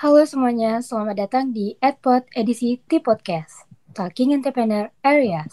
Halo 0.00 0.24
semuanya, 0.24 0.80
selamat 0.80 1.28
datang 1.28 1.52
di 1.52 1.76
Adpod 1.76 2.24
edisi 2.32 2.80
T-Podcast, 2.88 3.68
Talking 3.92 4.32
Entrepreneur 4.32 4.88
Areas. 5.04 5.52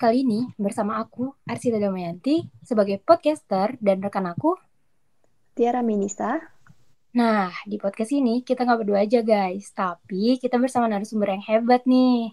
Kali 0.00 0.24
ini 0.24 0.48
bersama 0.56 0.96
aku, 1.04 1.36
Arsita 1.44 1.76
Damayanti, 1.76 2.48
sebagai 2.64 3.04
podcaster 3.04 3.76
dan 3.84 4.00
rekan 4.00 4.24
aku, 4.24 4.56
Tiara 5.52 5.84
Minisa. 5.84 6.40
Nah, 7.12 7.52
di 7.68 7.76
podcast 7.76 8.16
ini 8.16 8.40
kita 8.40 8.64
nggak 8.64 8.80
berdua 8.80 9.04
aja 9.04 9.20
guys, 9.20 9.76
tapi 9.76 10.40
kita 10.40 10.56
bersama 10.56 10.88
narasumber 10.88 11.36
yang 11.36 11.44
hebat 11.44 11.84
nih. 11.84 12.32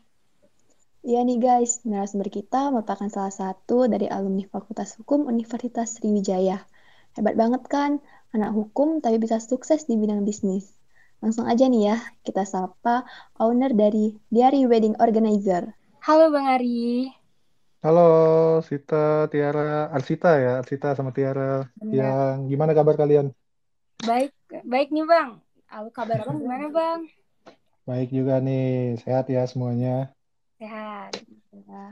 Iya 1.05 1.21
nih 1.21 1.37
guys, 1.37 1.85
narasumber 1.85 2.33
kita 2.33 2.73
merupakan 2.73 3.05
salah 3.13 3.29
satu 3.29 3.85
dari 3.85 4.09
alumni 4.09 4.41
Fakultas 4.49 4.97
Hukum 4.97 5.29
Universitas 5.29 6.01
Sriwijaya. 6.01 6.65
Hebat 7.13 7.37
banget 7.37 7.61
kan, 7.69 8.01
anak 8.33 8.57
hukum 8.57 9.05
tapi 9.05 9.21
bisa 9.21 9.37
sukses 9.37 9.85
di 9.85 10.01
bidang 10.01 10.25
bisnis. 10.25 10.73
Langsung 11.21 11.45
aja 11.45 11.69
nih 11.69 11.93
ya, 11.93 12.01
kita 12.25 12.49
sapa 12.49 13.05
owner 13.37 13.77
dari 13.77 14.17
Diary 14.33 14.65
Wedding 14.65 14.97
Organizer. 14.97 15.77
Halo 16.01 16.33
Bang 16.33 16.49
Ari. 16.49 17.13
Halo 17.85 18.09
Sita, 18.65 19.29
Tiara, 19.29 19.93
Arsita 19.93 20.41
ya, 20.41 20.57
Arsita 20.57 20.97
sama 20.97 21.13
Tiara. 21.13 21.69
Benar. 21.85 21.93
Yang 21.93 22.33
gimana 22.49 22.71
kabar 22.73 22.97
kalian? 22.97 23.29
Baik, 24.01 24.33
baik 24.65 24.89
nih 24.89 25.05
Bang. 25.05 25.37
Apa 25.69 26.01
kabar 26.01 26.25
Abang 26.25 26.41
gimana 26.41 26.65
Bang? 26.73 27.05
Baik 27.85 28.09
juga 28.09 28.41
nih, 28.41 28.97
sehat 29.05 29.29
ya 29.29 29.45
semuanya. 29.45 30.14
Sehat. 30.65 31.13
Ya. 31.53 31.85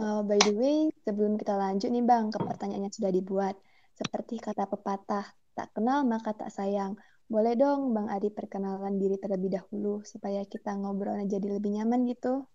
Uh, 0.00 0.24
by 0.24 0.40
the 0.40 0.56
way, 0.56 0.88
sebelum 1.04 1.36
kita 1.36 1.52
lanjut 1.52 1.92
nih 1.92 2.00
Bang 2.00 2.32
ke 2.32 2.40
pertanyaan 2.40 2.88
yang 2.88 2.94
sudah 2.96 3.12
dibuat. 3.12 3.60
Seperti 3.92 4.40
kata 4.40 4.64
pepatah, 4.64 5.28
tak 5.52 5.68
kenal 5.76 6.08
maka 6.08 6.32
tak 6.32 6.48
sayang. 6.48 6.96
Boleh 7.28 7.60
dong 7.60 7.92
Bang 7.92 8.08
Adi 8.08 8.32
perkenalan 8.32 8.96
diri 8.96 9.20
terlebih 9.20 9.60
dahulu 9.60 10.00
supaya 10.00 10.40
kita 10.48 10.80
ngobrolnya 10.80 11.28
jadi 11.28 11.60
lebih 11.60 11.76
nyaman 11.76 12.08
gitu. 12.08 12.48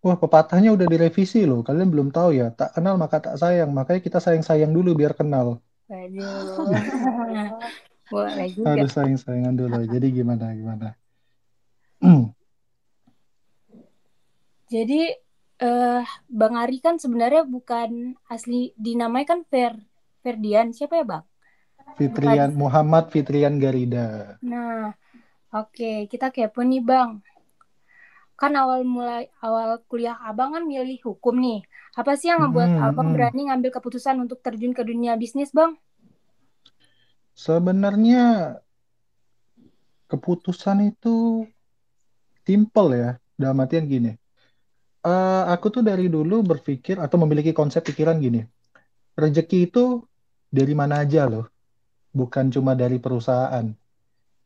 Wah, 0.00 0.16
pepatahnya 0.16 0.72
udah 0.72 0.88
direvisi 0.88 1.44
loh. 1.44 1.60
Kalian 1.60 1.92
belum 1.92 2.08
tahu 2.08 2.40
ya, 2.40 2.56
tak 2.56 2.72
kenal 2.80 2.96
maka 2.96 3.20
tak 3.20 3.36
sayang. 3.36 3.68
Makanya 3.68 4.00
kita 4.00 4.16
sayang-sayang 4.16 4.72
dulu 4.72 4.96
biar 4.96 5.12
kenal. 5.12 5.60
Waduh. 5.92 6.56
Boleh 8.12 8.48
juga. 8.48 8.80
Harus 8.80 8.96
sayang-sayangan 8.96 9.52
dulu. 9.60 9.80
Jadi 9.92 10.06
gimana, 10.08 10.56
gimana? 10.56 10.96
Jadi 14.72 15.00
eh 15.64 16.02
Bang 16.40 16.54
Ari 16.62 16.78
kan 16.84 16.96
sebenarnya 17.02 17.42
bukan 17.54 17.90
asli 18.34 18.74
dinamai 18.84 19.24
kan 19.30 19.40
Fer 19.50 19.72
Ferdian. 20.22 20.66
Siapa 20.76 20.94
ya 21.00 21.04
Bang? 21.12 21.24
Fitrian, 21.98 22.50
Muhammad 22.62 23.04
Fitrian 23.12 23.54
Garida. 23.62 24.38
Nah, 24.50 24.84
oke, 25.60 25.90
kita 26.12 26.26
kepo 26.34 26.60
nih 26.70 26.82
Bang. 26.88 27.10
Kan 28.40 28.52
awal 28.62 28.80
mulai 28.94 29.24
awal 29.46 29.70
kuliah 29.90 30.16
Abang 30.28 30.50
kan 30.54 30.64
milih 30.72 30.98
hukum 31.08 31.34
nih. 31.46 31.58
Apa 32.00 32.12
sih 32.18 32.28
yang 32.30 32.40
membuat 32.44 32.70
Hmm, 32.70 32.82
Abang 32.86 33.08
hmm. 33.08 33.14
berani 33.14 33.40
ngambil 33.48 33.70
keputusan 33.76 34.16
untuk 34.24 34.38
terjun 34.44 34.72
ke 34.78 34.82
dunia 34.90 35.12
bisnis, 35.22 35.50
Bang? 35.58 35.72
Sebenarnya 37.44 38.22
keputusan 40.10 40.78
itu 40.90 41.14
simple 42.46 42.88
ya. 43.02 43.10
Dalam 43.40 43.60
artian 43.64 43.84
gini. 43.90 44.10
Eh, 45.04 45.42
aku 45.52 45.68
tuh 45.68 45.82
dari 45.84 46.08
dulu 46.08 46.40
berpikir 46.40 46.96
atau 46.96 47.20
memiliki 47.20 47.52
konsep 47.52 47.84
pikiran 47.84 48.16
gini. 48.16 48.40
Rezeki 49.20 49.68
itu 49.68 50.00
dari 50.48 50.72
mana 50.72 51.04
aja 51.04 51.28
loh. 51.28 51.44
Bukan 52.16 52.48
cuma 52.48 52.72
dari 52.72 52.96
perusahaan. 52.96 53.68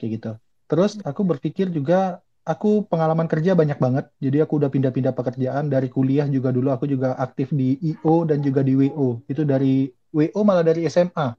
Kayak 0.03 0.11
gitu. 0.19 0.31
Terus 0.67 0.99
aku 1.07 1.23
berpikir 1.23 1.71
juga 1.71 2.19
aku 2.43 2.83
pengalaman 2.91 3.31
kerja 3.31 3.55
banyak 3.55 3.79
banget. 3.79 4.11
Jadi 4.19 4.43
aku 4.43 4.59
udah 4.59 4.67
pindah-pindah 4.67 5.15
pekerjaan 5.15 5.71
dari 5.71 5.87
kuliah 5.87 6.27
juga 6.27 6.51
dulu 6.51 6.75
aku 6.75 6.91
juga 6.91 7.15
aktif 7.15 7.55
di 7.55 7.79
IO 7.95 8.27
dan 8.27 8.43
juga 8.43 8.67
di 8.67 8.75
WO. 8.75 9.23
Itu 9.31 9.47
dari 9.47 9.87
WO 10.11 10.41
malah 10.43 10.67
dari 10.67 10.91
SMA 10.91 11.39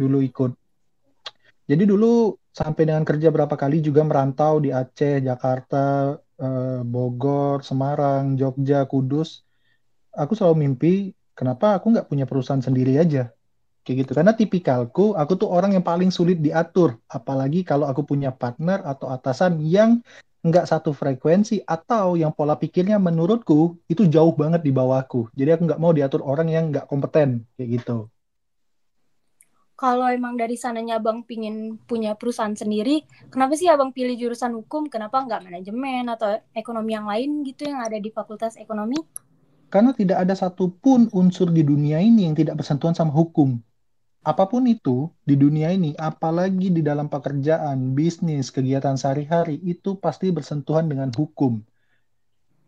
dulu 0.00 0.24
ikut. 0.24 0.52
Jadi 1.68 1.84
dulu 1.84 2.32
sampai 2.56 2.88
dengan 2.88 3.04
kerja 3.04 3.28
berapa 3.28 3.52
kali 3.52 3.84
juga 3.84 4.00
merantau 4.00 4.64
di 4.64 4.72
Aceh, 4.72 5.20
Jakarta, 5.20 6.16
eh, 6.40 6.80
Bogor, 6.84 7.64
Semarang, 7.64 8.36
Jogja, 8.40 8.84
Kudus. 8.90 9.42
Aku 10.16 10.32
selalu 10.32 10.56
mimpi, 10.64 10.92
kenapa 11.36 11.76
aku 11.76 11.92
nggak 11.92 12.08
punya 12.08 12.24
perusahaan 12.24 12.62
sendiri 12.64 12.96
aja? 12.96 13.28
Kayak 13.84 13.96
gitu. 14.02 14.12
Karena 14.18 14.32
tipikalku, 14.34 15.14
aku 15.14 15.32
tuh 15.38 15.48
orang 15.52 15.76
yang 15.76 15.84
paling 15.86 16.10
sulit 16.10 16.42
diatur. 16.42 16.98
Apalagi 17.06 17.62
kalau 17.62 17.86
aku 17.86 18.02
punya 18.02 18.34
partner 18.34 18.82
atau 18.82 19.06
atasan 19.12 19.62
yang 19.62 20.02
nggak 20.46 20.66
satu 20.70 20.90
frekuensi 20.94 21.62
atau 21.66 22.14
yang 22.14 22.30
pola 22.30 22.54
pikirnya 22.54 23.02
menurutku 23.02 23.78
itu 23.90 24.06
jauh 24.06 24.34
banget 24.34 24.62
di 24.66 24.70
bawahku. 24.74 25.30
Jadi 25.34 25.50
aku 25.54 25.62
nggak 25.70 25.80
mau 25.82 25.92
diatur 25.94 26.22
orang 26.22 26.48
yang 26.50 26.64
nggak 26.70 26.86
kompeten. 26.90 27.46
Kayak 27.54 27.68
gitu. 27.82 27.96
Kalau 29.76 30.08
emang 30.08 30.40
dari 30.40 30.56
sananya 30.56 30.96
Abang 30.96 31.28
pingin 31.28 31.76
punya 31.84 32.16
perusahaan 32.16 32.56
sendiri, 32.56 33.04
kenapa 33.28 33.60
sih 33.60 33.68
Abang 33.68 33.92
pilih 33.92 34.16
jurusan 34.16 34.56
hukum? 34.56 34.88
Kenapa 34.88 35.20
nggak 35.20 35.44
manajemen 35.44 36.08
atau 36.08 36.40
ekonomi 36.56 36.96
yang 36.96 37.04
lain 37.04 37.44
gitu 37.44 37.68
yang 37.68 37.84
ada 37.84 38.00
di 38.00 38.08
Fakultas 38.08 38.56
Ekonomi? 38.56 38.96
Karena 39.68 39.92
tidak 39.92 40.24
ada 40.24 40.32
satupun 40.32 41.12
unsur 41.12 41.52
di 41.52 41.60
dunia 41.60 42.00
ini 42.00 42.24
yang 42.24 42.32
tidak 42.32 42.56
bersentuhan 42.56 42.96
sama 42.96 43.12
hukum. 43.12 43.60
Apa 44.24 44.48
pun 44.48 44.64
itu 44.64 45.12
di 45.28 45.36
dunia 45.36 45.68
ini, 45.68 45.92
apalagi 46.00 46.72
di 46.72 46.80
dalam 46.80 47.12
pekerjaan, 47.12 47.92
bisnis, 47.92 48.48
kegiatan 48.48 48.96
sehari-hari, 48.96 49.60
itu 49.60 50.00
pasti 50.00 50.32
bersentuhan 50.32 50.88
dengan 50.88 51.12
hukum. 51.12 51.60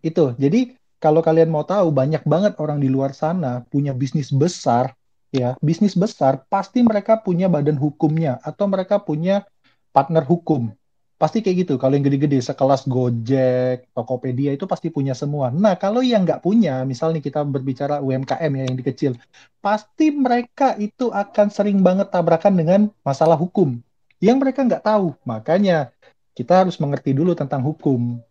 Itu. 0.04 0.36
Jadi 0.36 0.76
kalau 1.00 1.24
kalian 1.24 1.48
mau 1.48 1.64
tahu, 1.64 1.88
banyak 1.88 2.26
banget 2.28 2.58
orang 2.60 2.84
di 2.84 2.92
luar 2.92 3.16
sana 3.16 3.64
punya 3.70 3.96
bisnis 3.96 4.28
besar, 4.34 4.97
ya, 5.34 5.54
bisnis 5.60 5.94
besar, 5.94 6.44
pasti 6.48 6.80
mereka 6.84 7.20
punya 7.20 7.46
badan 7.46 7.76
hukumnya 7.76 8.40
atau 8.40 8.64
mereka 8.68 9.00
punya 9.00 9.44
partner 9.92 10.24
hukum. 10.24 10.72
Pasti 11.18 11.42
kayak 11.42 11.66
gitu. 11.66 11.74
Kalau 11.82 11.98
yang 11.98 12.06
gede-gede, 12.06 12.38
sekelas 12.38 12.86
Gojek, 12.86 13.90
Tokopedia 13.90 14.54
itu 14.54 14.70
pasti 14.70 14.86
punya 14.86 15.18
semua. 15.18 15.50
Nah, 15.50 15.74
kalau 15.74 15.98
yang 15.98 16.22
nggak 16.22 16.46
punya, 16.46 16.86
misalnya 16.86 17.18
kita 17.18 17.42
berbicara 17.42 17.98
UMKM 17.98 18.52
ya, 18.54 18.64
yang 18.70 18.78
di 18.78 18.86
kecil, 18.86 19.18
pasti 19.58 20.14
mereka 20.14 20.78
itu 20.78 21.10
akan 21.10 21.50
sering 21.50 21.82
banget 21.82 22.14
tabrakan 22.14 22.54
dengan 22.54 22.80
masalah 23.02 23.34
hukum 23.34 23.82
yang 24.22 24.38
mereka 24.38 24.62
nggak 24.62 24.86
tahu. 24.86 25.14
Makanya 25.26 25.90
kita 26.38 26.62
harus 26.62 26.78
mengerti 26.78 27.10
dulu 27.10 27.34
tentang 27.34 27.66
hukum. 27.66 28.22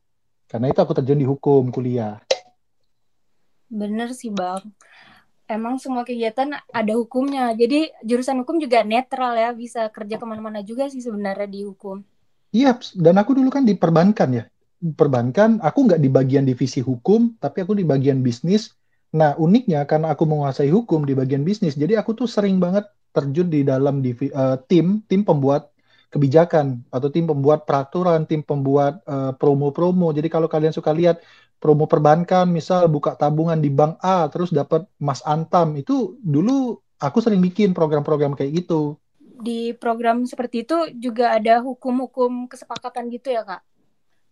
Karena 0.47 0.71
itu 0.71 0.79
aku 0.79 0.95
terjun 0.95 1.19
di 1.19 1.27
hukum 1.27 1.67
kuliah. 1.75 2.23
Bener 3.67 4.15
sih 4.15 4.31
Bang. 4.31 4.63
Emang 5.47 5.79
semua 5.79 6.03
kegiatan 6.03 6.59
ada 6.59 6.93
hukumnya. 6.99 7.55
Jadi 7.55 7.87
jurusan 8.03 8.43
hukum 8.43 8.59
juga 8.59 8.83
netral 8.83 9.33
ya, 9.39 9.49
bisa 9.55 9.87
kerja 9.87 10.19
ke 10.19 10.25
mana-mana 10.27 10.59
juga 10.59 10.91
sih 10.91 10.99
sebenarnya 10.99 11.47
di 11.47 11.63
hukum. 11.63 12.03
Iya, 12.51 12.75
dan 12.99 13.15
aku 13.15 13.31
dulu 13.35 13.47
kan 13.47 13.63
di 13.63 13.75
perbankan 13.75 14.29
ya. 14.35 14.43
Perbankan, 14.77 15.63
aku 15.63 15.79
nggak 15.87 16.01
di 16.03 16.09
bagian 16.11 16.43
divisi 16.43 16.83
hukum, 16.83 17.39
tapi 17.39 17.63
aku 17.63 17.73
di 17.79 17.87
bagian 17.87 18.19
bisnis. 18.19 18.75
Nah, 19.15 19.39
uniknya 19.39 19.87
karena 19.87 20.11
aku 20.11 20.27
menguasai 20.27 20.67
hukum 20.67 21.07
di 21.07 21.15
bagian 21.15 21.47
bisnis, 21.47 21.79
jadi 21.79 21.95
aku 22.03 22.11
tuh 22.13 22.27
sering 22.27 22.59
banget 22.59 22.83
terjun 23.15 23.47
di 23.47 23.63
dalam 23.63 24.03
divi- 24.03 24.29
eh, 24.29 24.57
tim, 24.67 24.99
tim 25.07 25.23
pembuat 25.23 25.71
kebijakan 26.11 26.87
atau 26.91 27.07
tim 27.11 27.23
pembuat 27.27 27.63
peraturan, 27.63 28.27
tim 28.27 28.43
pembuat 28.43 28.99
eh, 29.07 29.31
promo-promo. 29.39 30.11
Jadi 30.11 30.27
kalau 30.27 30.51
kalian 30.51 30.75
suka 30.75 30.91
lihat 30.91 31.23
promo 31.57 31.89
perbankan, 31.89 32.47
misal 32.47 32.87
buka 32.87 33.17
tabungan 33.17 33.57
di 33.57 33.67
bank 33.73 33.99
A, 33.99 34.29
terus 34.31 34.53
dapat 34.53 34.85
Mas 35.01 35.25
Antam, 35.25 35.75
itu 35.75 36.15
dulu 36.21 36.79
aku 37.01 37.19
sering 37.19 37.43
bikin 37.43 37.75
program-program 37.75 38.37
kayak 38.37 38.65
gitu. 38.65 38.95
Di 39.37 39.73
program 39.77 40.25
seperti 40.25 40.65
itu 40.65 40.77
juga 40.97 41.35
ada 41.35 41.61
hukum-hukum 41.61 42.49
kesepakatan 42.49 43.09
gitu 43.13 43.29
ya 43.33 43.45
Kak? 43.45 43.66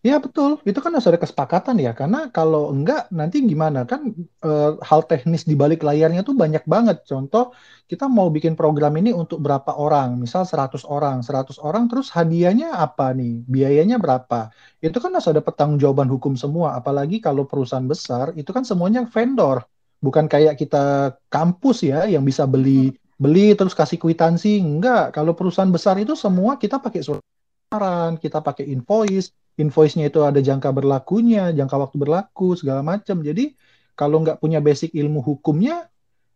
Ya 0.06 0.22
betul, 0.22 0.62
itu 0.70 0.78
kan 0.86 0.94
harus 0.94 1.10
ada 1.10 1.18
kesepakatan 1.18 1.82
ya, 1.82 1.90
karena 1.98 2.30
kalau 2.30 2.70
enggak 2.70 3.10
nanti 3.10 3.42
gimana? 3.42 3.90
Kan 3.90 4.14
eh, 4.46 4.72
hal 4.90 5.02
teknis 5.10 5.50
di 5.50 5.58
balik 5.58 5.82
layarnya 5.82 6.22
tuh 6.22 6.38
banyak 6.38 6.62
banget. 6.70 6.98
Contoh, 7.10 7.58
kita 7.90 8.06
mau 8.06 8.30
bikin 8.30 8.54
program 8.54 8.94
ini 9.02 9.10
untuk 9.18 9.42
berapa 9.42 9.74
orang, 9.74 10.22
misal 10.22 10.46
100 10.46 10.86
orang, 10.86 11.26
100 11.26 11.58
orang 11.58 11.90
terus 11.90 12.14
hadiahnya 12.14 12.78
apa 12.78 13.18
nih, 13.18 13.50
biayanya 13.50 13.98
berapa. 13.98 14.54
Itu 14.78 15.02
kan 15.02 15.10
harus 15.18 15.26
ada 15.26 15.42
pertanggungjawaban 15.42 16.06
hukum 16.14 16.38
semua, 16.38 16.78
apalagi 16.78 17.18
kalau 17.18 17.50
perusahaan 17.50 17.90
besar 17.90 18.30
itu 18.38 18.54
kan 18.54 18.62
semuanya 18.62 19.10
vendor, 19.10 19.66
bukan 20.06 20.30
kayak 20.30 20.54
kita 20.62 21.18
kampus 21.34 21.82
ya 21.82 22.06
yang 22.06 22.22
bisa 22.22 22.46
beli 22.46 22.94
beli 23.18 23.58
terus 23.58 23.74
kasih 23.74 23.98
kwitansi. 23.98 24.62
Enggak, 24.62 25.18
kalau 25.18 25.34
perusahaan 25.34 25.74
besar 25.74 25.98
itu 25.98 26.14
semua 26.14 26.62
kita 26.62 26.78
pakai 26.78 27.02
surat 27.02 28.14
kita 28.22 28.40
pakai 28.40 28.70
invoice, 28.72 29.34
invoice-nya 29.56 30.12
itu 30.12 30.20
ada 30.24 30.40
jangka 30.44 30.70
berlakunya, 30.72 31.52
jangka 31.56 31.76
waktu 31.88 31.98
berlaku, 32.00 32.56
segala 32.60 32.84
macam. 32.84 33.24
Jadi 33.24 33.56
Kalau 33.96 34.20
nggak 34.20 34.44
punya 34.44 34.60
basic 34.60 34.92
ilmu 34.92 35.24
hukumnya, 35.24 35.88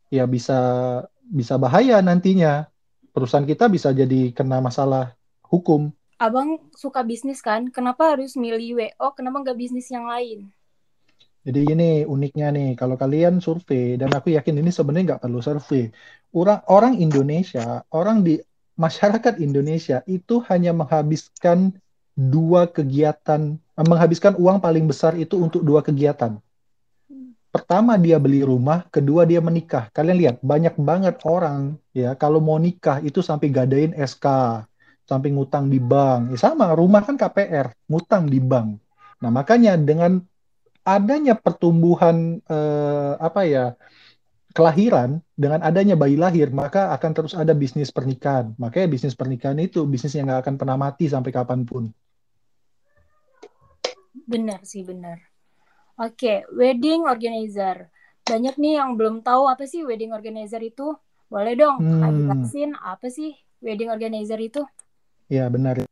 ya 0.08 0.24
bisa 0.24 0.58
bisa 1.28 1.60
bahaya 1.60 2.00
nantinya. 2.00 2.72
Perusahaan 3.12 3.44
kita 3.44 3.68
bisa 3.68 3.92
jadi 3.92 4.32
kena 4.32 4.64
masalah 4.64 5.12
hukum. 5.44 5.92
Abang 6.16 6.72
suka 6.72 7.04
bisnis 7.04 7.44
kan? 7.44 7.68
Kenapa 7.68 8.16
harus 8.16 8.40
milih 8.40 8.80
WO? 8.80 9.08
Kenapa 9.12 9.44
nggak 9.44 9.60
bisnis 9.60 9.92
yang 9.92 10.08
lain? 10.08 10.48
Jadi 11.44 11.68
ini 11.68 11.90
uniknya 12.08 12.52
nih, 12.52 12.70
kalau 12.80 12.96
kalian 13.00 13.44
survei, 13.44 14.00
dan 14.00 14.12
aku 14.12 14.36
yakin 14.36 14.60
ini 14.60 14.72
sebenarnya 14.72 15.16
nggak 15.16 15.24
perlu 15.24 15.40
survei. 15.44 15.92
Orang, 16.36 16.64
orang 16.68 16.94
Indonesia, 17.00 17.84
orang 17.92 18.24
di 18.24 18.40
masyarakat 18.80 19.40
Indonesia 19.44 20.04
itu 20.08 20.44
hanya 20.48 20.72
menghabiskan 20.72 21.76
dua 22.20 22.68
kegiatan, 22.68 23.56
menghabiskan 23.80 24.36
uang 24.36 24.60
paling 24.60 24.84
besar 24.84 25.16
itu 25.16 25.40
untuk 25.40 25.64
dua 25.64 25.80
kegiatan. 25.80 26.36
Pertama 27.50 27.96
dia 27.96 28.20
beli 28.20 28.44
rumah, 28.44 28.84
kedua 28.92 29.24
dia 29.24 29.40
menikah. 29.40 29.88
Kalian 29.96 30.18
lihat, 30.20 30.36
banyak 30.44 30.76
banget 30.76 31.16
orang 31.24 31.80
ya 31.96 32.14
kalau 32.20 32.44
mau 32.44 32.60
nikah 32.60 33.00
itu 33.00 33.24
sampai 33.24 33.48
gadain 33.48 33.96
SK, 33.96 34.28
sampai 35.08 35.32
ngutang 35.32 35.72
di 35.72 35.80
bank. 35.80 36.36
Ya 36.36 36.52
sama, 36.52 36.76
rumah 36.76 37.02
kan 37.08 37.16
KPR, 37.16 37.72
ngutang 37.88 38.28
di 38.28 38.38
bank. 38.44 38.78
Nah, 39.24 39.32
makanya 39.32 39.80
dengan 39.80 40.20
adanya 40.84 41.34
pertumbuhan 41.40 42.44
eh, 42.44 43.14
apa 43.18 43.42
ya 43.48 43.66
kelahiran 44.54 45.22
dengan 45.38 45.62
adanya 45.62 45.94
bayi 45.94 46.18
lahir 46.18 46.50
maka 46.50 46.90
akan 46.98 47.12
terus 47.14 47.34
ada 47.38 47.54
bisnis 47.54 47.94
pernikahan 47.94 48.58
makanya 48.58 48.90
bisnis 48.90 49.14
pernikahan 49.14 49.60
itu 49.62 49.86
bisnis 49.86 50.18
yang 50.18 50.26
nggak 50.26 50.42
akan 50.42 50.56
pernah 50.58 50.78
mati 50.80 51.06
sampai 51.06 51.30
kapan 51.30 51.62
pun 51.70 51.94
benar 54.26 54.64
sih 54.64 54.84
benar. 54.84 55.20
Oke 56.00 56.48
wedding 56.56 57.04
organizer. 57.04 57.92
Banyak 58.24 58.56
nih 58.56 58.80
yang 58.80 58.96
belum 58.96 59.20
tahu 59.20 59.52
apa 59.52 59.68
sih 59.68 59.84
wedding 59.84 60.16
organizer 60.16 60.64
itu. 60.64 60.96
Boleh 61.28 61.54
dong 61.60 61.84
hmm. 61.84 62.00
jelasin 62.00 62.72
apa 62.80 63.12
sih 63.12 63.36
wedding 63.60 63.92
organizer 63.92 64.40
itu? 64.40 64.64
Ya 65.28 65.52
benar. 65.52 65.84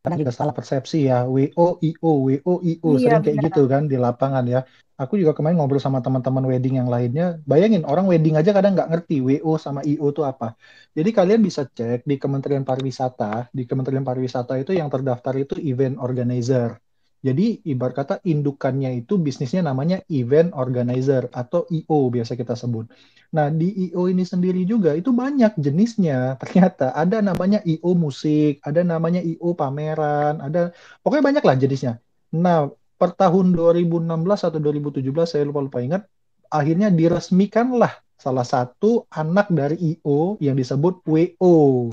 Karena 0.00 0.16
juga 0.16 0.32
salah 0.32 0.56
persepsi 0.56 1.12
ya 1.12 1.28
WO 1.28 1.76
IO 1.84 2.12
WO 2.24 2.54
IO 2.64 2.88
iya, 2.96 3.20
sering 3.20 3.20
kayak 3.20 3.38
gitu 3.52 3.68
kan 3.68 3.84
di 3.84 4.00
lapangan 4.00 4.48
ya. 4.48 4.64
Aku 4.96 5.16
juga 5.16 5.36
kemarin 5.36 5.60
ngobrol 5.60 5.80
sama 5.80 6.00
teman-teman 6.00 6.44
wedding 6.48 6.80
yang 6.80 6.88
lainnya. 6.88 7.36
Bayangin 7.44 7.84
orang 7.84 8.08
wedding 8.08 8.36
aja 8.36 8.52
kadang 8.56 8.72
nggak 8.76 8.88
ngerti 8.88 9.20
WO 9.20 9.60
sama 9.60 9.84
IO 9.84 10.08
itu 10.08 10.24
apa. 10.24 10.56
Jadi 10.96 11.10
kalian 11.12 11.40
bisa 11.44 11.68
cek 11.68 12.08
di 12.08 12.16
Kementerian 12.16 12.64
Pariwisata. 12.64 13.52
Di 13.52 13.68
Kementerian 13.68 14.04
Pariwisata 14.04 14.56
itu 14.56 14.72
yang 14.72 14.88
terdaftar 14.88 15.36
itu 15.36 15.60
event 15.60 16.00
organizer 16.00 16.80
jadi 17.20 17.60
ibarat 17.68 17.94
kata 18.00 18.14
indukannya 18.24 19.04
itu 19.04 19.20
bisnisnya 19.20 19.60
namanya 19.60 20.00
event 20.08 20.56
organizer 20.56 21.28
atau 21.36 21.68
IO 21.68 22.08
biasa 22.08 22.32
kita 22.32 22.56
sebut. 22.56 22.88
Nah 23.36 23.52
di 23.52 23.92
IO 23.92 24.08
ini 24.08 24.24
sendiri 24.24 24.64
juga 24.64 24.96
itu 24.96 25.12
banyak 25.12 25.52
jenisnya. 25.60 26.40
Ternyata 26.40 26.96
ada 26.96 27.20
namanya 27.20 27.60
IO 27.68 27.92
musik, 27.92 28.64
ada 28.64 28.80
namanya 28.80 29.20
IO 29.20 29.52
pameran, 29.52 30.40
ada 30.40 30.72
pokoknya 31.04 31.24
banyak 31.28 31.44
lah 31.44 31.56
jenisnya. 31.60 31.92
Nah 32.32 32.72
per 32.96 33.12
tahun 33.12 33.52
2016 33.52 34.48
atau 34.48 34.58
2017 34.60 35.04
saya 35.28 35.44
lupa 35.44 35.60
lupa 35.60 35.84
ingat, 35.84 36.08
akhirnya 36.48 36.88
diresmikanlah 36.88 38.00
salah 38.16 38.48
satu 38.48 39.04
anak 39.12 39.52
dari 39.52 39.76
IO 39.96 40.40
yang 40.40 40.56
disebut 40.56 41.04
WO 41.04 41.88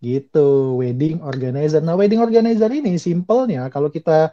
gitu 0.00 0.80
wedding 0.80 1.20
organizer. 1.20 1.84
Nah 1.84 1.94
wedding 1.94 2.24
organizer 2.24 2.72
ini 2.72 2.96
simpelnya 2.96 3.68
kalau 3.68 3.92
kita 3.92 4.32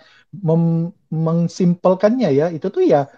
mengsimpelkannya 1.11 2.29
ya 2.31 2.47
itu 2.49 2.71
tuh 2.71 2.87
ya 2.87 3.11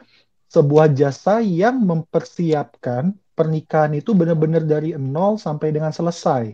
sebuah 0.49 0.91
jasa 0.97 1.45
yang 1.45 1.77
mempersiapkan 1.85 3.13
pernikahan 3.37 3.95
itu 3.95 4.11
benar-benar 4.17 4.65
dari 4.65 4.97
nol 4.97 5.39
sampai 5.39 5.71
dengan 5.71 5.93
selesai. 5.93 6.51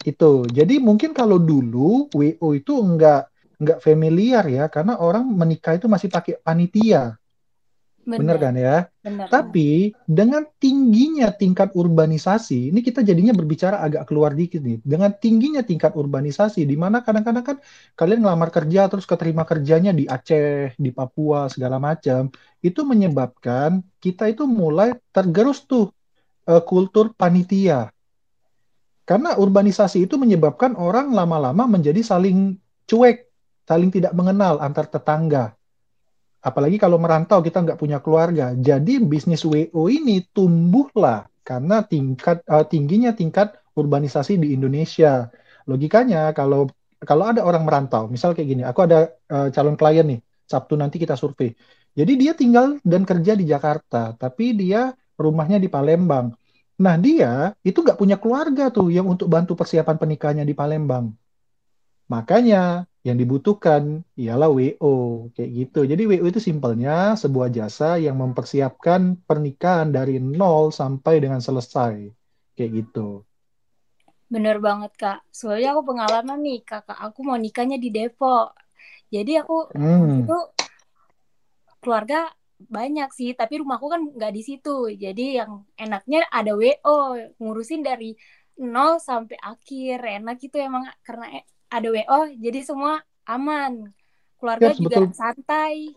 Itu. 0.00 0.48
Jadi 0.48 0.80
mungkin 0.80 1.12
kalau 1.12 1.36
dulu 1.36 2.08
WO 2.08 2.48
itu 2.56 2.72
enggak 2.80 3.28
enggak 3.60 3.78
familiar 3.84 4.44
ya 4.48 4.64
karena 4.72 4.96
orang 4.96 5.28
menikah 5.28 5.76
itu 5.76 5.84
masih 5.90 6.08
pakai 6.08 6.40
panitia. 6.40 7.19
Benar 8.00 8.40
kan 8.40 8.56
ya? 8.56 8.88
Benar, 9.04 9.28
Tapi 9.28 9.92
dengan 10.08 10.48
tingginya 10.56 11.28
tingkat 11.28 11.76
urbanisasi, 11.76 12.72
ini 12.72 12.80
kita 12.80 13.04
jadinya 13.04 13.36
berbicara 13.36 13.84
agak 13.84 14.08
keluar 14.08 14.32
dikit 14.32 14.64
nih. 14.64 14.80
Dengan 14.80 15.12
tingginya 15.12 15.60
tingkat 15.60 15.92
urbanisasi, 15.92 16.64
di 16.64 16.76
mana 16.80 17.04
kadang-kadang 17.04 17.44
kan 17.44 17.56
kalian 18.00 18.24
ngelamar 18.24 18.48
kerja 18.48 18.88
terus 18.88 19.04
keterima 19.04 19.44
kerjanya 19.44 19.92
di 19.92 20.08
Aceh, 20.08 20.72
di 20.80 20.90
Papua 20.96 21.52
segala 21.52 21.76
macam, 21.76 22.32
itu 22.64 22.80
menyebabkan 22.88 23.84
kita 24.00 24.32
itu 24.32 24.48
mulai 24.48 24.96
tergerus 25.12 25.68
tuh 25.68 25.92
uh, 26.48 26.62
kultur 26.64 27.12
panitia. 27.12 27.92
Karena 29.04 29.36
urbanisasi 29.36 30.08
itu 30.08 30.16
menyebabkan 30.16 30.72
orang 30.78 31.12
lama-lama 31.12 31.68
menjadi 31.68 32.00
saling 32.00 32.56
cuek, 32.88 33.28
saling 33.68 33.92
tidak 33.92 34.16
mengenal 34.16 34.56
antar 34.62 34.88
tetangga 34.88 35.59
apalagi 36.40 36.80
kalau 36.80 36.96
merantau 36.96 37.44
kita 37.44 37.60
nggak 37.60 37.78
punya 37.80 37.98
keluarga. 38.00 38.52
Jadi 38.56 39.00
bisnis 39.00 39.44
WO 39.44 39.88
ini 39.88 40.24
tumbuhlah 40.32 41.28
karena 41.44 41.84
tingkat 41.84 42.40
uh, 42.48 42.64
tingginya 42.64 43.12
tingkat 43.12 43.56
urbanisasi 43.76 44.40
di 44.40 44.56
Indonesia. 44.56 45.28
Logikanya 45.68 46.32
kalau 46.32 46.68
kalau 47.00 47.32
ada 47.32 47.40
orang 47.44 47.64
merantau, 47.64 48.12
misal 48.12 48.36
kayak 48.36 48.48
gini, 48.48 48.62
aku 48.64 48.84
ada 48.84 49.08
uh, 49.32 49.48
calon 49.48 49.72
klien 49.72 50.04
nih, 50.04 50.20
Sabtu 50.44 50.76
nanti 50.76 51.00
kita 51.00 51.16
survei. 51.16 51.56
Jadi 51.96 52.12
dia 52.20 52.36
tinggal 52.36 52.76
dan 52.84 53.08
kerja 53.08 53.32
di 53.32 53.48
Jakarta, 53.48 54.12
tapi 54.20 54.52
dia 54.52 54.92
rumahnya 55.16 55.56
di 55.56 55.68
Palembang. 55.72 56.32
Nah 56.80 56.96
dia 56.96 57.52
itu 57.60 57.80
nggak 57.80 57.96
punya 57.96 58.16
keluarga 58.16 58.68
tuh 58.72 58.88
yang 58.92 59.08
untuk 59.08 59.28
bantu 59.28 59.56
persiapan 59.56 59.96
pernikahannya 59.96 60.44
di 60.44 60.54
Palembang. 60.56 61.12
Makanya 62.10 62.90
yang 63.00 63.16
dibutuhkan 63.16 64.04
ialah 64.18 64.52
WO 64.52 65.30
kayak 65.32 65.50
gitu. 65.56 65.80
Jadi 65.88 66.02
WO 66.04 66.26
itu 66.28 66.42
simpelnya 66.42 67.16
sebuah 67.16 67.48
jasa 67.48 67.96
yang 67.96 68.20
mempersiapkan 68.20 69.16
pernikahan 69.24 69.88
dari 69.88 70.20
nol 70.20 70.68
sampai 70.68 71.22
dengan 71.22 71.40
selesai 71.40 72.12
kayak 72.58 72.70
gitu. 72.84 73.24
Bener 74.28 74.60
banget 74.60 74.92
kak. 75.00 75.20
Soalnya 75.32 75.72
aku 75.72 75.94
pengalaman 75.94 76.44
nih 76.44 76.60
kakak 76.60 76.98
aku 76.98 77.24
mau 77.24 77.40
nikahnya 77.40 77.80
di 77.80 77.88
Depok. 77.88 78.52
Jadi 79.08 79.40
aku 79.40 79.72
hmm. 79.72 80.28
itu 80.28 80.38
keluarga 81.80 82.28
banyak 82.60 83.08
sih, 83.16 83.32
tapi 83.32 83.64
rumahku 83.64 83.88
kan 83.88 84.12
nggak 84.12 84.34
di 84.36 84.42
situ. 84.44 84.92
Jadi 84.92 85.40
yang 85.40 85.64
enaknya 85.80 86.28
ada 86.28 86.52
WO 86.52 87.16
ngurusin 87.40 87.80
dari 87.80 88.12
nol 88.60 89.00
sampai 89.00 89.40
akhir. 89.40 90.04
Enak 90.04 90.36
itu 90.36 90.60
emang 90.60 90.84
karena 91.00 91.40
ada 91.70 91.88
WO 91.88 92.20
jadi 92.36 92.60
semua 92.66 93.00
aman 93.24 93.88
keluarga 94.36 94.74
yes, 94.74 94.78
juga 94.82 95.06
betul. 95.06 95.14
santai 95.14 95.94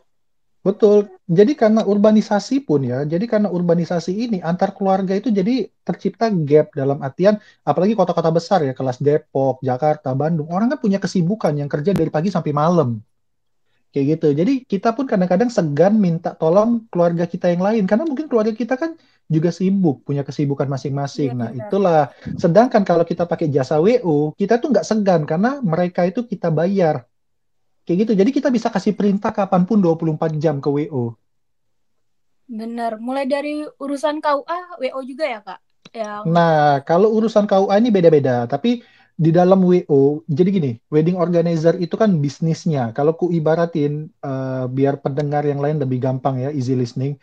Betul. 0.64 1.12
Jadi 1.28 1.60
karena 1.60 1.84
urbanisasi 1.84 2.64
pun 2.64 2.88
ya, 2.88 3.04
jadi 3.04 3.28
karena 3.28 3.52
urbanisasi 3.52 4.16
ini 4.16 4.40
antar 4.40 4.72
keluarga 4.72 5.12
itu 5.12 5.28
jadi 5.28 5.68
tercipta 5.84 6.32
gap 6.32 6.72
dalam 6.72 7.04
artian 7.04 7.36
apalagi 7.68 8.00
kota-kota 8.00 8.32
besar 8.32 8.64
ya, 8.64 8.72
kelas 8.72 9.04
Depok, 9.04 9.60
Jakarta, 9.60 10.16
Bandung. 10.16 10.48
Orang 10.48 10.72
kan 10.72 10.80
punya 10.80 11.04
kesibukan 11.04 11.52
yang 11.60 11.68
kerja 11.68 11.92
dari 11.92 12.08
pagi 12.08 12.32
sampai 12.32 12.56
malam. 12.56 13.04
Kayak 13.92 14.06
gitu. 14.18 14.28
Jadi 14.40 14.54
kita 14.64 14.96
pun 14.96 15.04
kadang-kadang 15.04 15.52
segan 15.52 16.00
minta 16.00 16.32
tolong 16.32 16.88
keluarga 16.88 17.28
kita 17.28 17.52
yang 17.52 17.60
lain 17.60 17.84
karena 17.84 18.08
mungkin 18.08 18.32
keluarga 18.32 18.56
kita 18.56 18.80
kan 18.80 18.96
juga 19.32 19.50
sibuk, 19.50 20.04
punya 20.04 20.22
kesibukan 20.22 20.68
masing-masing. 20.68 21.34
Ya, 21.34 21.38
nah, 21.38 21.50
benar. 21.52 21.62
itulah. 21.68 22.02
Sedangkan 22.36 22.84
kalau 22.84 23.08
kita 23.08 23.24
pakai 23.24 23.48
jasa 23.50 23.80
WO, 23.80 24.36
kita 24.36 24.60
tuh 24.60 24.72
nggak 24.74 24.86
segan 24.86 25.22
karena 25.24 25.60
mereka 25.64 26.04
itu 26.04 26.28
kita 26.28 26.52
bayar. 26.52 27.08
Kayak 27.84 28.08
gitu. 28.08 28.12
Jadi 28.16 28.30
kita 28.32 28.48
bisa 28.52 28.72
kasih 28.72 28.96
perintah 28.96 29.36
kapan 29.36 29.68
pun 29.68 29.80
24 29.80 30.40
jam 30.40 30.64
ke 30.64 30.70
WO. 30.72 31.16
Benar. 32.48 33.00
Mulai 33.00 33.26
dari 33.28 33.64
urusan 33.64 34.20
KUA, 34.24 34.60
WO 34.80 35.00
juga 35.04 35.26
ya, 35.28 35.40
Kak? 35.44 35.60
Yang... 35.92 36.24
Nah, 36.32 36.80
kalau 36.88 37.12
urusan 37.16 37.48
KUA 37.48 37.76
ini 37.80 37.90
beda-beda. 37.92 38.48
Tapi 38.48 38.84
di 39.14 39.30
dalam 39.30 39.62
WO, 39.62 40.26
jadi 40.26 40.50
gini, 40.50 40.72
wedding 40.90 41.20
organizer 41.20 41.76
itu 41.80 41.96
kan 42.00 42.18
bisnisnya. 42.24 42.96
Kalau 42.96 43.20
ku 43.20 43.30
ibaratin, 43.36 44.10
uh, 44.24 44.66
biar 44.72 45.04
pendengar 45.04 45.44
yang 45.44 45.60
lain 45.60 45.80
lebih 45.80 46.00
gampang 46.00 46.40
ya, 46.40 46.50
easy 46.56 46.74
listening 46.74 47.20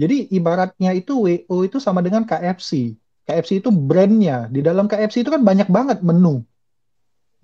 jadi 0.00 0.32
ibaratnya 0.32 0.96
itu 0.96 1.28
WO 1.28 1.56
itu 1.68 1.76
sama 1.76 2.00
dengan 2.00 2.24
KFC. 2.24 2.96
KFC 3.28 3.60
itu 3.60 3.68
brandnya. 3.68 4.48
Di 4.48 4.64
dalam 4.64 4.88
KFC 4.88 5.20
itu 5.20 5.28
kan 5.28 5.44
banyak 5.44 5.68
banget 5.68 6.00
menu. 6.00 6.40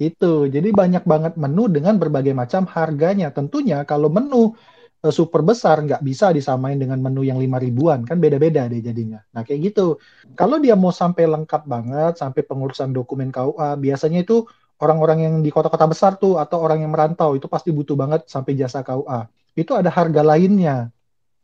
Itu. 0.00 0.48
Jadi 0.48 0.72
banyak 0.72 1.04
banget 1.04 1.36
menu 1.36 1.68
dengan 1.68 2.00
berbagai 2.00 2.32
macam 2.32 2.64
harganya. 2.64 3.28
Tentunya 3.28 3.84
kalau 3.84 4.08
menu 4.08 4.56
uh, 5.04 5.12
super 5.12 5.44
besar 5.44 5.84
nggak 5.84 6.00
bisa 6.00 6.32
disamain 6.32 6.80
dengan 6.80 6.96
menu 7.04 7.28
yang 7.28 7.36
lima 7.36 7.60
ribuan. 7.60 8.08
Kan 8.08 8.24
beda-beda 8.24 8.64
deh 8.72 8.80
jadinya. 8.80 9.20
Nah 9.36 9.44
kayak 9.44 9.76
gitu. 9.76 10.00
Kalau 10.32 10.56
dia 10.56 10.80
mau 10.80 10.96
sampai 10.96 11.28
lengkap 11.28 11.68
banget, 11.68 12.16
sampai 12.16 12.40
pengurusan 12.40 12.96
dokumen 12.96 13.28
KUA, 13.36 13.76
biasanya 13.76 14.24
itu 14.24 14.48
orang-orang 14.80 15.28
yang 15.28 15.34
di 15.44 15.52
kota-kota 15.52 15.92
besar 15.92 16.16
tuh 16.16 16.40
atau 16.40 16.64
orang 16.64 16.88
yang 16.88 16.92
merantau 16.96 17.36
itu 17.36 17.52
pasti 17.52 17.68
butuh 17.68 18.00
banget 18.00 18.24
sampai 18.32 18.56
jasa 18.56 18.80
KUA. 18.80 19.28
Itu 19.52 19.76
ada 19.76 19.92
harga 19.92 20.24
lainnya 20.24 20.95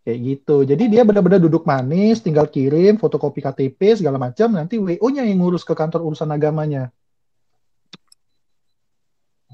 Kayak 0.02 0.18
gitu. 0.18 0.56
Jadi 0.66 0.84
dia 0.90 1.06
benar-benar 1.06 1.38
duduk 1.38 1.62
manis, 1.62 2.18
tinggal 2.18 2.50
kirim 2.50 2.98
fotokopi 2.98 3.38
KTP 3.38 4.02
segala 4.02 4.18
macam, 4.18 4.50
nanti 4.50 4.74
WO-nya 4.74 5.22
yang 5.22 5.38
ngurus 5.38 5.62
ke 5.62 5.78
kantor 5.78 6.02
urusan 6.02 6.34
agamanya. 6.34 6.90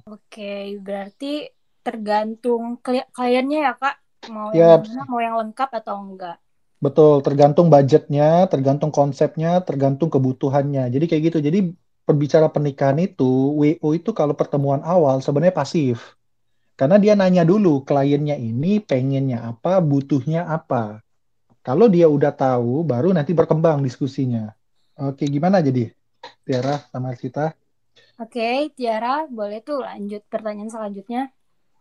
Oke, 0.09 0.81
berarti 0.81 1.53
tergantung 1.85 2.81
kliennya 3.13 3.61
ya 3.61 3.73
kak, 3.77 3.97
mau 4.33 4.49
yang 4.57 4.81
mana, 4.81 5.03
mau 5.05 5.21
yang 5.21 5.37
lengkap 5.37 5.69
atau 5.85 6.01
enggak? 6.01 6.41
Betul, 6.81 7.21
tergantung 7.21 7.69
budgetnya, 7.69 8.49
tergantung 8.49 8.89
konsepnya, 8.89 9.61
tergantung 9.61 10.09
kebutuhannya. 10.09 10.89
Jadi 10.89 11.05
kayak 11.05 11.23
gitu. 11.29 11.39
Jadi 11.45 11.59
perbicara 12.09 12.49
pernikahan 12.49 12.97
itu, 13.05 13.53
WO 13.53 13.89
itu 13.93 14.17
kalau 14.17 14.33
pertemuan 14.33 14.81
awal 14.81 15.21
sebenarnya 15.21 15.53
pasif. 15.53 16.18
Karena 16.79 16.95
dia 17.03 17.19
nanya 17.19 17.43
dulu 17.43 17.83
kliennya 17.83 18.39
ini 18.39 18.79
pengennya 18.79 19.51
apa, 19.51 19.83
butuhnya 19.83 20.47
apa. 20.47 21.03
Kalau 21.67 21.91
dia 21.91 22.07
udah 22.07 22.31
tahu, 22.31 22.87
baru 22.87 23.11
nanti 23.11 23.35
berkembang 23.35 23.83
diskusinya. 23.83 24.47
Oke, 24.95 25.27
gimana 25.27 25.59
jadi? 25.59 25.91
Tiara 26.47 26.79
sama 26.95 27.19
kita? 27.19 27.51
Oke, 28.23 28.71
Tiara, 28.79 29.27
boleh 29.27 29.59
tuh 29.59 29.83
lanjut 29.83 30.23
pertanyaan 30.31 30.71
selanjutnya. 30.71 31.35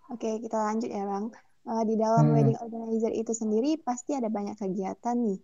Oke, 0.10 0.42
kita 0.42 0.58
lanjut 0.66 0.89
ya, 0.89 1.06
Bang. 1.06 1.30
Uh, 1.68 1.84
di 1.86 1.94
dalam 1.94 2.32
hmm. 2.32 2.34
wedding 2.34 2.60
organizer 2.63 3.12
itu 3.13 3.38
sendiri 3.38 3.77
pasti 3.77 4.18
ada 4.18 4.34
banyak 4.34 4.58
kegiatan 4.58 5.13
nih. 5.13 5.39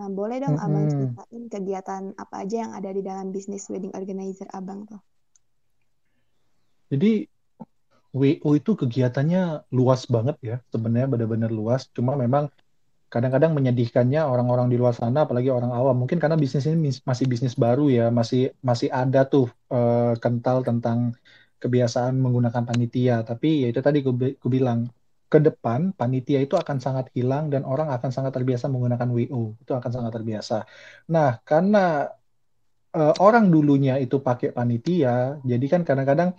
Nah, 0.00 0.08
boleh 0.08 0.40
dong 0.40 0.56
hmm. 0.56 0.64
Abang 0.64 0.84
ceritain 0.88 1.42
kegiatan 1.52 2.02
apa 2.16 2.34
aja 2.40 2.56
yang 2.66 2.72
ada 2.72 2.88
di 2.88 3.04
dalam 3.04 3.36
bisnis 3.36 3.68
wedding 3.68 3.92
organizer 3.92 4.48
Abang 4.48 4.88
tuh? 4.88 5.02
Jadi 6.88 7.26
WO 8.14 8.48
itu 8.54 8.70
kegiatannya 8.78 9.66
luas 9.74 10.06
banget 10.06 10.36
ya, 10.40 10.56
sebenarnya 10.70 11.08
benar-benar 11.10 11.50
luas. 11.50 11.90
Cuma 11.90 12.14
memang 12.14 12.46
kadang-kadang 13.10 13.52
menyedihkannya 13.58 14.22
orang-orang 14.22 14.66
di 14.70 14.76
luar 14.78 14.94
sana, 14.94 15.26
apalagi 15.26 15.50
orang 15.50 15.74
awam. 15.74 15.98
Mungkin 16.02 16.22
karena 16.22 16.38
bisnis 16.38 16.66
ini 16.70 16.94
masih 17.02 17.26
bisnis 17.26 17.54
baru 17.58 17.90
ya, 17.90 18.06
masih 18.14 18.54
masih 18.62 18.88
ada 18.90 19.26
tuh 19.26 19.50
uh, 19.70 20.14
kental 20.22 20.62
tentang 20.62 21.18
kebiasaan 21.62 22.14
menggunakan 22.18 22.62
panitia. 22.62 23.26
Tapi 23.26 23.66
ya 23.66 23.66
itu 23.74 23.80
tadi 23.82 23.98
gue 24.06 24.50
bilang, 24.50 24.86
ke 25.26 25.38
depan 25.42 25.90
panitia 25.98 26.38
itu 26.38 26.54
akan 26.54 26.78
sangat 26.78 27.10
hilang 27.16 27.50
dan 27.50 27.66
orang 27.66 27.90
akan 27.90 28.10
sangat 28.14 28.30
terbiasa 28.38 28.70
menggunakan 28.70 29.10
WO. 29.10 29.58
Itu 29.58 29.74
akan 29.74 29.90
sangat 29.90 30.12
terbiasa. 30.14 30.62
Nah, 31.10 31.42
karena 31.42 32.06
uh, 32.94 33.14
orang 33.18 33.50
dulunya 33.50 33.98
itu 33.98 34.22
pakai 34.22 34.54
panitia, 34.54 35.42
jadi 35.42 35.66
kan 35.66 35.82
kadang-kadang 35.82 36.30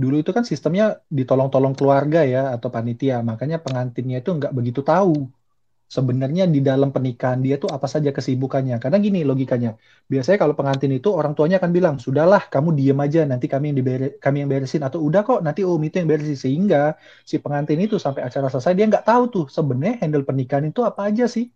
dulu 0.00 0.14
itu 0.22 0.30
kan 0.36 0.44
sistemnya 0.50 0.84
ditolong-tolong 1.18 1.74
keluarga 1.78 2.20
ya 2.32 2.42
atau 2.56 2.68
panitia, 2.74 3.16
makanya 3.30 3.56
pengantinnya 3.64 4.16
itu 4.22 4.30
nggak 4.38 4.52
begitu 4.58 4.80
tahu 4.80 5.28
sebenarnya 5.90 6.46
di 6.46 6.62
dalam 6.62 6.94
pernikahan 6.94 7.42
dia 7.42 7.58
tuh 7.62 7.66
apa 7.76 7.86
saja 7.90 8.10
kesibukannya. 8.16 8.78
Karena 8.82 8.96
gini 9.02 9.20
logikanya, 9.26 9.74
biasanya 10.06 10.38
kalau 10.42 10.54
pengantin 10.54 10.92
itu 10.94 11.08
orang 11.10 11.34
tuanya 11.36 11.58
akan 11.60 11.72
bilang, 11.74 11.94
sudahlah 11.98 12.42
kamu 12.46 12.68
diem 12.78 12.98
aja, 13.02 13.20
nanti 13.26 13.46
kami 13.50 13.74
yang 13.74 13.76
diber 13.82 14.00
kami 14.22 14.36
yang 14.46 14.50
beresin 14.52 14.82
atau 14.86 14.98
udah 15.02 15.20
kok 15.26 15.40
nanti 15.42 15.60
om 15.66 15.82
itu 15.82 15.98
yang 16.00 16.08
beresin 16.08 16.38
sehingga 16.38 16.94
si 17.26 17.42
pengantin 17.42 17.78
itu 17.82 17.98
sampai 17.98 18.22
acara 18.22 18.46
selesai 18.48 18.72
dia 18.78 18.86
nggak 18.86 19.04
tahu 19.10 19.22
tuh 19.34 19.44
sebenarnya 19.50 19.94
handle 20.06 20.24
pernikahan 20.24 20.64
itu 20.70 20.80
apa 20.86 21.10
aja 21.10 21.26
sih. 21.26 21.50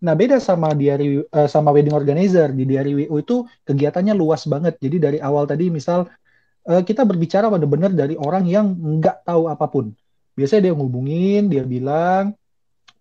Nah, 0.00 0.14
beda 0.16 0.40
sama 0.40 0.72
diary 0.72 1.20
uh, 1.20 1.48
sama 1.50 1.74
wedding 1.74 1.92
organizer. 1.92 2.48
Di 2.54 2.64
diary 2.64 3.04
WO 3.04 3.20
itu 3.20 3.36
kegiatannya 3.68 4.14
luas 4.16 4.46
banget. 4.48 4.78
Jadi 4.80 4.96
dari 4.96 5.18
awal 5.20 5.44
tadi 5.50 5.68
misal 5.68 6.08
uh, 6.66 6.82
kita 6.84 7.06
berbicara 7.06 7.48
benar-benar 7.48 7.92
dari 7.94 8.18
orang 8.18 8.44
yang 8.44 8.66
nggak 8.74 9.24
tahu 9.24 9.48
apa 9.48 9.66
pun. 9.70 9.94
Biasanya 10.36 10.70
dia 10.70 10.74
ngubungin, 10.76 11.52
dia 11.52 11.64
bilang, 11.64 12.32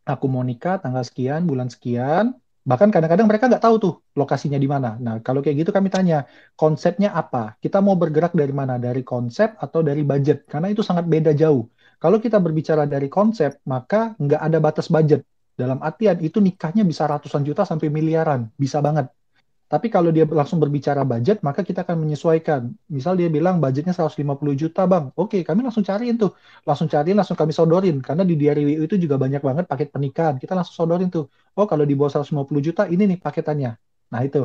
aku 0.04 0.26
mau 0.28 0.44
nikah 0.44 0.82
tanggal 0.82 1.04
sekian, 1.06 1.48
bulan 1.48 1.72
sekian. 1.72 2.36
Bahkan 2.68 2.94
kadang-kadang 2.94 3.26
mereka 3.26 3.50
nggak 3.50 3.64
tahu 3.64 3.76
tuh 3.82 3.94
lokasinya 4.14 4.60
di 4.60 4.70
mana. 4.70 5.00
Nah, 5.00 5.24
kalau 5.26 5.42
kayak 5.42 5.66
gitu 5.66 5.72
kami 5.74 5.90
tanya, 5.90 6.28
konsepnya 6.54 7.16
apa? 7.16 7.58
Kita 7.58 7.82
mau 7.82 7.96
bergerak 7.98 8.36
dari 8.36 8.54
mana? 8.54 8.78
Dari 8.78 9.02
konsep 9.02 9.56
atau 9.58 9.82
dari 9.82 10.06
budget? 10.06 10.46
Karena 10.46 10.70
itu 10.70 10.86
sangat 10.86 11.10
beda 11.10 11.34
jauh. 11.34 11.66
Kalau 11.98 12.22
kita 12.22 12.38
berbicara 12.38 12.86
dari 12.86 13.10
konsep, 13.10 13.60
maka 13.66 14.14
nggak 14.20 14.42
ada 14.44 14.58
batas 14.62 14.88
budget. 14.92 15.26
Dalam 15.58 15.84
artian 15.84 16.16
itu 16.24 16.40
nikahnya 16.40 16.88
bisa 16.88 17.04
ratusan 17.04 17.44
juta 17.44 17.68
sampai 17.68 17.92
miliaran. 17.92 18.48
Bisa 18.56 18.80
banget. 18.80 19.12
Tapi 19.70 19.88
kalau 19.94 20.10
dia 20.10 20.26
langsung 20.26 20.58
berbicara 20.58 21.06
budget, 21.06 21.46
maka 21.46 21.62
kita 21.62 21.86
akan 21.86 22.02
menyesuaikan. 22.02 22.74
Misal 22.90 23.14
dia 23.22 23.30
bilang 23.30 23.62
budgetnya 23.62 23.94
150 23.94 24.58
juta, 24.58 24.82
Bang. 24.90 25.14
Oke, 25.14 25.46
kami 25.46 25.62
langsung 25.62 25.86
cariin 25.86 26.18
tuh. 26.18 26.34
Langsung 26.66 26.90
cariin, 26.90 27.14
langsung 27.14 27.38
kami 27.38 27.54
sodorin. 27.54 28.02
Karena 28.02 28.26
di 28.26 28.34
diary 28.34 28.66
WU 28.66 28.84
itu 28.90 28.98
juga 28.98 29.22
banyak 29.22 29.42
banget 29.46 29.66
paket 29.70 29.94
pernikahan. 29.94 30.36
Kita 30.42 30.58
langsung 30.58 30.74
sodorin 30.74 31.14
tuh. 31.14 31.30
Oh, 31.54 31.70
kalau 31.70 31.86
di 31.86 31.94
bawah 31.94 32.10
150 32.18 32.62
juta, 32.66 32.90
ini 32.90 33.04
nih 33.14 33.20
paketannya. 33.22 33.72
Nah, 34.10 34.22
itu. 34.26 34.42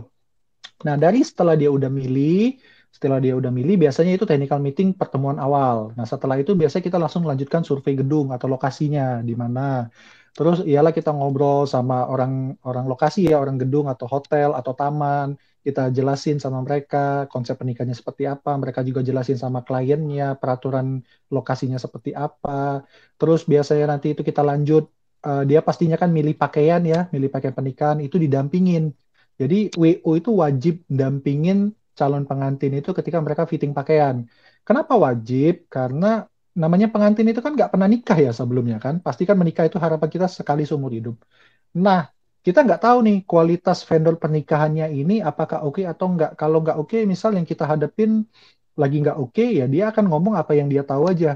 Nah, 0.85 0.95
dari 1.01 1.25
setelah 1.25 1.57
dia 1.57 1.73
udah 1.73 1.89
milih, 1.89 2.61
setelah 2.93 3.19
dia 3.25 3.33
udah 3.41 3.49
milih, 3.49 3.75
biasanya 3.81 4.13
itu 4.21 4.29
technical 4.29 4.61
meeting 4.61 4.93
pertemuan 4.93 5.41
awal. 5.41 5.97
Nah, 5.97 6.05
setelah 6.05 6.37
itu 6.37 6.53
biasanya 6.53 6.85
kita 6.85 6.99
langsung 7.01 7.25
lanjutkan 7.25 7.65
survei 7.65 7.97
gedung 7.97 8.29
atau 8.37 8.47
lokasinya, 8.53 9.25
di 9.25 9.33
mana. 9.33 9.89
Terus 10.35 10.59
iyalah 10.67 10.91
kita 10.91 11.11
ngobrol 11.15 11.63
sama 11.71 12.11
orang 12.11 12.59
orang 12.67 12.91
lokasi 12.91 13.31
ya, 13.31 13.39
orang 13.39 13.55
gedung 13.63 13.87
atau 13.87 14.07
hotel 14.11 14.51
atau 14.59 14.73
taman. 14.75 15.39
Kita 15.65 15.89
jelasin 15.97 16.37
sama 16.43 16.59
mereka 16.67 17.31
konsep 17.33 17.55
pernikahannya 17.57 17.95
seperti 17.95 18.27
apa. 18.27 18.51
Mereka 18.59 18.81
juga 18.89 19.01
jelasin 19.09 19.39
sama 19.39 19.63
kliennya 19.63 20.35
peraturan 20.41 21.01
lokasinya 21.31 21.79
seperti 21.79 22.11
apa. 22.19 22.83
Terus 23.17 23.47
biasanya 23.47 23.95
nanti 23.95 24.07
itu 24.13 24.23
kita 24.27 24.43
lanjut. 24.43 24.91
Uh, 25.25 25.41
dia 25.49 25.65
pastinya 25.65 25.97
kan 25.97 26.13
milih 26.13 26.37
pakaian 26.37 26.85
ya, 26.85 27.09
milih 27.15 27.33
pakaian 27.33 27.55
pernikahan 27.57 27.99
itu 28.05 28.21
didampingin. 28.21 28.93
Jadi 29.41 29.73
WO 29.73 30.11
itu 30.21 30.31
wajib 30.43 30.75
dampingin 30.91 31.73
calon 31.99 32.27
pengantin 32.27 32.75
itu 32.75 32.91
ketika 32.91 33.19
mereka 33.25 33.43
fitting 33.51 33.73
pakaian. 33.73 34.27
Kenapa 34.67 34.99
wajib? 34.99 35.71
Karena 35.71 36.27
namanya 36.63 36.87
pengantin 36.93 37.27
itu 37.31 37.41
kan 37.45 37.53
nggak 37.57 37.71
pernah 37.73 37.89
nikah 37.95 38.19
ya 38.27 38.31
sebelumnya 38.39 38.77
kan. 38.85 38.95
Pasti 39.07 39.23
kan 39.29 39.37
menikah 39.41 39.65
itu 39.69 39.79
harapan 39.85 40.09
kita 40.15 40.27
sekali 40.39 40.63
seumur 40.69 40.93
hidup. 40.95 41.17
Nah, 41.85 42.01
kita 42.47 42.59
nggak 42.67 42.81
tahu 42.85 42.99
nih 43.07 43.17
kualitas 43.31 43.79
vendor 43.89 44.15
pernikahannya 44.23 44.87
ini 45.01 45.15
apakah 45.31 45.59
oke 45.67 45.81
okay 45.81 45.85
atau 45.93 46.07
nggak. 46.15 46.31
Kalau 46.41 46.59
nggak 46.65 46.77
oke, 46.83 46.89
okay, 46.95 47.03
misal 47.13 47.31
yang 47.37 47.47
kita 47.53 47.65
hadapin 47.73 48.11
lagi 48.83 48.97
nggak 49.03 49.17
oke, 49.23 49.33
okay, 49.35 49.49
ya 49.59 49.65
dia 49.75 49.85
akan 49.91 50.05
ngomong 50.11 50.35
apa 50.41 50.53
yang 50.59 50.69
dia 50.73 50.83
tahu 50.91 51.03
aja. 51.13 51.29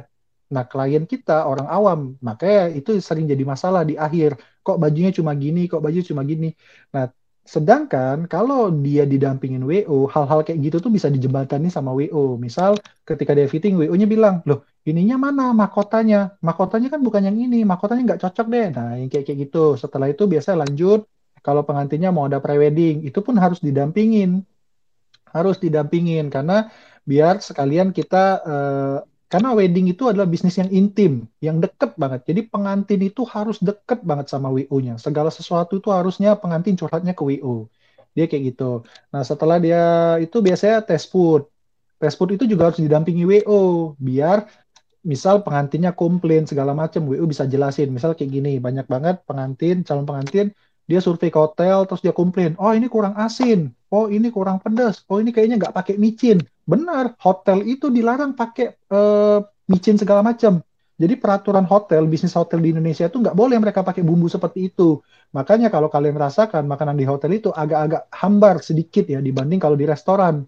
Nah, 0.55 0.65
klien 0.71 1.05
kita 1.05 1.45
orang 1.51 1.69
awam, 1.69 2.01
makanya 2.25 2.73
itu 2.79 2.91
sering 3.09 3.29
jadi 3.33 3.45
masalah 3.53 3.83
di 3.85 3.95
akhir. 4.01 4.31
Kok 4.65 4.77
bajunya 4.83 5.11
cuma 5.19 5.33
gini, 5.37 5.61
kok 5.71 5.81
baju 5.85 6.01
cuma 6.09 6.23
gini. 6.25 6.47
Nah, 6.95 7.05
Sedangkan 7.49 8.29
kalau 8.29 8.69
dia 8.69 9.09
didampingin 9.09 9.65
WO, 9.65 10.05
hal-hal 10.13 10.45
kayak 10.45 10.61
gitu 10.69 10.77
tuh 10.85 10.93
bisa 10.93 11.09
dijembatani 11.09 11.73
sama 11.73 11.97
WO. 11.97 12.37
Misal 12.37 12.77
ketika 13.09 13.33
dia 13.33 13.49
fitting, 13.49 13.81
WO-nya 13.81 14.05
bilang, 14.05 14.45
loh 14.45 14.69
ininya 14.85 15.17
mana 15.17 15.57
mahkotanya? 15.57 16.37
Mahkotanya 16.45 16.93
kan 16.93 17.01
bukan 17.01 17.25
yang 17.25 17.41
ini, 17.41 17.65
mahkotanya 17.65 18.03
nggak 18.05 18.21
cocok 18.21 18.47
deh. 18.53 18.67
Nah 18.77 19.01
yang 19.01 19.09
kayak 19.09 19.25
kayak 19.25 19.39
gitu. 19.49 19.81
Setelah 19.81 20.13
itu 20.13 20.29
biasa 20.29 20.61
lanjut, 20.61 21.09
kalau 21.41 21.65
pengantinnya 21.65 22.13
mau 22.13 22.29
ada 22.29 22.37
prewedding, 22.37 23.09
itu 23.09 23.19
pun 23.25 23.41
harus 23.41 23.65
didampingin. 23.65 24.45
Harus 25.33 25.57
didampingin, 25.57 26.29
karena 26.29 26.69
biar 27.09 27.41
sekalian 27.41 27.97
kita 27.97 28.25
uh, 28.45 28.99
karena 29.29 29.53
wedding 29.53 29.93
itu 29.93 30.09
adalah 30.09 30.25
bisnis 30.25 30.57
yang 30.57 30.73
intim, 30.73 31.29
yang 31.45 31.61
deket 31.61 31.93
banget. 32.01 32.25
Jadi 32.25 32.41
pengantin 32.49 33.01
itu 33.05 33.23
harus 33.29 33.61
deket 33.61 34.01
banget 34.01 34.33
sama 34.33 34.49
WO-nya. 34.49 34.97
Segala 34.97 35.29
sesuatu 35.29 35.77
itu 35.77 35.93
harusnya 35.93 36.33
pengantin 36.41 36.81
curhatnya 36.81 37.13
ke 37.13 37.21
WO. 37.21 37.69
Dia 38.17 38.25
kayak 38.25 38.57
gitu. 38.57 38.89
Nah 39.13 39.21
setelah 39.21 39.61
dia 39.61 40.17
itu 40.25 40.41
biasanya 40.41 40.81
tes 40.81 41.05
food. 41.05 41.45
Tes 42.01 42.17
food 42.17 42.41
itu 42.41 42.49
juga 42.49 42.73
harus 42.73 42.81
didampingi 42.81 43.29
WO. 43.29 43.93
Biar 44.01 44.49
misal 45.05 45.45
pengantinnya 45.45 45.93
komplain 45.93 46.49
segala 46.49 46.73
macam, 46.73 47.05
WO 47.05 47.25
bisa 47.29 47.45
jelasin. 47.45 47.93
Misal 47.93 48.17
kayak 48.17 48.33
gini, 48.33 48.53
banyak 48.65 48.89
banget 48.89 49.29
pengantin, 49.29 49.85
calon 49.85 50.09
pengantin, 50.09 50.57
dia 50.89 51.05
survei 51.05 51.29
ke 51.29 51.37
hotel, 51.37 51.85
terus 51.85 52.01
dia 52.01 52.17
komplain, 52.17 52.57
oh 52.57 52.73
ini 52.73 52.89
kurang 52.89 53.13
asin, 53.21 53.77
oh 53.93 54.09
ini 54.09 54.33
kurang 54.33 54.57
pedas, 54.65 55.05
oh 55.13 55.21
ini 55.21 55.37
kayaknya 55.37 55.61
nggak 55.61 55.77
pakai 55.77 56.01
micin. 56.01 56.41
Benar, 56.65 57.13
hotel 57.21 57.61
itu 57.69 57.93
dilarang 57.93 58.33
pakai 58.33 58.89
uh, 58.89 59.45
micin 59.69 60.01
segala 60.01 60.25
macam. 60.25 60.65
Jadi 60.99 61.15
peraturan 61.15 61.63
hotel, 61.63 62.11
bisnis 62.11 62.35
hotel 62.35 62.59
di 62.59 62.75
Indonesia 62.75 63.07
itu 63.07 63.23
nggak 63.23 63.37
boleh 63.37 63.61
mereka 63.61 63.87
pakai 63.87 64.03
bumbu 64.03 64.27
seperti 64.27 64.73
itu. 64.73 64.99
Makanya 65.31 65.71
kalau 65.71 65.87
kalian 65.87 66.17
merasakan 66.17 66.67
makanan 66.67 66.99
di 66.99 67.07
hotel 67.07 67.39
itu 67.39 67.55
agak-agak 67.55 68.11
hambar 68.11 68.59
sedikit 68.65 69.07
ya 69.07 69.23
dibanding 69.23 69.63
kalau 69.63 69.79
di 69.79 69.87
restoran. 69.87 70.43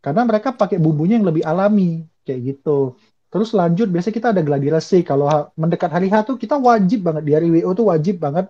Karena 0.00 0.24
mereka 0.24 0.56
pakai 0.56 0.80
bumbunya 0.80 1.20
yang 1.20 1.28
lebih 1.28 1.44
alami, 1.44 2.00
kayak 2.24 2.40
gitu. 2.46 2.96
Terus 3.28 3.52
lanjut, 3.52 3.92
biasanya 3.92 4.14
kita 4.16 4.28
ada 4.32 4.40
gladi 4.40 4.72
resik. 4.72 5.04
Kalau 5.04 5.52
mendekat 5.60 5.92
hari 5.92 6.08
H 6.08 6.24
tuh 6.24 6.40
kita 6.40 6.56
wajib 6.56 7.04
banget, 7.04 7.22
di 7.28 7.32
hari 7.36 7.48
WO 7.52 7.70
tuh 7.76 7.92
wajib 7.92 8.24
banget 8.24 8.48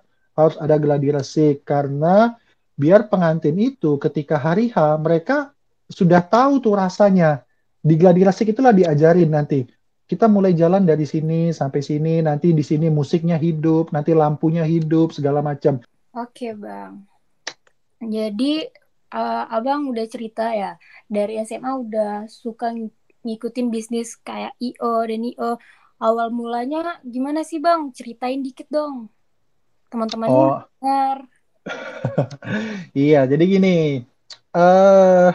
harus 0.49 0.59
ada 0.61 0.81
gladi 0.81 1.13
resik. 1.13 1.67
Karena 1.67 2.33
biar 2.79 3.13
pengantin 3.13 3.57
itu 3.61 4.01
ketika 4.01 4.41
hari 4.41 4.73
H 4.73 4.97
mereka 4.97 5.53
sudah 5.91 6.23
tahu 6.25 6.63
tuh 6.63 6.79
rasanya. 6.79 7.45
Di 7.81 7.97
gladi 7.97 8.25
resik 8.25 8.53
itulah 8.53 8.77
diajarin 8.77 9.33
nanti. 9.33 9.65
kita 10.11 10.27
mulai 10.27 10.59
jalan 10.59 10.83
dari 10.83 11.07
sini 11.07 11.55
sampai 11.55 11.87
sini, 11.87 12.19
nanti 12.19 12.51
di 12.51 12.67
sini 12.67 12.91
musiknya 12.91 13.39
hidup, 13.39 13.95
nanti 13.95 14.11
lampunya 14.11 14.67
hidup, 14.67 15.15
segala 15.15 15.39
macam. 15.39 15.79
Oke, 16.11 16.51
Bang. 16.59 17.07
Jadi 18.03 18.67
uh, 19.15 19.47
Abang 19.47 19.87
udah 19.87 20.03
cerita 20.11 20.51
ya, 20.51 20.75
dari 21.07 21.39
SMA 21.47 21.71
udah 21.71 22.27
suka 22.27 22.75
ngikutin 23.23 23.71
bisnis 23.71 24.19
kayak 24.19 24.59
IO 24.59 25.07
dan 25.07 25.23
IO. 25.31 25.63
Awal 26.03 26.35
mulanya 26.35 26.99
gimana 27.07 27.47
sih, 27.47 27.63
Bang? 27.63 27.95
Ceritain 27.95 28.43
dikit 28.43 28.67
dong. 28.67 29.07
Teman-teman 29.91 30.29
oh. 30.31 30.63
dengar. 30.79 31.19
iya, 32.97 33.27
jadi 33.27 33.45
gini. 33.45 34.07
Eh 34.51 34.59
uh, 34.59 35.31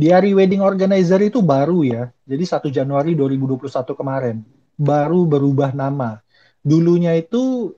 Diary 0.00 0.32
Wedding 0.32 0.64
Organizer 0.64 1.20
itu 1.20 1.44
baru 1.44 1.84
ya. 1.84 2.08
Jadi 2.24 2.44
1 2.46 2.72
Januari 2.72 3.12
2021 3.12 3.68
kemarin. 3.92 4.40
Baru 4.80 5.28
berubah 5.28 5.76
nama. 5.76 6.24
Dulunya 6.64 7.12
itu 7.20 7.74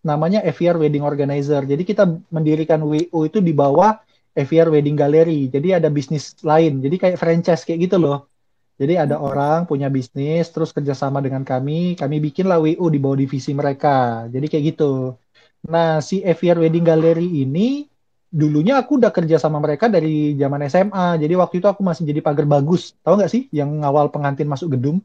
namanya 0.00 0.40
FVR 0.48 0.80
Wedding 0.80 1.04
Organizer. 1.04 1.68
Jadi 1.68 1.84
kita 1.84 2.08
mendirikan 2.32 2.80
WO 2.80 3.28
itu 3.28 3.44
di 3.44 3.52
bawah 3.52 4.00
FVR 4.32 4.72
Wedding 4.72 4.96
Gallery. 4.96 5.52
Jadi 5.52 5.76
ada 5.76 5.92
bisnis 5.92 6.32
lain. 6.40 6.80
Jadi 6.80 6.96
kayak 6.96 7.16
franchise 7.20 7.68
kayak 7.68 7.90
gitu 7.90 8.00
loh. 8.00 8.32
Jadi 8.80 8.96
ada 8.96 9.20
hmm. 9.20 9.26
orang 9.28 9.58
punya 9.68 9.92
bisnis, 9.92 10.48
terus 10.48 10.72
kerjasama 10.72 11.20
dengan 11.20 11.44
kami, 11.44 11.94
kami 11.94 12.18
bikinlah 12.18 12.58
WO 12.58 12.88
di 12.88 12.98
bawah 12.98 13.18
divisi 13.20 13.52
mereka. 13.52 14.26
Jadi 14.32 14.46
kayak 14.48 14.64
gitu. 14.74 15.14
Nah, 15.62 16.02
si 16.02 16.22
FVR 16.26 16.58
Wedding 16.58 16.82
Gallery 16.82 17.46
ini 17.46 17.86
dulunya 18.32 18.80
aku 18.80 18.96
udah 18.98 19.12
kerja 19.12 19.36
sama 19.38 19.62
mereka 19.62 19.86
dari 19.86 20.34
zaman 20.34 20.66
SMA. 20.66 21.20
Jadi 21.20 21.34
waktu 21.38 21.54
itu 21.62 21.68
aku 21.70 21.84
masih 21.86 22.02
jadi 22.08 22.18
pagar 22.24 22.48
bagus. 22.48 22.96
Tahu 23.04 23.20
nggak 23.20 23.30
sih 23.30 23.46
yang 23.54 23.84
ngawal 23.84 24.10
pengantin 24.10 24.50
masuk 24.50 24.74
gedung? 24.74 24.98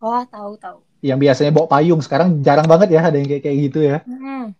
Oh, 0.00 0.22
tahu 0.30 0.56
tahu. 0.56 0.78
Yang 1.04 1.18
biasanya 1.28 1.50
bawa 1.54 1.66
payung, 1.70 2.00
sekarang 2.02 2.40
jarang 2.42 2.66
banget 2.66 2.94
ya 2.94 3.06
ada 3.06 3.18
yang 3.18 3.28
kayak 3.28 3.42
kayak 3.44 3.58
gitu 3.70 3.80
ya. 3.84 3.98
Hmm. 4.06 4.54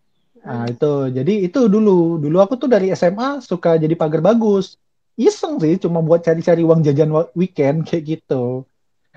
Nah, 0.44 0.64
itu. 0.68 0.92
Jadi 1.14 1.34
itu 1.48 1.60
dulu. 1.66 2.20
Dulu 2.20 2.36
aku 2.42 2.54
tuh 2.58 2.68
dari 2.70 2.92
SMA 2.92 3.40
suka 3.42 3.78
jadi 3.78 3.94
pagar 3.94 4.20
bagus. 4.20 4.76
Iseng 5.18 5.58
sih, 5.58 5.82
cuma 5.82 5.98
buat 5.98 6.22
cari-cari 6.22 6.62
uang 6.62 6.86
jajan 6.86 7.10
weekend 7.34 7.82
kayak 7.88 8.04
gitu. 8.06 8.62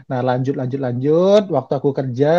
Nah, 0.09 0.25
lanjut 0.25 0.57
lanjut 0.57 0.81
lanjut, 0.81 1.43
waktu 1.53 1.73
aku 1.77 1.93
kerja, 1.93 2.33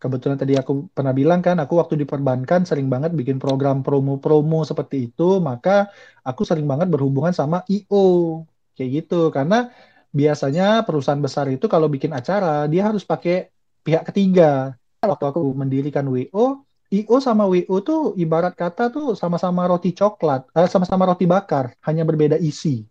kebetulan 0.00 0.40
tadi 0.40 0.56
aku 0.56 0.88
pernah 0.96 1.12
bilang 1.12 1.44
kan, 1.44 1.60
aku 1.60 1.76
waktu 1.76 2.00
di 2.00 2.06
perbankan 2.08 2.64
sering 2.64 2.88
banget 2.88 3.12
bikin 3.12 3.36
program 3.36 3.84
promo-promo 3.84 4.64
seperti 4.64 5.12
itu, 5.12 5.38
maka 5.44 5.92
aku 6.24 6.42
sering 6.48 6.64
banget 6.64 6.88
berhubungan 6.88 7.36
sama 7.36 7.60
IO 7.68 8.42
kayak 8.74 9.04
gitu 9.04 9.28
karena 9.28 9.68
biasanya 10.10 10.82
perusahaan 10.88 11.20
besar 11.20 11.52
itu 11.52 11.68
kalau 11.68 11.86
bikin 11.86 12.16
acara 12.16 12.64
dia 12.64 12.88
harus 12.88 13.04
pakai 13.04 13.52
pihak 13.84 14.08
ketiga. 14.08 14.74
Waktu 15.04 15.24
aku 15.32 15.40
mendirikan 15.52 16.08
WO, 16.08 16.64
IO 16.92 17.16
sama 17.20 17.44
WO 17.44 17.76
tuh 17.84 18.16
ibarat 18.16 18.56
kata 18.56 18.88
tuh 18.88 19.12
sama-sama 19.12 19.68
roti 19.68 19.92
coklat, 19.92 20.48
eh, 20.56 20.68
sama-sama 20.68 21.12
roti 21.12 21.28
bakar, 21.28 21.76
hanya 21.84 22.08
berbeda 22.08 22.40
isi. 22.40 22.84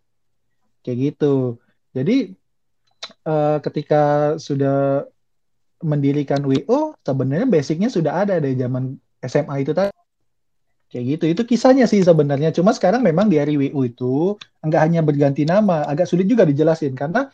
Kayak 0.86 0.98
gitu. 1.13 1.58
Jadi 1.94 2.38
uh, 3.25 3.58
ketika 3.62 4.36
sudah 4.38 5.06
mendirikan 5.83 6.43
WO 6.43 6.95
sebenarnya 7.01 7.48
basicnya 7.48 7.89
sudah 7.91 8.24
ada 8.25 8.39
dari 8.39 8.55
zaman 8.55 8.95
SMA 9.24 9.55
itu 9.63 9.71
tadi. 9.71 9.93
Kayak 10.89 11.05
gitu. 11.05 11.25
Itu 11.29 11.41
kisahnya 11.45 11.86
sih 11.86 12.01
sebenarnya. 12.01 12.50
Cuma 12.50 12.74
sekarang 12.74 13.05
memang 13.05 13.29
di 13.29 13.38
hari 13.38 13.55
WO 13.55 13.86
itu 13.86 14.36
enggak 14.65 14.81
hanya 14.89 15.05
berganti 15.05 15.45
nama 15.45 15.86
agak 15.86 16.09
sulit 16.09 16.25
juga 16.25 16.43
dijelasin. 16.50 16.98
Karena 16.98 17.29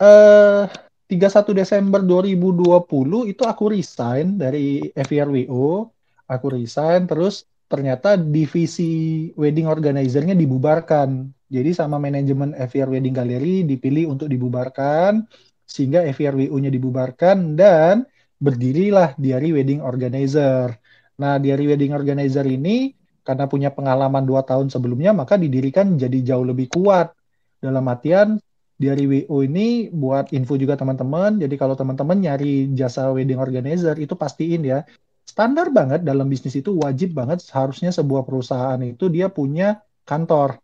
eh 0.00 0.64
31 1.10 1.58
Desember 1.58 2.00
2020 2.06 3.32
itu 3.34 3.42
aku 3.42 3.64
resign 3.74 4.38
dari 4.38 4.94
FIRWO 4.94 5.90
aku 6.30 6.46
resign 6.54 7.10
terus 7.10 7.42
ternyata 7.66 8.14
divisi 8.14 9.26
wedding 9.34 9.66
organizer-nya 9.66 10.38
dibubarkan. 10.38 11.34
Jadi 11.50 11.74
sama 11.74 11.98
manajemen 11.98 12.54
FIR 12.54 12.94
Wedding 12.94 13.14
Gallery 13.14 13.66
dipilih 13.66 14.14
untuk 14.14 14.30
dibubarkan 14.30 15.26
sehingga 15.70 16.02
FIRWU-nya 16.02 16.68
dibubarkan 16.74 17.54
dan 17.54 18.02
berdirilah 18.42 19.14
Diary 19.14 19.54
Wedding 19.54 19.78
Organizer. 19.78 20.74
Nah, 21.22 21.38
Diary 21.38 21.70
Wedding 21.70 21.94
Organizer 21.94 22.42
ini 22.42 22.90
karena 23.22 23.46
punya 23.46 23.70
pengalaman 23.70 24.26
dua 24.26 24.42
tahun 24.42 24.72
sebelumnya, 24.72 25.14
maka 25.14 25.38
didirikan 25.38 25.94
jadi 25.94 26.34
jauh 26.34 26.42
lebih 26.42 26.66
kuat. 26.66 27.14
Dalam 27.62 27.86
artian, 27.86 28.42
Diary 28.80 29.06
WO 29.06 29.44
ini 29.44 29.92
buat 29.92 30.32
info 30.32 30.56
juga 30.56 30.74
teman-teman, 30.74 31.36
jadi 31.36 31.54
kalau 31.60 31.76
teman-teman 31.76 32.16
nyari 32.16 32.72
jasa 32.72 33.12
wedding 33.12 33.36
organizer, 33.36 33.94
itu 34.00 34.16
pastiin 34.16 34.64
ya, 34.64 34.88
standar 35.28 35.68
banget 35.70 36.02
dalam 36.02 36.26
bisnis 36.26 36.58
itu 36.58 36.74
wajib 36.80 37.14
banget 37.14 37.44
seharusnya 37.44 37.94
sebuah 37.94 38.26
perusahaan 38.26 38.80
itu 38.82 39.06
dia 39.12 39.30
punya 39.30 39.84
kantor 40.08 40.58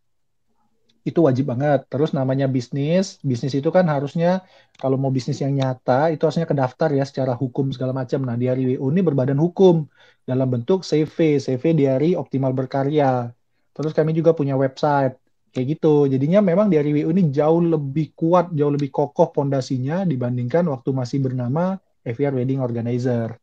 itu 1.06 1.22
wajib 1.22 1.54
banget. 1.54 1.86
Terus 1.86 2.10
namanya 2.10 2.50
bisnis, 2.50 3.22
bisnis 3.22 3.54
itu 3.54 3.70
kan 3.70 3.86
harusnya 3.86 4.42
kalau 4.74 4.98
mau 4.98 5.14
bisnis 5.14 5.38
yang 5.38 5.54
nyata 5.54 6.10
itu 6.10 6.26
harusnya 6.26 6.50
kedaftar 6.50 6.90
ya 6.90 7.06
secara 7.06 7.38
hukum 7.38 7.70
segala 7.70 7.94
macam. 7.94 8.26
Nah, 8.26 8.34
di 8.34 8.50
hari 8.50 8.74
WU 8.74 8.90
ini 8.90 9.00
berbadan 9.06 9.38
hukum 9.38 9.86
dalam 10.26 10.50
bentuk 10.50 10.82
CV, 10.82 11.38
CV 11.38 11.62
di 11.78 11.86
hari 11.86 12.18
Optimal 12.18 12.50
Berkarya. 12.50 13.30
Terus 13.70 13.94
kami 13.94 14.10
juga 14.18 14.34
punya 14.34 14.58
website 14.58 15.14
kayak 15.54 15.78
gitu. 15.78 16.10
Jadinya 16.10 16.42
memang 16.42 16.66
di 16.66 16.76
hari 16.76 16.90
WU 16.90 17.14
ini 17.14 17.30
jauh 17.30 17.62
lebih 17.62 18.10
kuat, 18.18 18.50
jauh 18.50 18.74
lebih 18.74 18.90
kokoh 18.90 19.30
pondasinya 19.30 20.02
dibandingkan 20.02 20.66
waktu 20.66 20.90
masih 20.90 21.22
bernama 21.22 21.78
FR 22.02 22.34
Wedding 22.34 22.58
Organizer. 22.58 23.38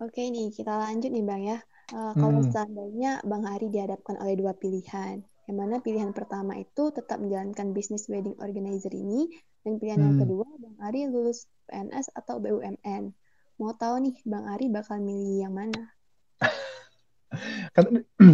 Oke 0.00 0.28
nih, 0.32 0.48
kita 0.52 0.80
lanjut 0.80 1.12
nih 1.12 1.24
Bang 1.24 1.44
ya. 1.44 1.60
Uh, 1.94 2.12
kalau 2.18 2.42
hmm. 2.42 2.50
seandainya 2.50 3.22
Bang 3.22 3.46
Ari 3.46 3.70
dihadapkan 3.70 4.18
oleh 4.18 4.34
dua 4.34 4.52
pilihan, 4.58 5.22
yang 5.46 5.56
mana 5.62 5.78
pilihan 5.78 6.10
pertama 6.10 6.58
itu 6.58 6.90
tetap 6.90 7.22
menjalankan 7.22 7.70
bisnis 7.70 8.10
wedding 8.10 8.34
organizer 8.42 8.90
ini, 8.90 9.30
dan 9.62 9.82
pilihan 9.82 9.98
hmm. 9.98 10.06
yang 10.10 10.18
kedua, 10.22 10.46
Bang 10.62 10.76
Ari 10.78 11.10
lulus 11.10 11.50
PNS 11.66 12.14
atau 12.14 12.38
BUMN. 12.38 13.14
Mau 13.58 13.72
tahu 13.74 13.94
nih, 14.02 14.14
Bang 14.22 14.46
Ari 14.46 14.70
bakal 14.70 15.02
milih 15.02 15.46
yang 15.46 15.54
mana? 15.54 15.90
kan, 17.74 17.84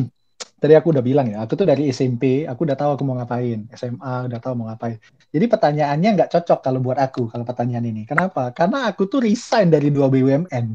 tadi 0.63 0.73
aku 0.77 0.93
udah 0.93 1.01
bilang 1.01 1.33
ya, 1.33 1.41
aku 1.45 1.57
tuh 1.57 1.65
dari 1.65 1.89
SMP, 1.89 2.45
aku 2.45 2.69
udah 2.69 2.77
tahu 2.77 3.01
aku 3.01 3.03
mau 3.09 3.17
ngapain. 3.17 3.65
SMA 3.73 4.29
udah 4.29 4.41
tahu 4.45 4.53
mau 4.61 4.69
ngapain. 4.69 5.01
Jadi 5.33 5.45
pertanyaannya 5.49 6.11
nggak 6.21 6.31
cocok 6.37 6.61
kalau 6.61 6.85
buat 6.85 7.01
aku, 7.01 7.33
kalau 7.33 7.45
pertanyaan 7.49 7.89
ini. 7.89 8.05
Kenapa? 8.05 8.53
Karena 8.53 8.89
aku 8.93 9.09
tuh 9.09 9.25
resign 9.25 9.73
dari 9.73 9.89
dua 9.89 10.13
BUMN. 10.13 10.67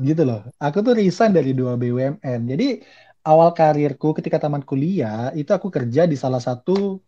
Gitu 0.00 0.22
loh. 0.24 0.40
Aku 0.56 0.80
tuh 0.80 0.96
resign 0.96 1.36
dari 1.36 1.52
dua 1.52 1.76
BUMN. 1.76 2.48
Jadi 2.48 2.80
awal 3.22 3.54
karirku 3.54 4.14
ketika 4.18 4.42
taman 4.42 4.66
kuliah 4.66 5.30
itu 5.38 5.50
aku 5.54 5.70
kerja 5.70 6.06
di 6.06 6.18
salah 6.18 6.42
satu 6.42 6.98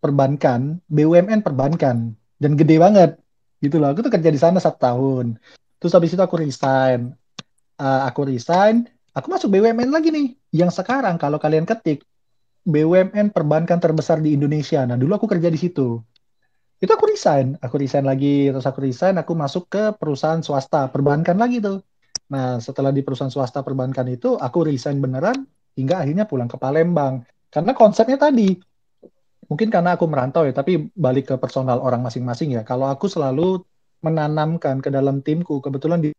perbankan 0.00 0.80
BUMN 0.88 1.40
perbankan 1.40 2.12
dan 2.40 2.52
gede 2.56 2.76
banget 2.76 3.10
gitu 3.60 3.80
loh. 3.80 3.92
Aku 3.92 4.04
tuh 4.04 4.12
kerja 4.12 4.28
di 4.28 4.40
sana 4.40 4.60
satu 4.60 4.76
tahun. 4.80 5.40
Terus 5.80 5.92
habis 5.96 6.12
itu 6.12 6.20
aku 6.20 6.40
resign. 6.40 7.12
Uh, 7.74 8.06
aku 8.06 8.28
resign 8.28 8.86
aku 9.14 9.26
masuk 9.30 9.48
BUMN 9.52 9.90
lagi 9.90 10.14
nih 10.14 10.38
yang 10.54 10.70
sekarang 10.70 11.18
kalau 11.18 11.42
kalian 11.42 11.66
ketik 11.66 12.06
BUMN 12.64 13.32
perbankan 13.32 13.80
terbesar 13.80 14.20
di 14.20 14.36
Indonesia. 14.36 14.84
Nah 14.84 14.96
dulu 14.96 15.16
aku 15.16 15.28
kerja 15.28 15.48
di 15.52 15.60
situ. 15.60 16.00
Itu 16.80 16.90
aku 16.92 17.08
resign. 17.08 17.56
Aku 17.60 17.76
resign 17.80 18.04
lagi 18.04 18.48
terus 18.52 18.64
aku 18.64 18.84
resign 18.84 19.16
aku 19.20 19.32
masuk 19.32 19.68
ke 19.68 19.92
perusahaan 19.96 20.40
swasta 20.40 20.88
perbankan 20.92 21.36
lagi 21.36 21.60
tuh 21.60 21.80
Nah, 22.32 22.56
setelah 22.56 22.88
di 22.88 23.04
perusahaan 23.04 23.32
swasta 23.32 23.60
perbankan 23.60 24.08
itu, 24.08 24.40
aku 24.40 24.64
resign 24.64 25.02
beneran 25.02 25.44
hingga 25.76 26.00
akhirnya 26.00 26.24
pulang 26.24 26.48
ke 26.48 26.56
Palembang. 26.56 27.26
Karena 27.52 27.76
konsepnya 27.76 28.16
tadi, 28.16 28.56
mungkin 29.46 29.68
karena 29.68 29.94
aku 29.98 30.08
merantau 30.08 30.48
ya, 30.48 30.56
tapi 30.56 30.88
balik 30.96 31.30
ke 31.30 31.36
personal 31.36 31.84
orang 31.84 32.00
masing-masing 32.00 32.56
ya. 32.56 32.62
Kalau 32.64 32.88
aku 32.88 33.06
selalu 33.06 33.60
menanamkan 34.00 34.80
ke 34.80 34.88
dalam 34.88 35.20
timku, 35.20 35.60
kebetulan 35.60 36.00
di 36.00 36.10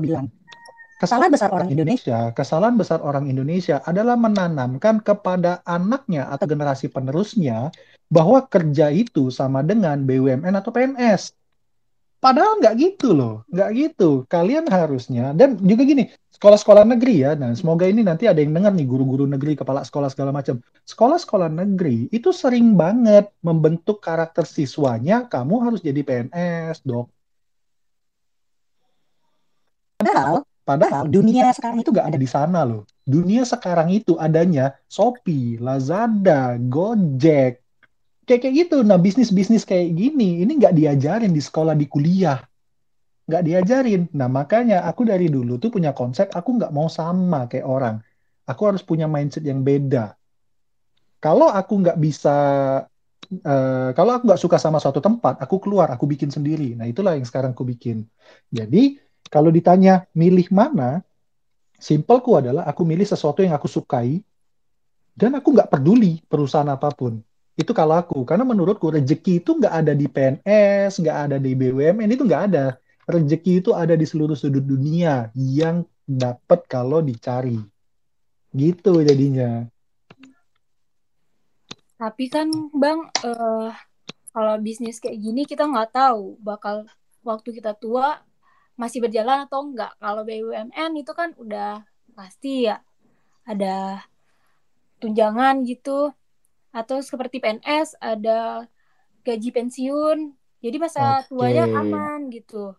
bilang 0.00 0.32
kesalahan 0.96 1.28
besar 1.28 1.52
orang 1.52 1.68
Indonesia, 1.68 2.32
kesalahan 2.32 2.80
besar 2.80 3.04
orang 3.04 3.28
Indonesia 3.28 3.84
adalah 3.84 4.16
menanamkan 4.16 5.04
kepada 5.04 5.60
anaknya 5.68 6.32
atau 6.32 6.48
generasi 6.48 6.88
penerusnya 6.88 7.68
bahwa 8.08 8.40
kerja 8.48 8.88
itu 8.88 9.28
sama 9.28 9.60
dengan 9.60 10.00
BUMN 10.06 10.54
atau 10.56 10.72
PNS. 10.72 11.41
Padahal 12.22 12.62
nggak 12.62 12.74
gitu 12.78 13.18
loh, 13.18 13.42
nggak 13.50 13.70
gitu. 13.74 14.22
Kalian 14.30 14.70
harusnya 14.70 15.34
dan 15.34 15.58
juga 15.58 15.82
gini, 15.82 16.06
sekolah-sekolah 16.38 16.86
negeri 16.86 17.26
ya. 17.26 17.34
Nah, 17.34 17.50
semoga 17.58 17.82
ini 17.82 18.06
nanti 18.06 18.30
ada 18.30 18.38
yang 18.38 18.54
dengar 18.54 18.70
nih 18.74 18.86
guru-guru 18.86 19.26
negeri, 19.26 19.58
kepala 19.58 19.82
sekolah 19.82 20.06
segala 20.06 20.30
macam. 20.30 20.62
Sekolah-sekolah 20.86 21.50
negeri 21.50 22.06
itu 22.14 22.30
sering 22.30 22.78
banget 22.78 23.26
membentuk 23.42 23.98
karakter 23.98 24.46
siswanya. 24.46 25.26
Kamu 25.26 25.66
harus 25.66 25.82
jadi 25.82 26.02
PNS, 26.02 26.86
dok. 26.86 27.10
Padahal, 30.02 30.42
padahal 30.66 31.02
dunia 31.06 31.54
sekarang 31.54 31.78
itu 31.82 31.90
nggak 31.94 32.06
ada 32.10 32.18
di 32.18 32.26
sana 32.30 32.66
loh. 32.66 32.86
Dunia 33.06 33.42
sekarang 33.46 33.90
itu 33.94 34.18
adanya 34.18 34.78
Shopee, 34.90 35.62
Lazada, 35.62 36.58
Gojek, 36.58 37.61
kayak 38.32 38.48
kayak 38.48 38.56
gitu. 38.64 38.80
Nah 38.80 38.96
bisnis 38.96 39.28
bisnis 39.28 39.68
kayak 39.68 39.92
gini 39.92 40.40
ini 40.40 40.56
nggak 40.56 40.72
diajarin 40.72 41.36
di 41.36 41.42
sekolah 41.44 41.76
di 41.76 41.84
kuliah, 41.84 42.40
nggak 43.28 43.42
diajarin. 43.44 44.08
Nah 44.16 44.32
makanya 44.32 44.88
aku 44.88 45.04
dari 45.04 45.28
dulu 45.28 45.60
tuh 45.60 45.68
punya 45.68 45.92
konsep 45.92 46.32
aku 46.32 46.56
nggak 46.56 46.72
mau 46.72 46.88
sama 46.88 47.44
kayak 47.44 47.68
orang. 47.68 48.00
Aku 48.48 48.64
harus 48.64 48.80
punya 48.80 49.04
mindset 49.04 49.44
yang 49.44 49.60
beda. 49.60 50.16
Kalau 51.20 51.52
aku 51.52 51.84
nggak 51.84 52.00
bisa 52.00 52.36
uh, 53.40 53.90
kalau 53.96 54.12
aku 54.18 54.24
nggak 54.28 54.42
suka 54.42 54.56
sama 54.60 54.82
suatu 54.82 55.00
tempat, 55.00 55.40
aku 55.40 55.62
keluar, 55.62 55.88
aku 55.92 56.04
bikin 56.04 56.28
sendiri. 56.28 56.76
Nah, 56.76 56.84
itulah 56.84 57.16
yang 57.16 57.24
sekarang 57.24 57.56
aku 57.56 57.64
bikin. 57.64 58.04
Jadi, 58.52 59.00
kalau 59.32 59.48
ditanya 59.48 60.04
milih 60.12 60.52
mana, 60.52 61.00
simpelku 61.78 62.36
adalah 62.36 62.68
aku 62.68 62.84
milih 62.84 63.06
sesuatu 63.06 63.40
yang 63.40 63.54
aku 63.56 63.70
sukai, 63.70 64.20
dan 65.16 65.36
aku 65.36 65.52
nggak 65.52 65.70
peduli 65.72 66.20
perusahaan 66.26 66.68
apa 66.68 66.92
pun. 66.92 67.20
Itu 67.52 67.76
kalau 67.76 68.00
aku, 68.00 68.24
karena 68.24 68.48
menurutku 68.48 68.88
rezeki 68.88 69.44
itu 69.44 69.60
nggak 69.60 69.74
ada 69.84 69.92
di 69.92 70.08
PNS, 70.08 70.92
nggak 71.04 71.18
ada 71.28 71.36
di 71.36 71.52
BUMN, 71.52 72.08
itu 72.08 72.24
nggak 72.24 72.44
ada. 72.52 72.80
Rezeki 73.04 73.60
itu 73.60 73.70
ada 73.76 73.92
di 73.92 74.08
seluruh 74.08 74.32
sudut 74.32 74.64
dunia 74.64 75.28
yang 75.36 75.84
dapat 76.08 76.64
kalau 76.64 77.04
dicari. 77.04 77.60
Gitu 78.56 78.92
jadinya. 79.04 79.68
Tapi 82.00 82.24
kan 82.32 82.48
Bang, 82.72 83.12
uh, 83.22 83.70
kalau 84.32 84.54
bisnis 84.58 84.96
kayak 84.96 85.20
gini 85.20 85.44
kita 85.44 85.68
nggak 85.68 85.92
tahu 85.92 86.40
bakal 86.40 86.88
waktu 87.20 87.52
kita 87.52 87.76
tua 87.76 88.24
masih 88.80 89.04
berjalan 89.04 89.44
atau 89.44 89.60
enggak. 89.68 89.92
Kalau 90.00 90.24
BUMN 90.24 90.90
itu 90.96 91.12
kan 91.12 91.36
udah 91.36 91.84
pasti 92.16 92.66
ya 92.66 92.80
ada 93.44 94.00
tunjangan 95.02 95.66
gitu 95.68 96.14
atau 96.72 97.04
seperti 97.04 97.38
PNS 97.38 98.00
ada 98.00 98.66
gaji 99.22 99.50
pensiun. 99.52 100.18
Jadi 100.62 100.76
masa 100.80 101.20
okay. 101.22 101.30
tuanya 101.30 101.68
aman 101.68 102.32
gitu. 102.32 102.72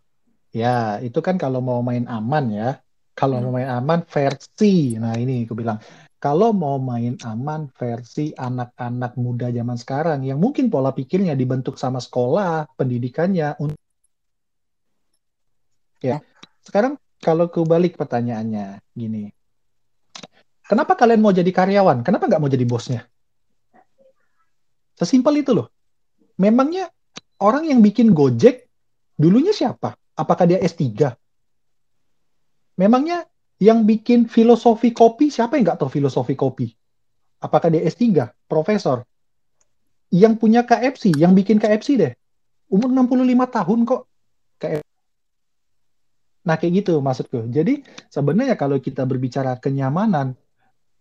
Ya, 0.54 0.98
itu 1.00 1.20
kan 1.22 1.38
kalau 1.38 1.62
mau 1.62 1.80
main 1.86 2.10
aman 2.10 2.46
ya. 2.50 2.70
Kalau 3.14 3.38
hmm. 3.38 3.44
mau 3.46 3.54
main 3.62 3.70
aman 3.70 4.02
versi. 4.10 4.98
Nah, 4.98 5.14
ini 5.14 5.46
aku 5.46 5.54
bilang 5.54 5.78
kalau 6.18 6.56
mau 6.56 6.80
main 6.80 7.20
aman 7.22 7.68
versi 7.76 8.32
anak-anak 8.34 9.20
muda 9.20 9.52
zaman 9.52 9.78
sekarang 9.78 10.24
yang 10.24 10.40
mungkin 10.40 10.72
pola 10.72 10.96
pikirnya 10.96 11.36
dibentuk 11.36 11.76
sama 11.76 12.00
sekolah, 12.00 12.72
pendidikannya 12.80 13.60
ya. 16.00 16.18
Sekarang 16.64 16.96
kalau 17.20 17.52
kebalik 17.52 18.00
pertanyaannya 18.00 18.80
gini. 18.96 19.36
Kenapa 20.64 20.96
kalian 20.96 21.20
mau 21.20 21.36
jadi 21.36 21.52
karyawan? 21.52 22.08
Kenapa 22.08 22.32
nggak 22.32 22.40
mau 22.40 22.48
jadi 22.48 22.64
bosnya? 22.64 23.04
Sesimpel 25.04 25.44
itu 25.44 25.52
loh. 25.52 25.68
Memangnya 26.40 26.88
orang 27.44 27.68
yang 27.68 27.84
bikin 27.84 28.16
Gojek 28.16 28.72
dulunya 29.20 29.52
siapa? 29.52 30.00
Apakah 30.16 30.48
dia 30.48 30.64
S3? 30.64 31.12
Memangnya 32.80 33.28
yang 33.60 33.84
bikin 33.84 34.32
filosofi 34.32 34.96
kopi, 34.96 35.28
siapa 35.28 35.60
yang 35.60 35.68
nggak 35.68 35.80
tahu 35.84 35.92
filosofi 35.92 36.34
kopi? 36.40 36.72
Apakah 37.44 37.68
dia 37.68 37.84
S3, 37.84 38.32
profesor? 38.48 39.04
Yang 40.08 40.34
punya 40.40 40.64
KFC, 40.64 41.12
yang 41.20 41.36
bikin 41.36 41.60
KFC 41.60 42.00
deh. 42.00 42.14
Umur 42.72 42.90
65 42.96 43.44
tahun 43.52 43.80
kok. 43.84 44.02
KFC. 44.64 44.88
Nah, 46.44 46.56
kayak 46.56 46.74
gitu 46.84 47.04
maksudku. 47.04 47.52
Jadi, 47.52 47.84
sebenarnya 48.08 48.56
kalau 48.56 48.80
kita 48.80 49.04
berbicara 49.04 49.60
kenyamanan, 49.60 50.40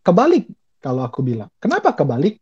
kebalik 0.03 0.51
kalau 0.83 1.07
aku 1.07 1.23
bilang. 1.23 1.47
Kenapa 1.63 1.95
kebalik? 1.95 2.42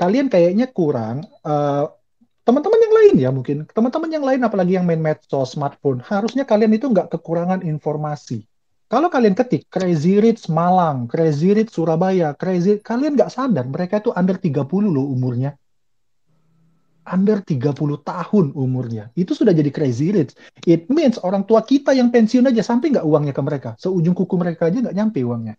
Kalian 0.00 0.32
kayaknya 0.32 0.72
kurang 0.72 1.28
uh, 1.44 1.92
teman-teman 2.48 2.80
yang 2.80 2.94
lain 2.96 3.14
ya 3.20 3.30
mungkin 3.30 3.68
teman-teman 3.68 4.10
yang 4.10 4.24
lain 4.24 4.40
apalagi 4.40 4.80
yang 4.80 4.88
main 4.88 4.98
medsos 4.98 5.52
smartphone 5.52 6.00
harusnya 6.00 6.48
kalian 6.48 6.72
itu 6.72 6.88
nggak 6.88 7.12
kekurangan 7.12 7.60
informasi 7.62 8.48
kalau 8.90 9.06
kalian 9.06 9.38
ketik 9.38 9.70
Crazy 9.70 10.18
Rich 10.18 10.50
Malang, 10.50 11.06
Crazy 11.06 11.54
Rich 11.54 11.78
Surabaya, 11.78 12.34
Crazy 12.34 12.82
kalian 12.82 13.14
nggak 13.14 13.30
sadar 13.30 13.62
mereka 13.70 14.02
itu 14.02 14.10
under 14.10 14.34
30 14.34 14.66
loh 14.90 15.06
umurnya. 15.06 15.54
Under 17.06 17.38
30 17.38 17.70
tahun 18.02 18.46
umurnya. 18.50 19.14
Itu 19.14 19.38
sudah 19.38 19.54
jadi 19.54 19.70
Crazy 19.70 20.10
Rich. 20.10 20.34
It 20.66 20.90
means 20.90 21.22
orang 21.22 21.46
tua 21.46 21.62
kita 21.62 21.94
yang 21.94 22.10
pensiun 22.10 22.50
aja 22.50 22.66
sampai 22.66 22.98
nggak 22.98 23.06
uangnya 23.06 23.30
ke 23.30 23.42
mereka. 23.46 23.70
Seujung 23.78 24.10
kuku 24.10 24.34
mereka 24.34 24.66
aja 24.66 24.82
nggak 24.82 24.96
nyampe 24.98 25.22
uangnya. 25.22 25.54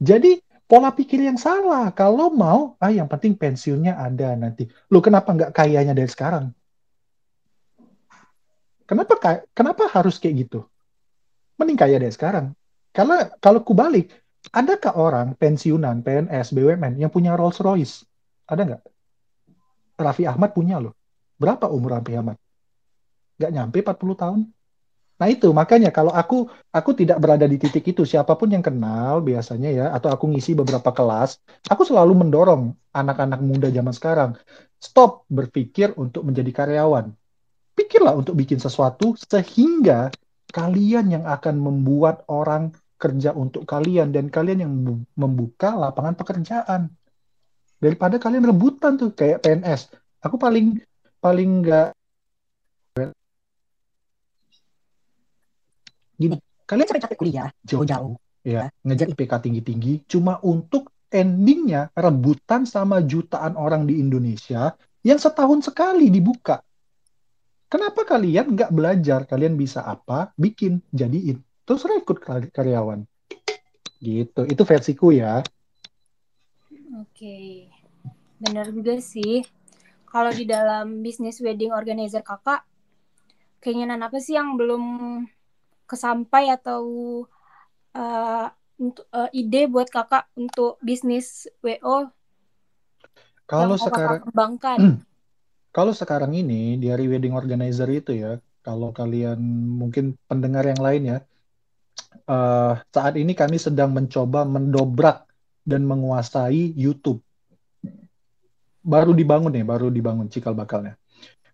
Jadi 0.00 0.40
pola 0.66 0.90
pikir 0.92 1.22
yang 1.22 1.38
salah. 1.38 1.90
Kalau 1.94 2.30
mau, 2.30 2.74
ah 2.82 2.90
yang 2.90 3.06
penting 3.06 3.38
pensiunnya 3.38 3.98
ada 3.98 4.34
nanti. 4.34 4.66
Lo 4.90 4.98
kenapa 5.02 5.32
nggak 5.32 5.54
kayanya 5.54 5.94
dari 5.94 6.10
sekarang? 6.10 6.50
Kenapa 8.86 9.18
kenapa 9.50 9.90
harus 9.90 10.22
kayak 10.22 10.46
gitu? 10.46 10.62
mending 11.56 11.78
kaya 11.80 11.96
deh 11.96 12.12
sekarang. 12.12 12.52
Karena 12.92 13.28
kalau 13.40 13.60
kubalik, 13.64 14.12
adakah 14.52 14.96
orang 14.96 15.28
pensiunan, 15.36 16.00
PNS, 16.04 16.52
BUMN 16.52 17.00
yang 17.00 17.12
punya 17.12 17.36
Rolls 17.36 17.60
Royce? 17.60 18.04
Ada 18.48 18.62
nggak? 18.64 18.82
Raffi 19.96 20.24
Ahmad 20.28 20.52
punya 20.52 20.76
loh. 20.76 20.92
Berapa 21.40 21.68
umur 21.68 21.96
Raffi 21.96 22.16
Ahmad? 22.16 22.36
Nggak 23.36 23.52
nyampe 23.52 23.78
40 23.84 24.16
tahun. 24.16 24.40
Nah 25.16 25.28
itu. 25.32 25.48
Makanya 25.50 25.88
kalau 25.88 26.12
aku 26.12 26.48
aku 26.70 26.90
tidak 26.92 27.16
berada 27.22 27.48
di 27.48 27.56
titik 27.56 27.84
itu 27.88 28.04
siapa 28.04 28.36
pun 28.36 28.52
yang 28.52 28.60
kenal 28.60 29.24
biasanya 29.24 29.70
ya 29.72 29.86
atau 29.96 30.12
aku 30.12 30.28
ngisi 30.28 30.52
beberapa 30.52 30.92
kelas 30.92 31.40
aku 31.72 31.88
selalu 31.88 32.12
mendorong 32.26 32.76
anak-anak 32.92 33.40
muda 33.40 33.68
zaman 33.72 33.94
sekarang 33.96 34.30
stop 34.76 35.24
berpikir 35.32 35.96
untuk 35.96 36.24
menjadi 36.28 36.52
karyawan. 36.52 37.12
Pikirlah 37.76 38.16
untuk 38.16 38.36
bikin 38.36 38.60
sesuatu 38.60 39.16
sehingga 39.16 40.08
kalian 40.52 41.12
yang 41.12 41.24
akan 41.28 41.60
membuat 41.60 42.24
orang 42.28 42.72
kerja 42.96 43.36
untuk 43.36 43.68
kalian 43.68 44.08
dan 44.08 44.32
kalian 44.32 44.64
yang 44.64 44.72
membuka 45.12 45.76
lapangan 45.76 46.16
pekerjaan. 46.16 46.88
Daripada 47.76 48.16
kalian 48.16 48.48
rebutan 48.48 48.96
tuh 48.96 49.12
kayak 49.12 49.44
PNS 49.44 49.92
aku 50.26 50.36
paling 50.36 50.82
paling 51.22 51.62
nggak 51.62 51.95
gini 56.16 56.36
kalian 56.66 56.86
capek-capek 56.88 57.18
kuliah 57.20 57.48
jauh-jauh 57.62 58.16
ya 58.42 58.68
ngejar 58.82 59.12
IPK 59.12 59.32
tinggi-tinggi 59.46 59.92
cuma 60.10 60.40
untuk 60.42 60.90
endingnya 61.12 61.94
rebutan 61.94 62.66
sama 62.66 63.04
jutaan 63.04 63.54
orang 63.54 63.86
di 63.86 64.02
Indonesia 64.02 64.74
yang 65.06 65.22
setahun 65.22 65.70
sekali 65.70 66.10
dibuka 66.10 66.60
Kenapa 67.66 68.06
kalian 68.06 68.54
nggak 68.54 68.70
belajar? 68.70 69.26
Kalian 69.26 69.58
bisa 69.58 69.82
apa? 69.82 70.30
Bikin, 70.38 70.78
jadiin. 70.94 71.42
Terus 71.66 71.82
rekrut 71.82 72.22
karyawan. 72.54 73.02
Gitu. 73.98 74.40
Itu 74.46 74.62
versiku 74.62 75.10
ya. 75.10 75.42
Oke. 77.02 77.66
Benar 78.38 78.70
juga 78.70 79.02
sih. 79.02 79.42
Kalau 80.06 80.30
di 80.30 80.46
dalam 80.46 81.02
bisnis 81.02 81.42
wedding 81.42 81.74
organizer 81.74 82.22
kakak, 82.22 82.62
keinginan 83.58 83.98
apa 83.98 84.22
sih 84.22 84.38
yang 84.38 84.54
belum 84.54 85.26
kesampai 85.86 86.52
atau 86.52 86.82
uh, 87.94 88.46
untuk 88.76 89.06
uh, 89.10 89.30
ide 89.32 89.70
buat 89.70 89.88
kakak 89.88 90.28
untuk 90.36 90.76
bisnis 90.84 91.48
WO? 91.64 92.12
Kalau 93.46 93.78
sekarang 93.78 94.26
kembangkan. 94.26 94.78
Kalau 95.70 95.92
sekarang 95.92 96.32
ini 96.32 96.80
di 96.80 96.88
hari 96.88 97.04
wedding 97.06 97.36
organizer 97.36 97.86
itu 97.92 98.16
ya, 98.16 98.40
kalau 98.64 98.90
kalian 98.90 99.38
mungkin 99.76 100.16
pendengar 100.24 100.64
yang 100.64 100.80
lain 100.80 101.02
ya, 101.04 101.18
uh, 102.26 102.80
saat 102.90 103.14
ini 103.20 103.36
kami 103.36 103.60
sedang 103.60 103.92
mencoba 103.92 104.48
mendobrak 104.48 105.28
dan 105.62 105.84
menguasai 105.84 106.72
YouTube. 106.74 107.20
Baru 108.80 109.12
dibangun 109.12 109.52
ya, 109.52 109.66
baru 109.66 109.92
dibangun 109.92 110.32
cikal 110.32 110.56
bakalnya. 110.56 110.96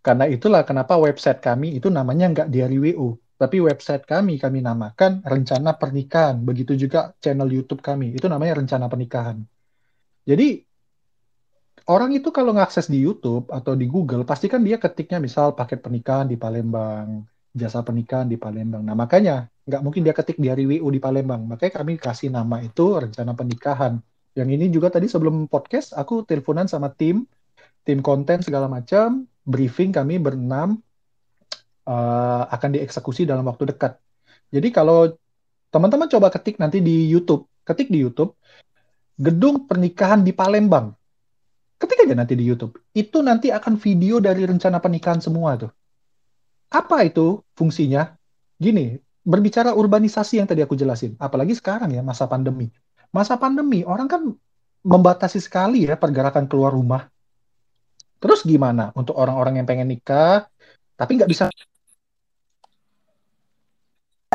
Karena 0.02 0.26
itulah 0.26 0.66
kenapa 0.66 0.98
website 0.98 1.38
kami 1.38 1.78
itu 1.78 1.86
namanya 1.86 2.30
nggak 2.30 2.48
di 2.50 2.58
hari 2.58 2.78
WU, 2.78 3.18
tapi 3.42 3.58
website 3.58 4.06
kami 4.06 4.38
kami 4.38 4.62
namakan 4.62 5.18
Rencana 5.26 5.74
Pernikahan. 5.74 6.38
Begitu 6.46 6.78
juga 6.78 7.10
channel 7.18 7.50
YouTube 7.50 7.82
kami, 7.82 8.14
itu 8.14 8.30
namanya 8.30 8.62
Rencana 8.62 8.86
Pernikahan. 8.86 9.42
Jadi 10.22 10.62
orang 11.90 12.14
itu 12.14 12.30
kalau 12.30 12.54
ngakses 12.54 12.86
di 12.86 13.02
YouTube 13.02 13.50
atau 13.50 13.74
di 13.74 13.90
Google 13.90 14.22
pasti 14.22 14.46
kan 14.46 14.62
dia 14.62 14.78
ketiknya 14.78 15.18
misal 15.18 15.58
paket 15.58 15.82
pernikahan 15.82 16.30
di 16.30 16.38
Palembang, 16.38 17.26
jasa 17.50 17.82
pernikahan 17.82 18.30
di 18.30 18.38
Palembang. 18.38 18.86
Nah 18.86 18.94
makanya 18.94 19.50
nggak 19.66 19.82
mungkin 19.82 20.06
dia 20.06 20.14
ketik 20.14 20.38
di 20.38 20.46
hari 20.46 20.62
WU 20.62 20.86
di 20.94 21.02
Palembang. 21.02 21.42
Makanya 21.42 21.82
kami 21.82 21.98
kasih 21.98 22.30
nama 22.30 22.62
itu 22.62 22.94
rencana 22.94 23.34
pernikahan. 23.34 23.98
Yang 24.38 24.48
ini 24.54 24.66
juga 24.70 24.94
tadi 24.94 25.10
sebelum 25.10 25.50
podcast 25.50 25.98
aku 25.98 26.22
teleponan 26.22 26.70
sama 26.70 26.94
tim, 26.94 27.26
tim 27.82 27.98
konten 28.06 28.38
segala 28.46 28.70
macam, 28.70 29.26
briefing 29.42 29.90
kami 29.90 30.22
berenam 30.22 30.78
uh, 31.86 32.42
akan 32.48 32.78
dieksekusi 32.78 33.26
dalam 33.26 33.46
waktu 33.46 33.72
dekat. 33.72 33.98
Jadi 34.52 34.68
kalau 34.70 35.12
teman-teman 35.72 36.08
coba 36.10 36.28
ketik 36.28 36.60
nanti 36.60 36.84
di 36.84 37.08
YouTube, 37.08 37.48
ketik 37.64 37.88
di 37.88 38.02
YouTube 38.02 38.36
gedung 39.16 39.68
pernikahan 39.68 40.24
di 40.24 40.32
Palembang 40.34 40.92
ketik 41.82 42.06
aja 42.06 42.14
nanti 42.14 42.38
di 42.38 42.46
YouTube. 42.46 42.78
Itu 42.94 43.26
nanti 43.26 43.50
akan 43.50 43.74
video 43.74 44.22
dari 44.22 44.46
rencana 44.46 44.78
pernikahan 44.78 45.18
semua 45.18 45.58
tuh. 45.58 45.74
Apa 46.70 47.02
itu 47.02 47.42
fungsinya? 47.58 48.14
Gini, 48.54 48.94
berbicara 49.26 49.74
urbanisasi 49.74 50.38
yang 50.38 50.46
tadi 50.46 50.62
aku 50.62 50.78
jelasin, 50.78 51.18
apalagi 51.18 51.58
sekarang 51.58 51.90
ya 51.90 52.06
masa 52.06 52.30
pandemi. 52.30 52.70
Masa 53.10 53.34
pandemi 53.34 53.82
orang 53.82 54.06
kan 54.06 54.22
membatasi 54.86 55.42
sekali 55.42 55.84
ya 55.84 55.98
pergerakan 55.98 56.46
keluar 56.46 56.70
rumah. 56.70 57.10
Terus 58.22 58.46
gimana 58.46 58.94
untuk 58.94 59.18
orang-orang 59.18 59.58
yang 59.58 59.66
pengen 59.66 59.90
nikah 59.90 60.46
tapi 60.94 61.18
nggak 61.18 61.26
bisa 61.26 61.50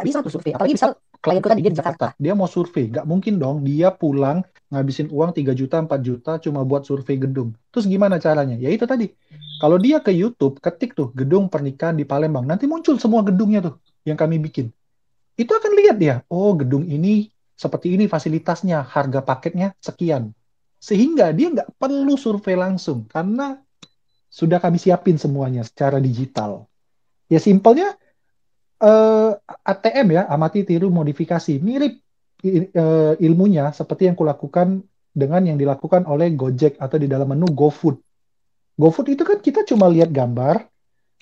bisa 0.04 0.22
tuh 0.22 0.34
survei 0.34 0.54
apalagi 0.54 0.76
misal 0.76 0.98
klien 1.22 1.42
dia 1.42 1.72
di 1.74 1.80
Jakarta. 1.80 2.14
Dia 2.18 2.34
mau 2.38 2.46
survei 2.46 2.90
nggak 2.92 3.06
mungkin 3.08 3.42
dong. 3.42 3.66
Dia 3.66 3.94
pulang 3.94 4.46
ngabisin 4.70 5.08
uang 5.10 5.32
3 5.34 5.56
juta 5.58 5.82
4 5.82 5.90
juta 6.04 6.32
cuma 6.44 6.62
buat 6.68 6.84
survei 6.84 7.18
gedung. 7.18 7.56
Terus 7.74 7.88
gimana 7.88 8.22
caranya? 8.22 8.56
Ya 8.60 8.70
itu 8.70 8.84
tadi. 8.84 9.10
Kalau 9.58 9.82
dia 9.82 9.98
ke 10.04 10.14
YouTube 10.14 10.62
ketik 10.62 10.94
tuh 10.94 11.10
gedung 11.18 11.50
pernikahan 11.50 11.98
di 11.98 12.06
Palembang 12.06 12.46
nanti 12.46 12.70
muncul 12.70 13.02
semua 13.02 13.26
gedungnya 13.26 13.66
tuh 13.66 13.76
yang 14.06 14.20
kami 14.20 14.38
bikin. 14.38 14.70
Itu 15.38 15.54
akan 15.54 15.72
lihat 15.74 15.98
dia 15.98 16.22
oh 16.30 16.54
gedung 16.54 16.86
ini 16.86 17.30
seperti 17.58 17.98
ini 17.98 18.06
fasilitasnya 18.06 18.86
harga 18.86 19.26
paketnya 19.26 19.74
sekian. 19.82 20.34
Sehingga 20.78 21.34
dia 21.34 21.50
nggak 21.50 21.74
perlu 21.82 22.14
survei 22.14 22.54
langsung 22.54 23.10
karena 23.10 23.58
sudah 24.30 24.62
kami 24.62 24.78
siapin 24.78 25.18
semuanya 25.18 25.66
secara 25.66 25.98
digital. 25.98 26.70
Ya 27.28 27.42
simpelnya 27.42 27.98
eh, 28.82 29.32
ATM 29.66 30.08
ya, 30.14 30.24
amati 30.30 30.64
tiru 30.68 30.90
modifikasi, 30.94 31.58
mirip 31.62 32.02
uh, 32.46 33.14
ilmunya 33.18 33.74
seperti 33.74 34.06
yang 34.10 34.18
kulakukan 34.18 34.86
dengan 35.18 35.42
yang 35.50 35.58
dilakukan 35.58 36.06
oleh 36.06 36.30
Gojek 36.38 36.78
atau 36.78 36.98
di 37.02 37.10
dalam 37.10 37.34
menu 37.34 37.50
GoFood. 37.50 37.98
GoFood 38.78 39.08
itu 39.10 39.24
kan 39.26 39.42
kita 39.42 39.66
cuma 39.66 39.90
lihat 39.90 40.14
gambar, 40.14 40.70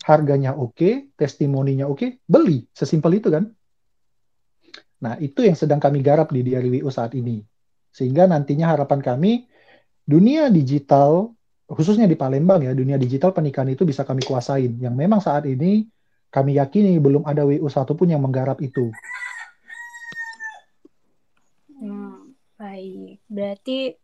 harganya 0.04 0.52
oke, 0.52 0.76
okay, 0.76 0.94
testimoninya 1.15 1.88
oke, 1.88 2.00
okay, 2.04 2.10
beli, 2.28 2.68
sesimpel 2.76 3.24
itu 3.24 3.32
kan. 3.32 3.48
Nah, 5.00 5.15
itu 5.24 5.48
yang 5.48 5.56
sedang 5.56 5.80
kami 5.80 6.04
garap 6.04 6.36
di 6.36 6.44
Diary 6.44 6.84
saat 6.91 7.15
ini. 7.15 7.39
Sehingga 7.96 8.28
nantinya 8.28 8.76
harapan 8.76 9.00
kami 9.00 9.48
dunia 10.04 10.52
digital 10.52 11.32
khususnya 11.65 12.06
di 12.06 12.13
Palembang 12.13 12.62
ya, 12.62 12.76
dunia 12.76 13.00
digital 13.00 13.32
pernikahan 13.32 13.72
itu 13.72 13.88
bisa 13.88 14.04
kami 14.04 14.22
kuasain. 14.22 14.76
Yang 14.78 14.96
memang 14.96 15.24
saat 15.24 15.48
ini 15.48 15.88
kami 16.36 16.60
yakini 16.60 17.00
belum 17.00 17.24
ada 17.24 17.48
WU 17.48 17.71
satupun 17.71 18.12
yang 18.12 18.19
menggarap 18.19 18.60
itu. 18.60 18.91
Hmm, 21.80 22.36
baik, 22.60 23.24
berarti 23.32 23.95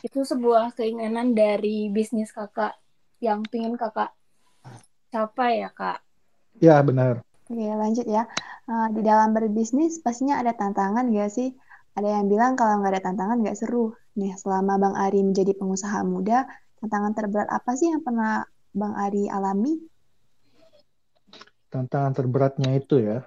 itu 0.00 0.20
sebuah 0.24 0.72
keinginan 0.72 1.36
dari 1.36 1.92
bisnis 1.92 2.32
kakak 2.32 2.72
yang 3.20 3.44
ingin 3.52 3.76
kakak 3.76 4.16
capai 5.12 5.60
ya 5.60 5.70
kak? 5.70 6.00
Ya 6.58 6.80
benar. 6.80 7.20
Oke 7.44 7.60
lanjut 7.60 8.08
ya. 8.08 8.24
Uh, 8.64 8.88
di 8.96 9.04
dalam 9.04 9.36
berbisnis 9.36 10.00
pastinya 10.00 10.40
ada 10.40 10.56
tantangan 10.56 11.12
gak 11.12 11.28
sih? 11.28 11.52
Ada 11.94 12.18
yang 12.18 12.26
bilang 12.26 12.58
kalau 12.58 12.82
nggak 12.82 12.98
ada 12.98 13.02
tantangan 13.06 13.38
nggak 13.38 13.54
seru. 13.54 13.94
Nih 14.18 14.34
selama 14.34 14.82
Bang 14.82 14.98
Ari 14.98 15.22
menjadi 15.22 15.54
pengusaha 15.54 16.02
muda, 16.02 16.42
tantangan 16.82 17.14
terberat 17.14 17.46
apa 17.54 17.78
sih 17.78 17.94
yang 17.94 18.02
pernah 18.02 18.42
Bang 18.74 18.98
Ari 18.98 19.30
alami? 19.30 19.78
Tantangan 21.74 22.14
terberatnya 22.14 22.70
itu 22.78 23.02
ya. 23.02 23.26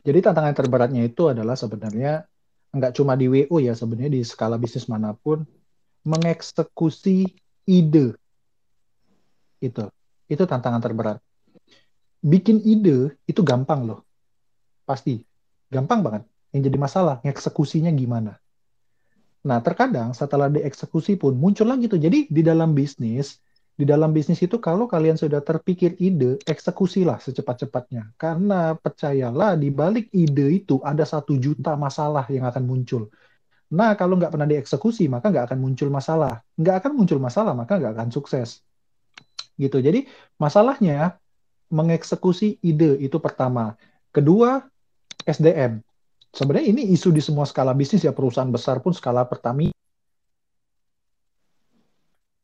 Jadi 0.00 0.24
tantangan 0.24 0.56
terberatnya 0.56 1.04
itu 1.04 1.28
adalah 1.28 1.52
sebenarnya 1.52 2.24
nggak 2.72 2.96
cuma 2.96 3.12
di 3.20 3.28
WO 3.28 3.60
ya 3.60 3.76
sebenarnya 3.76 4.16
di 4.16 4.24
skala 4.24 4.56
bisnis 4.56 4.88
mana 4.88 5.12
pun 5.12 5.44
mengeksekusi 6.08 7.28
ide 7.68 8.16
itu 9.60 9.84
itu 10.32 10.42
tantangan 10.48 10.80
terberat. 10.80 11.20
Bikin 12.24 12.64
ide 12.64 13.12
itu 13.28 13.40
gampang 13.44 13.84
loh, 13.84 14.00
pasti 14.88 15.20
gampang 15.68 16.00
banget. 16.00 16.22
Yang 16.56 16.72
jadi 16.72 16.78
masalah 16.80 17.16
ngeksekusinya 17.20 17.92
gimana. 17.92 18.40
Nah 19.44 19.60
terkadang 19.60 20.16
setelah 20.16 20.48
dieksekusi 20.48 21.20
pun 21.20 21.36
muncul 21.36 21.68
lagi 21.68 21.92
tuh. 21.92 22.00
Jadi 22.00 22.24
di 22.32 22.40
dalam 22.40 22.72
bisnis 22.72 23.36
di 23.78 23.86
dalam 23.86 24.10
bisnis 24.10 24.42
itu 24.42 24.58
kalau 24.58 24.90
kalian 24.90 25.14
sudah 25.14 25.38
terpikir 25.38 25.94
ide, 26.02 26.34
eksekusilah 26.42 27.22
secepat-cepatnya. 27.22 28.10
Karena 28.18 28.74
percayalah 28.74 29.54
di 29.54 29.70
balik 29.70 30.10
ide 30.10 30.50
itu 30.50 30.82
ada 30.82 31.06
satu 31.06 31.38
juta 31.38 31.78
masalah 31.78 32.26
yang 32.26 32.42
akan 32.50 32.66
muncul. 32.66 33.06
Nah, 33.70 33.94
kalau 33.94 34.18
nggak 34.18 34.34
pernah 34.34 34.50
dieksekusi, 34.50 35.06
maka 35.06 35.30
nggak 35.30 35.54
akan 35.54 35.58
muncul 35.62 35.94
masalah. 35.94 36.42
Nggak 36.58 36.76
akan 36.82 36.92
muncul 36.98 37.22
masalah, 37.22 37.54
maka 37.54 37.78
nggak 37.78 37.94
akan 37.94 38.10
sukses. 38.10 38.66
Gitu. 39.54 39.78
Jadi, 39.78 40.10
masalahnya 40.42 41.14
mengeksekusi 41.70 42.58
ide 42.58 42.98
itu 42.98 43.22
pertama. 43.22 43.78
Kedua, 44.10 44.58
SDM. 45.22 45.78
Sebenarnya 46.34 46.66
ini 46.66 46.82
isu 46.98 47.14
di 47.14 47.22
semua 47.22 47.46
skala 47.46 47.78
bisnis 47.78 48.02
ya, 48.02 48.10
perusahaan 48.10 48.50
besar 48.50 48.82
pun 48.82 48.90
skala 48.90 49.22
Pertamina 49.22 49.77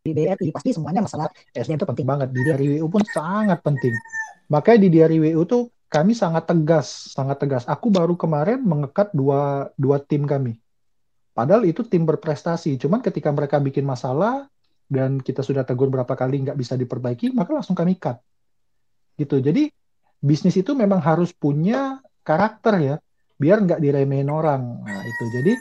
di 0.05 0.13
BRI 0.13 0.53
pasti 0.53 0.77
semuanya 0.77 1.01
masalah 1.01 1.33
SDM 1.57 1.81
itu 1.81 1.89
penting 1.89 2.05
banget. 2.05 2.29
Di 2.29 2.45
diary 2.45 2.77
WU 2.77 2.93
pun 2.93 3.01
sangat 3.09 3.65
penting. 3.65 3.97
Makanya 4.53 4.79
di 4.85 4.89
diary 4.93 5.17
WU 5.17 5.49
tuh 5.49 5.73
kami 5.89 6.13
sangat 6.13 6.45
tegas 6.45 7.17
sangat 7.17 7.41
tegas. 7.41 7.65
Aku 7.65 7.89
baru 7.89 8.13
kemarin 8.13 8.61
mengekat 8.61 9.17
dua 9.17 9.73
dua 9.81 9.97
tim 10.05 10.29
kami. 10.29 10.61
Padahal 11.33 11.65
itu 11.65 11.81
tim 11.89 12.05
berprestasi. 12.05 12.77
Cuman 12.77 13.01
ketika 13.01 13.33
mereka 13.33 13.57
bikin 13.57 13.89
masalah 13.89 14.45
dan 14.93 15.25
kita 15.25 15.41
sudah 15.41 15.65
tegur 15.65 15.89
berapa 15.89 16.13
kali 16.13 16.45
nggak 16.45 16.61
bisa 16.61 16.77
diperbaiki 16.77 17.33
maka 17.33 17.57
langsung 17.57 17.73
kami 17.73 17.97
cut. 17.97 18.21
Gitu. 19.17 19.41
Jadi 19.41 19.73
bisnis 20.21 20.61
itu 20.61 20.77
memang 20.77 21.01
harus 21.01 21.33
punya 21.33 22.05
karakter 22.21 22.77
ya 22.77 22.97
biar 23.41 23.65
nggak 23.65 23.81
diremehin 23.81 24.29
orang. 24.29 24.85
Nah 24.85 25.01
itu. 25.01 25.25
Jadi 25.33 25.53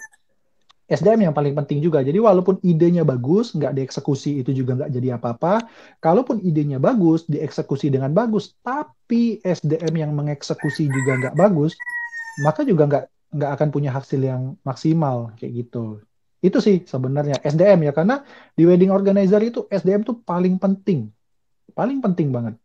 SDM 0.88 1.32
yang 1.32 1.36
paling 1.36 1.56
penting 1.56 1.80
juga. 1.80 2.04
Jadi 2.04 2.20
walaupun 2.20 2.60
idenya 2.60 3.08
bagus, 3.08 3.56
nggak 3.56 3.72
dieksekusi 3.72 4.44
itu 4.44 4.52
juga 4.52 4.76
nggak 4.80 4.92
jadi 4.92 5.16
apa-apa. 5.16 5.64
Kalaupun 6.04 6.44
idenya 6.44 6.78
bagus, 6.78 7.24
dieksekusi 7.28 7.88
dengan 7.88 8.12
bagus, 8.12 8.56
tapi 8.60 9.40
SDM 9.44 9.94
yang 9.96 10.12
mengeksekusi 10.12 10.92
juga 10.92 11.12
nggak 11.20 11.36
bagus, 11.40 11.80
maka 12.44 12.68
juga 12.68 12.84
nggak 12.90 13.04
nggak 13.34 13.52
akan 13.58 13.70
punya 13.74 13.90
hasil 13.96 14.22
yang 14.22 14.56
maksimal 14.62 15.32
kayak 15.40 15.66
gitu. 15.66 16.04
Itu 16.44 16.60
sih 16.60 16.84
sebenarnya 16.84 17.40
SDM 17.40 17.80
ya 17.88 17.92
karena 17.96 18.22
di 18.54 18.68
wedding 18.68 18.92
organizer 18.92 19.40
itu 19.40 19.66
SDM 19.72 20.04
tuh 20.04 20.20
paling 20.22 20.60
penting, 20.60 21.10
paling 21.72 22.04
penting 22.04 22.30
banget 22.36 22.63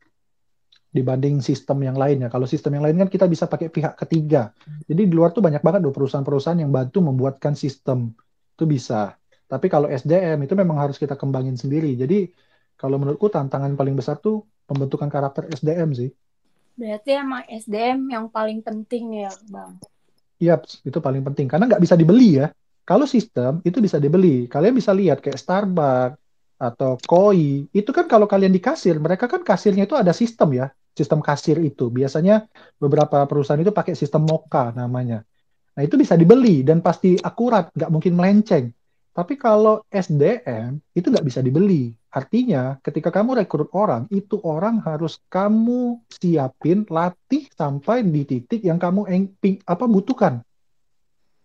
dibanding 0.99 1.39
sistem 1.39 1.79
yang 1.87 1.95
lainnya. 1.95 2.27
Kalau 2.27 2.45
sistem 2.51 2.79
yang 2.79 2.85
lain 2.85 2.97
kan 3.07 3.09
kita 3.09 3.31
bisa 3.31 3.47
pakai 3.47 3.71
pihak 3.71 3.95
ketiga. 3.95 4.51
Jadi 4.85 5.07
di 5.07 5.15
luar 5.15 5.31
tuh 5.31 5.41
banyak 5.41 5.63
banget 5.63 5.81
loh 5.87 5.95
perusahaan-perusahaan 5.95 6.59
yang 6.59 6.75
bantu 6.75 6.99
membuatkan 7.01 7.55
sistem. 7.55 8.11
Itu 8.59 8.67
bisa. 8.67 9.15
Tapi 9.49 9.67
kalau 9.73 9.89
SDM 9.89 10.45
itu 10.45 10.53
memang 10.53 10.77
harus 10.83 11.01
kita 11.01 11.17
kembangin 11.17 11.57
sendiri. 11.57 11.97
Jadi 11.97 12.29
kalau 12.77 13.01
menurutku 13.01 13.33
tantangan 13.33 13.73
paling 13.79 13.97
besar 13.97 14.21
tuh 14.21 14.45
pembentukan 14.69 15.09
karakter 15.09 15.49
SDM 15.49 15.97
sih. 15.97 16.11
Berarti 16.79 17.11
emang 17.17 17.43
SDM 17.49 18.07
yang 18.13 18.27
paling 18.31 18.63
penting 18.63 19.27
ya, 19.27 19.33
Bang? 19.51 19.81
Iya, 20.39 20.63
itu 20.63 20.99
paling 21.03 21.27
penting. 21.27 21.51
Karena 21.51 21.67
nggak 21.67 21.83
bisa 21.83 21.99
dibeli 21.99 22.39
ya. 22.39 22.53
Kalau 22.87 23.09
sistem 23.09 23.59
itu 23.67 23.83
bisa 23.83 23.99
dibeli. 23.99 24.47
Kalian 24.47 24.77
bisa 24.77 24.95
lihat 24.95 25.19
kayak 25.19 25.41
Starbucks 25.41 26.17
atau 26.59 26.95
Koi. 27.03 27.67
Itu 27.75 27.91
kan 27.91 28.07
kalau 28.07 28.31
kalian 28.31 28.55
di 28.55 28.63
kasir, 28.63 28.99
mereka 29.03 29.27
kan 29.27 29.43
kasirnya 29.43 29.91
itu 29.91 29.99
ada 29.99 30.15
sistem 30.15 30.55
ya 30.55 30.67
sistem 30.99 31.23
kasir 31.23 31.63
itu. 31.63 31.87
Biasanya 31.87 32.51
beberapa 32.83 33.23
perusahaan 33.31 33.63
itu 33.63 33.71
pakai 33.71 33.95
sistem 33.95 34.27
Moka 34.27 34.75
namanya. 34.75 35.23
Nah 35.79 35.83
itu 35.87 35.95
bisa 35.95 36.19
dibeli 36.19 36.67
dan 36.67 36.83
pasti 36.83 37.15
akurat, 37.23 37.71
nggak 37.71 37.91
mungkin 37.95 38.19
melenceng. 38.19 38.75
Tapi 39.15 39.39
kalau 39.39 39.87
SDM 39.91 40.83
itu 40.95 41.07
nggak 41.07 41.27
bisa 41.27 41.39
dibeli. 41.39 41.95
Artinya 42.11 42.83
ketika 42.83 43.15
kamu 43.15 43.43
rekrut 43.43 43.71
orang, 43.75 44.11
itu 44.11 44.43
orang 44.43 44.83
harus 44.83 45.23
kamu 45.31 46.03
siapin, 46.11 46.83
latih 46.91 47.47
sampai 47.55 48.03
di 48.03 48.27
titik 48.27 48.67
yang 48.67 48.79
kamu 48.83 49.07
apa 49.67 49.85
butuhkan. 49.87 50.43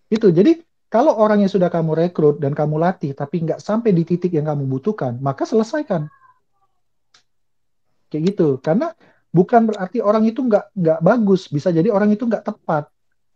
Itu 0.10 0.34
jadi 0.34 0.62
kalau 0.94 1.18
orang 1.18 1.42
yang 1.42 1.50
sudah 1.50 1.74
kamu 1.74 2.06
rekrut 2.06 2.38
dan 2.38 2.54
kamu 2.54 2.78
latih 2.78 3.18
tapi 3.18 3.42
nggak 3.42 3.58
sampai 3.58 3.90
di 3.98 4.06
titik 4.06 4.30
yang 4.30 4.46
kamu 4.46 4.70
butuhkan, 4.70 5.18
maka 5.18 5.46
selesaikan. 5.46 6.06
Kayak 8.14 8.24
gitu. 8.30 8.62
Karena 8.62 8.94
bukan 9.34 9.68
berarti 9.68 10.00
orang 10.00 10.24
itu 10.30 10.46
nggak 10.46 10.78
nggak 10.78 11.00
bagus. 11.02 11.50
Bisa 11.50 11.74
jadi 11.74 11.90
orang 11.90 12.14
itu 12.14 12.24
nggak 12.30 12.46
tepat. 12.46 12.88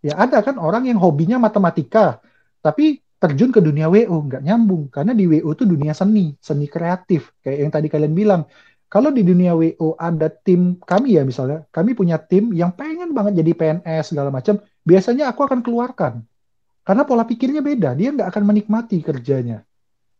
Ya 0.05 0.13
ada 0.15 0.45
kan 0.45 0.61
orang 0.61 0.85
yang 0.85 1.01
hobinya 1.01 1.41
matematika 1.41 2.21
tapi 2.61 3.01
terjun 3.17 3.49
ke 3.49 3.59
dunia 3.59 3.89
WO 3.89 4.29
nggak 4.29 4.45
nyambung. 4.45 4.93
Karena 4.93 5.17
di 5.17 5.25
WO 5.25 5.49
itu 5.51 5.65
dunia 5.65 5.91
seni 5.97 6.37
seni 6.37 6.69
kreatif. 6.69 7.33
Kayak 7.41 7.57
yang 7.65 7.71
tadi 7.73 7.87
kalian 7.89 8.13
bilang. 8.13 8.43
Kalau 8.87 9.11
di 9.11 9.19
dunia 9.19 9.51
WO 9.51 9.99
ada 9.99 10.31
tim 10.31 10.79
kami 10.79 11.19
ya 11.19 11.27
misalnya 11.27 11.67
kami 11.75 11.91
punya 11.91 12.15
tim 12.23 12.55
yang 12.55 12.71
pengen 12.71 13.11
banget 13.11 13.43
jadi 13.43 13.51
PNS 13.51 14.15
segala 14.15 14.31
macam 14.31 14.63
biasanya 14.87 15.27
aku 15.27 15.43
akan 15.43 15.59
keluarkan. 15.59 16.23
Karena 16.87 17.03
pola 17.03 17.27
pikirnya 17.27 17.59
beda 17.59 17.99
dia 17.99 18.15
nggak 18.15 18.31
akan 18.31 18.43
menikmati 18.47 19.03
kerjanya. 19.03 19.67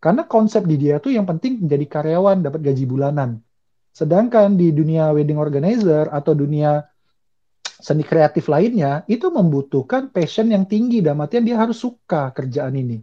Karena 0.03 0.27
konsep 0.27 0.67
di 0.67 0.75
dia 0.75 0.99
tuh 0.99 1.15
yang 1.15 1.23
penting 1.23 1.63
menjadi 1.63 1.85
karyawan, 1.87 2.43
dapat 2.43 2.59
gaji 2.59 2.83
bulanan. 2.85 3.39
Sedangkan 3.97 4.53
di 4.53 4.69
dunia 4.69 5.10
wedding 5.10 5.41
organizer 5.41 6.05
atau 6.13 6.38
dunia 6.38 6.86
seni 7.65 8.05
kreatif 8.05 8.45
lainnya, 8.45 9.01
itu 9.10 9.33
membutuhkan 9.33 10.13
passion 10.13 10.53
yang 10.53 10.69
tinggi. 10.69 11.01
Dalam 11.01 11.25
artian 11.25 11.41
dia 11.41 11.57
harus 11.57 11.81
suka 11.81 12.29
kerjaan 12.29 12.77
ini. 12.77 13.01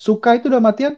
Suka 0.00 0.40
itu 0.40 0.48
dalam 0.48 0.64
artian 0.64 0.96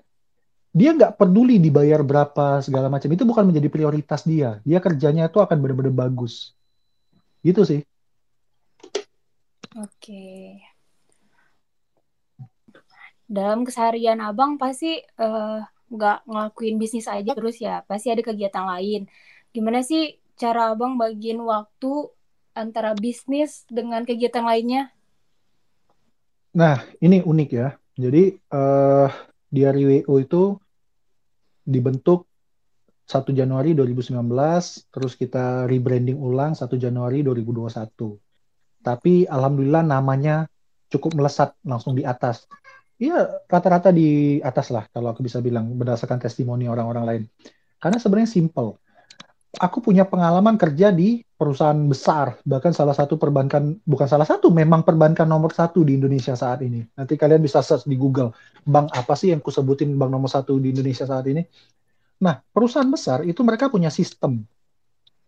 dia 0.71 0.95
nggak 0.95 1.19
peduli 1.19 1.59
dibayar 1.59 2.07
berapa 2.07 2.63
segala 2.63 2.87
macam. 2.87 3.11
Itu 3.11 3.27
bukan 3.27 3.51
menjadi 3.51 3.67
prioritas 3.67 4.23
dia. 4.23 4.63
Dia 4.63 4.79
kerjanya 4.79 5.27
itu 5.27 5.43
akan 5.43 5.59
benar-benar 5.59 5.91
bagus. 5.91 6.55
Gitu 7.43 7.67
sih. 7.67 7.81
Oke. 9.75 10.63
Dalam 13.27 13.67
keseharian 13.67 14.23
abang 14.23 14.55
pasti 14.55 15.03
uh, 15.19 15.67
nggak 15.91 16.31
ngelakuin 16.31 16.79
bisnis 16.79 17.11
aja 17.11 17.35
terus 17.35 17.59
ya. 17.59 17.83
Pasti 17.91 18.15
ada 18.15 18.23
kegiatan 18.23 18.71
lain. 18.71 19.11
Gimana 19.53 19.85
sih 19.85 20.17
cara 20.41 20.73
abang 20.73 20.97
bagiin 20.97 21.45
waktu 21.45 22.09
antara 22.57 22.97
bisnis 22.97 23.69
dengan 23.69 24.05
kegiatan 24.09 24.45
lainnya? 24.45 24.89
Nah, 26.57 26.81
ini 27.05 27.21
unik 27.21 27.51
ya. 27.53 27.77
Jadi 27.93 28.33
uh, 28.53 29.09
Diary 29.53 30.05
WO 30.05 30.15
itu 30.21 30.57
dibentuk 31.69 32.25
1 33.05 33.29
Januari 33.37 33.77
2019, 33.77 34.25
terus 34.89 35.13
kita 35.21 35.69
rebranding 35.69 36.17
ulang 36.17 36.57
1 36.57 36.65
Januari 36.81 37.21
2021. 37.21 37.93
Tapi 38.81 39.29
alhamdulillah 39.29 39.85
namanya 39.85 40.49
cukup 40.89 41.13
melesat 41.21 41.53
langsung 41.61 41.93
di 41.93 42.09
atas. 42.09 42.49
Iya, 42.97 43.45
rata-rata 43.45 43.93
di 43.93 44.41
atas 44.41 44.73
lah 44.73 44.89
kalau 44.89 45.13
aku 45.13 45.21
bisa 45.21 45.45
bilang 45.45 45.77
berdasarkan 45.77 46.25
testimoni 46.25 46.73
orang-orang 46.73 47.05
lain. 47.05 47.23
Karena 47.77 48.01
sebenarnya 48.01 48.31
simple 48.33 48.82
aku 49.59 49.85
punya 49.85 50.09
pengalaman 50.09 50.57
kerja 50.57 50.89
di 50.89 51.21
perusahaan 51.37 51.77
besar, 51.77 52.41
bahkan 52.47 52.73
salah 52.73 52.97
satu 52.97 53.21
perbankan, 53.21 53.77
bukan 53.85 54.09
salah 54.09 54.25
satu, 54.25 54.49
memang 54.49 54.81
perbankan 54.87 55.29
nomor 55.29 55.53
satu 55.53 55.85
di 55.85 55.99
Indonesia 56.01 56.33
saat 56.33 56.65
ini. 56.65 56.81
Nanti 56.97 57.21
kalian 57.21 57.43
bisa 57.43 57.61
search 57.61 57.85
di 57.85 57.99
Google, 58.01 58.33
bank 58.65 58.95
apa 58.97 59.13
sih 59.13 59.35
yang 59.35 59.45
kusebutin 59.45 59.93
bank 59.99 60.09
nomor 60.09 60.31
satu 60.33 60.57
di 60.57 60.73
Indonesia 60.73 61.05
saat 61.05 61.29
ini. 61.29 61.45
Nah, 62.23 62.39
perusahaan 62.55 62.89
besar 62.89 63.27
itu 63.27 63.43
mereka 63.43 63.69
punya 63.69 63.91
sistem. 63.91 64.47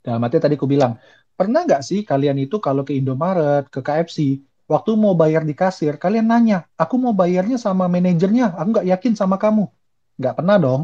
Dalam 0.01 0.23
arti 0.23 0.39
tadi 0.39 0.55
aku 0.55 0.69
bilang, 0.71 0.97
pernah 1.35 1.67
nggak 1.67 1.83
sih 1.83 2.07
kalian 2.07 2.39
itu 2.39 2.63
kalau 2.63 2.87
ke 2.87 2.95
Indomaret, 2.95 3.67
ke 3.69 3.83
KFC, 3.83 4.41
waktu 4.71 4.91
mau 4.95 5.13
bayar 5.19 5.43
di 5.43 5.53
kasir, 5.53 5.99
kalian 5.99 6.31
nanya, 6.31 6.65
aku 6.79 6.97
mau 6.97 7.13
bayarnya 7.13 7.59
sama 7.59 7.91
manajernya, 7.91 8.55
aku 8.57 8.69
nggak 8.79 8.89
yakin 8.95 9.13
sama 9.19 9.37
kamu. 9.37 9.67
Nggak 10.17 10.35
pernah 10.39 10.57
dong. 10.57 10.83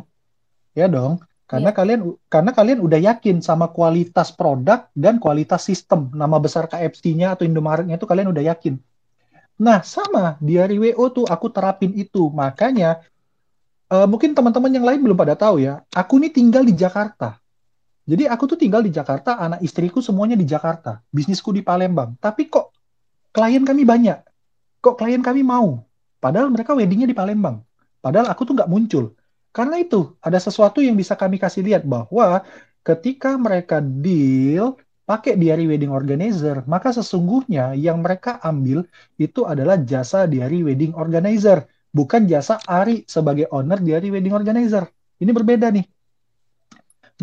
Ya 0.74 0.90
dong. 0.90 1.22
Karena 1.51 1.75
yeah. 1.75 1.79
kalian 1.83 2.01
karena 2.31 2.51
kalian 2.55 2.79
udah 2.79 3.01
yakin 3.11 3.43
sama 3.43 3.75
kualitas 3.75 4.31
produk 4.31 4.87
dan 4.95 5.19
kualitas 5.19 5.67
sistem. 5.67 6.07
Nama 6.15 6.39
besar 6.39 6.71
KFC-nya 6.71 7.35
atau 7.35 7.43
Indomaret-nya 7.43 7.99
itu 7.99 8.07
kalian 8.07 8.31
udah 8.31 8.55
yakin. 8.55 8.79
Nah, 9.59 9.83
sama 9.83 10.39
di 10.39 10.55
hari 10.63 10.79
WO 10.79 11.11
tuh 11.11 11.27
aku 11.27 11.51
terapin 11.51 11.91
itu. 11.99 12.31
Makanya 12.31 13.03
uh, 13.91 14.07
mungkin 14.07 14.31
teman-teman 14.31 14.71
yang 14.71 14.87
lain 14.87 15.03
belum 15.03 15.19
pada 15.19 15.35
tahu 15.35 15.59
ya. 15.59 15.83
Aku 15.91 16.23
ini 16.23 16.31
tinggal 16.31 16.63
di 16.63 16.79
Jakarta. 16.79 17.43
Jadi 18.07 18.31
aku 18.31 18.47
tuh 18.47 18.59
tinggal 18.59 18.87
di 18.87 18.95
Jakarta, 18.95 19.39
anak 19.39 19.61
istriku 19.63 19.99
semuanya 19.99 20.39
di 20.39 20.47
Jakarta, 20.47 21.03
bisnisku 21.11 21.51
di 21.51 21.67
Palembang. 21.67 22.15
Tapi 22.19 22.47
kok 22.47 22.75
klien 23.35 23.67
kami 23.67 23.83
banyak? 23.83 24.19
Kok 24.79 24.95
klien 24.97 25.21
kami 25.21 25.43
mau? 25.43 25.83
Padahal 26.23 26.47
mereka 26.51 26.79
weddingnya 26.79 27.11
di 27.11 27.15
Palembang. 27.15 27.59
Padahal 28.01 28.31
aku 28.31 28.47
tuh 28.47 28.55
nggak 28.55 28.71
muncul. 28.71 29.19
Karena 29.51 29.83
itu, 29.83 30.15
ada 30.23 30.39
sesuatu 30.39 30.79
yang 30.79 30.95
bisa 30.95 31.19
kami 31.19 31.37
kasih 31.39 31.67
lihat 31.67 31.83
bahwa 31.83 32.47
ketika 32.87 33.35
mereka 33.35 33.83
deal 33.83 34.79
pakai 35.03 35.35
diary 35.35 35.67
wedding 35.67 35.91
organizer, 35.91 36.63
maka 36.71 36.95
sesungguhnya 36.95 37.75
yang 37.75 37.99
mereka 37.99 38.39
ambil 38.47 38.87
itu 39.19 39.43
adalah 39.43 39.75
jasa 39.83 40.31
diary 40.31 40.63
wedding 40.63 40.95
organizer, 40.95 41.67
bukan 41.91 42.31
jasa 42.31 42.63
Ari 42.63 43.03
sebagai 43.11 43.51
owner 43.51 43.83
diary 43.83 44.15
wedding 44.15 44.31
organizer. 44.31 44.87
Ini 45.19 45.35
berbeda 45.35 45.75
nih. 45.75 45.83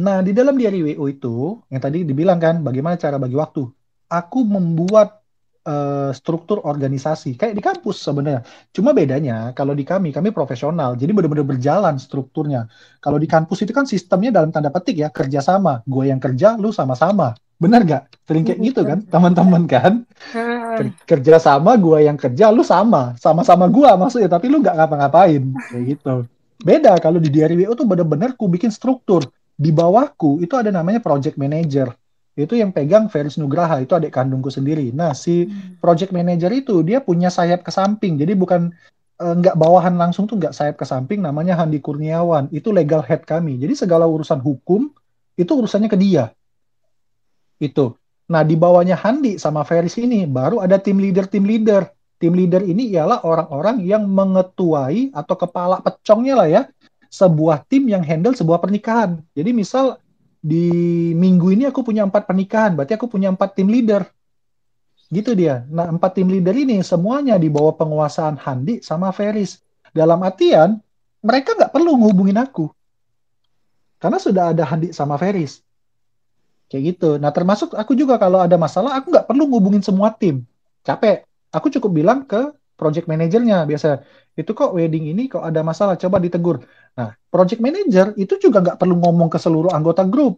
Nah, 0.04 0.22
di 0.22 0.36
dalam 0.36 0.60
diary 0.60 0.94
WO 0.94 1.08
itu, 1.10 1.64
yang 1.72 1.82
tadi 1.82 2.04
dibilang 2.04 2.38
kan, 2.38 2.60
bagaimana 2.62 3.00
cara 3.00 3.18
bagi 3.18 3.34
waktu. 3.34 3.66
Aku 4.12 4.44
membuat 4.44 5.17
uh, 5.68 6.12
struktur 6.16 6.64
organisasi 6.64 7.36
kayak 7.36 7.54
di 7.54 7.62
kampus 7.62 8.00
sebenarnya. 8.00 8.42
Cuma 8.72 8.96
bedanya 8.96 9.52
kalau 9.52 9.76
di 9.76 9.84
kami 9.84 10.16
kami 10.16 10.32
profesional, 10.32 10.96
jadi 10.96 11.12
benar-benar 11.12 11.44
berjalan 11.44 12.00
strukturnya. 12.00 12.72
Kalau 13.04 13.20
di 13.20 13.28
kampus 13.28 13.68
itu 13.68 13.76
kan 13.76 13.84
sistemnya 13.84 14.32
dalam 14.40 14.50
tanda 14.56 14.72
petik 14.72 14.96
ya 14.96 15.12
kerjasama. 15.12 15.84
Gue 15.84 16.08
yang 16.08 16.24
kerja, 16.24 16.56
lu 16.56 16.72
sama-sama. 16.72 17.36
Bener 17.58 17.84
gak? 17.84 18.04
Sering 18.24 18.46
kayak 18.48 18.60
gitu 18.64 18.82
kan 18.88 19.04
teman-teman 19.04 19.64
kan? 19.68 19.94
Kerja 21.04 21.36
sama, 21.44 21.76
gue 21.76 22.08
yang 22.08 22.16
kerja, 22.16 22.54
lu 22.54 22.64
sama, 22.64 23.20
sama-sama 23.20 23.68
gue 23.68 23.90
maksudnya. 24.00 24.32
Tapi 24.32 24.48
lu 24.48 24.64
nggak 24.64 24.76
ngapa-ngapain 24.78 25.44
kayak 25.74 25.84
gitu. 25.84 26.16
Beda 26.58 26.98
kalau 26.98 27.22
di 27.22 27.30
diary 27.30 27.54
WO 27.66 27.76
tuh 27.76 27.86
bener-bener 27.86 28.34
ku 28.40 28.48
bikin 28.48 28.72
struktur. 28.72 29.28
Di 29.58 29.74
bawahku 29.74 30.38
itu 30.38 30.54
ada 30.54 30.70
namanya 30.70 31.02
project 31.02 31.34
manager 31.34 31.90
itu 32.38 32.54
yang 32.54 32.70
pegang 32.70 33.10
Feris 33.10 33.42
Nugraha 33.42 33.82
itu 33.82 33.98
adik 33.98 34.14
kandungku 34.14 34.54
sendiri. 34.54 34.94
Nah 34.94 35.18
si 35.18 35.50
hmm. 35.50 35.82
project 35.82 36.14
manager 36.14 36.54
itu 36.54 36.86
dia 36.86 37.02
punya 37.02 37.34
sayap 37.34 37.66
ke 37.66 37.74
samping, 37.74 38.22
jadi 38.22 38.38
bukan 38.38 38.70
uh, 39.18 39.34
nggak 39.42 39.58
bawahan 39.58 39.98
langsung 39.98 40.30
tuh 40.30 40.38
nggak 40.38 40.54
sayap 40.54 40.78
ke 40.78 40.86
samping, 40.86 41.26
namanya 41.26 41.58
Handi 41.58 41.82
Kurniawan. 41.82 42.54
Itu 42.54 42.70
legal 42.70 43.02
head 43.02 43.26
kami. 43.26 43.58
Jadi 43.58 43.74
segala 43.74 44.06
urusan 44.06 44.38
hukum 44.38 44.94
itu 45.34 45.52
urusannya 45.52 45.90
ke 45.90 45.98
dia. 45.98 46.30
Itu. 47.58 47.98
Nah 48.30 48.46
di 48.46 48.54
bawahnya 48.54 48.94
Handi 48.94 49.42
sama 49.42 49.66
Feris 49.66 49.98
ini 49.98 50.30
baru 50.30 50.62
ada 50.62 50.78
tim 50.78 51.02
leader 51.02 51.26
tim 51.26 51.42
leader. 51.42 51.90
Tim 52.18 52.34
leader 52.34 52.66
ini 52.66 52.90
ialah 52.98 53.22
orang-orang 53.22 53.86
yang 53.86 54.06
mengetuai 54.10 55.14
atau 55.14 55.38
kepala 55.38 55.78
pecongnya 55.86 56.34
lah 56.34 56.50
ya 56.50 56.62
sebuah 57.14 57.62
tim 57.70 57.86
yang 57.88 58.02
handle 58.02 58.34
sebuah 58.34 58.58
pernikahan. 58.58 59.22
Jadi 59.38 59.54
misal 59.54 60.02
di 60.42 60.70
minggu 61.18 61.54
ini 61.54 61.64
aku 61.68 61.82
punya 61.82 62.06
empat 62.06 62.30
pernikahan, 62.30 62.78
berarti 62.78 62.94
aku 62.96 63.10
punya 63.10 63.34
empat 63.34 63.58
tim 63.58 63.68
leader. 63.68 64.06
Gitu 65.08 65.32
dia. 65.34 65.64
Nah, 65.72 65.88
empat 65.88 66.20
tim 66.20 66.28
leader 66.28 66.52
ini 66.52 66.84
semuanya 66.84 67.40
di 67.40 67.48
bawah 67.48 67.76
penguasaan 67.76 68.36
Handi 68.38 68.84
sama 68.84 69.12
Feris. 69.16 69.64
Dalam 69.96 70.20
artian, 70.20 70.78
mereka 71.24 71.56
nggak 71.56 71.72
perlu 71.72 71.96
ngehubungin 71.96 72.38
aku. 72.38 72.68
Karena 73.98 74.20
sudah 74.20 74.52
ada 74.54 74.64
Handi 74.68 74.92
sama 74.92 75.16
Feris. 75.16 75.64
Kayak 76.68 76.84
gitu. 76.96 77.10
Nah, 77.16 77.32
termasuk 77.32 77.72
aku 77.74 77.96
juga 77.96 78.20
kalau 78.20 78.44
ada 78.44 78.60
masalah, 78.60 79.00
aku 79.00 79.16
nggak 79.16 79.26
perlu 79.26 79.48
ngubungin 79.48 79.80
semua 79.80 80.12
tim. 80.12 80.44
Capek. 80.84 81.24
Aku 81.56 81.72
cukup 81.72 81.92
bilang 81.96 82.28
ke 82.28 82.52
project 82.78 83.10
manajernya 83.10 83.66
biasa. 83.66 84.06
Itu 84.38 84.54
kok 84.54 84.78
wedding 84.78 85.10
ini 85.10 85.26
kok 85.26 85.42
ada 85.42 85.66
masalah 85.66 85.98
coba 85.98 86.22
ditegur. 86.22 86.62
Nah 86.94 87.18
project 87.28 87.60
manager 87.60 88.14
itu 88.16 88.38
juga 88.38 88.62
nggak 88.62 88.78
perlu 88.78 89.02
ngomong 89.02 89.28
ke 89.34 89.42
seluruh 89.42 89.74
anggota 89.74 90.06
grup. 90.06 90.38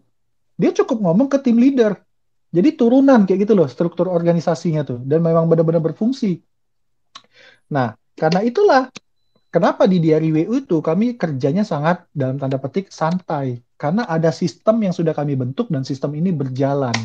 Dia 0.55 0.71
cukup 0.71 1.03
ngomong 1.03 1.27
ke 1.27 1.37
tim 1.43 1.59
leader. 1.59 1.99
Jadi 2.49 2.73
turunan 2.73 3.27
kayak 3.27 3.45
gitu 3.45 3.53
loh 3.53 3.67
struktur 3.67 4.07
organisasinya 4.09 4.87
tuh. 4.87 5.03
Dan 5.03 5.19
memang 5.21 5.45
benar-benar 5.51 5.83
berfungsi. 5.83 6.39
Nah 7.75 7.93
karena 8.15 8.41
itulah 8.41 8.87
kenapa 9.51 9.85
di 9.85 9.99
diary 9.99 10.31
WU 10.31 10.63
itu 10.63 10.79
kami 10.79 11.19
kerjanya 11.19 11.67
sangat 11.67 12.07
dalam 12.15 12.39
tanda 12.39 12.55
petik 12.55 12.89
santai. 12.89 13.59
Karena 13.75 14.07
ada 14.07 14.31
sistem 14.31 14.79
yang 14.83 14.95
sudah 14.95 15.11
kami 15.11 15.35
bentuk 15.35 15.67
dan 15.67 15.83
sistem 15.83 16.15
ini 16.15 16.31
berjalan. 16.31 16.95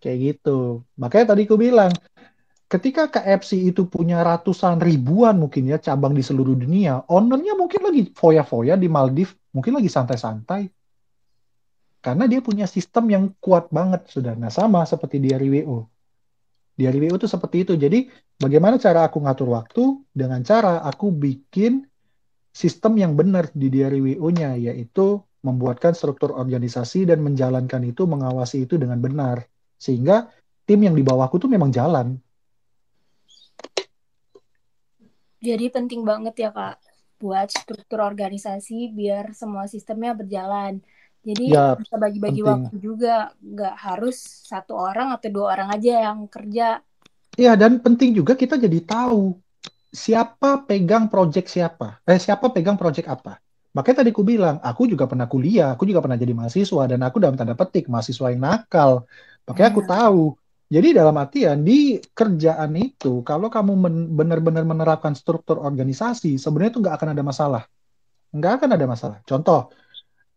Kayak 0.00 0.18
gitu. 0.40 0.84
Makanya 0.96 1.36
tadi 1.36 1.48
aku 1.48 1.56
bilang 1.56 1.92
ketika 2.68 3.08
KFC 3.08 3.72
itu 3.72 3.88
punya 3.88 4.20
ratusan 4.20 4.76
ribuan 4.78 5.40
mungkin 5.40 5.72
ya 5.72 5.80
cabang 5.80 6.12
di 6.12 6.20
seluruh 6.20 6.52
dunia, 6.52 7.00
ownernya 7.08 7.56
mungkin 7.56 7.80
lagi 7.80 8.12
foya-foya 8.12 8.76
di 8.76 8.92
Maldives, 8.92 9.32
mungkin 9.56 9.80
lagi 9.80 9.88
santai-santai. 9.88 10.68
Karena 11.98 12.30
dia 12.30 12.38
punya 12.44 12.68
sistem 12.68 13.10
yang 13.10 13.24
kuat 13.42 13.72
banget 13.72 14.06
sudah. 14.06 14.36
Nah 14.38 14.52
sama 14.52 14.86
seperti 14.86 15.18
di 15.18 15.34
RWO. 15.34 15.88
Di 16.78 16.86
RWO 16.86 17.18
itu 17.18 17.26
seperti 17.26 17.66
itu. 17.66 17.74
Jadi 17.74 18.06
bagaimana 18.38 18.78
cara 18.78 19.10
aku 19.10 19.18
ngatur 19.18 19.50
waktu? 19.50 19.82
Dengan 20.14 20.46
cara 20.46 20.78
aku 20.86 21.10
bikin 21.10 21.82
sistem 22.54 22.94
yang 23.02 23.18
benar 23.18 23.50
di 23.50 23.66
DRWO-nya, 23.66 24.54
yaitu 24.62 25.18
membuatkan 25.42 25.90
struktur 25.90 26.38
organisasi 26.38 27.10
dan 27.10 27.18
menjalankan 27.18 27.82
itu, 27.82 28.06
mengawasi 28.06 28.62
itu 28.70 28.78
dengan 28.78 29.02
benar. 29.02 29.42
Sehingga 29.74 30.30
tim 30.70 30.78
yang 30.86 30.94
di 30.94 31.02
bawahku 31.02 31.42
tuh 31.42 31.50
memang 31.50 31.74
jalan 31.74 32.14
Jadi 35.38 35.70
penting 35.70 36.02
banget 36.02 36.34
ya 36.38 36.50
kak 36.50 36.82
buat 37.18 37.50
struktur 37.50 37.98
organisasi 38.02 38.94
biar 38.94 39.34
semua 39.34 39.66
sistemnya 39.66 40.14
berjalan. 40.14 40.78
Jadi 41.26 41.50
ya, 41.50 41.74
bisa 41.74 41.98
bagi-bagi 41.98 42.42
waktu 42.46 42.74
juga, 42.78 43.34
nggak 43.42 43.74
harus 43.74 44.16
satu 44.46 44.78
orang 44.78 45.12
atau 45.12 45.28
dua 45.28 45.58
orang 45.58 45.74
aja 45.74 46.08
yang 46.10 46.30
kerja. 46.30 46.78
Iya 47.38 47.54
dan 47.54 47.82
penting 47.82 48.14
juga 48.14 48.38
kita 48.38 48.58
jadi 48.58 48.82
tahu 48.82 49.34
siapa 49.90 50.62
pegang 50.64 51.10
project 51.10 51.50
siapa? 51.50 52.00
Eh, 52.06 52.18
siapa 52.22 52.50
pegang 52.54 52.78
project 52.78 53.10
apa? 53.10 53.42
Makanya 53.76 54.02
tadi 54.02 54.10
aku 54.10 54.24
bilang, 54.24 54.56
aku 54.58 54.88
juga 54.88 55.04
pernah 55.04 55.28
kuliah, 55.28 55.70
aku 55.74 55.84
juga 55.84 56.00
pernah 56.00 56.18
jadi 56.18 56.32
mahasiswa, 56.32 56.82
dan 56.88 57.00
aku 57.04 57.20
dalam 57.20 57.36
tanda 57.36 57.54
petik 57.54 57.86
mahasiswa 57.86 58.32
yang 58.32 58.42
nakal. 58.42 59.04
Makanya 59.46 59.68
aku 59.70 59.82
hmm. 59.84 59.90
tahu. 59.90 60.22
Jadi 60.68 60.92
dalam 60.92 61.16
artian 61.16 61.64
di 61.64 61.96
kerjaan 61.96 62.76
itu, 62.76 63.24
kalau 63.24 63.48
kamu 63.48 63.72
benar-benar 64.12 64.68
menerapkan 64.68 65.16
struktur 65.16 65.56
organisasi, 65.64 66.36
sebenarnya 66.36 66.76
itu 66.76 66.80
nggak 66.84 66.96
akan 67.00 67.10
ada 67.16 67.24
masalah. 67.24 67.62
Nggak 68.36 68.52
akan 68.60 68.70
ada 68.76 68.84
masalah. 68.84 69.18
Contoh, 69.24 69.72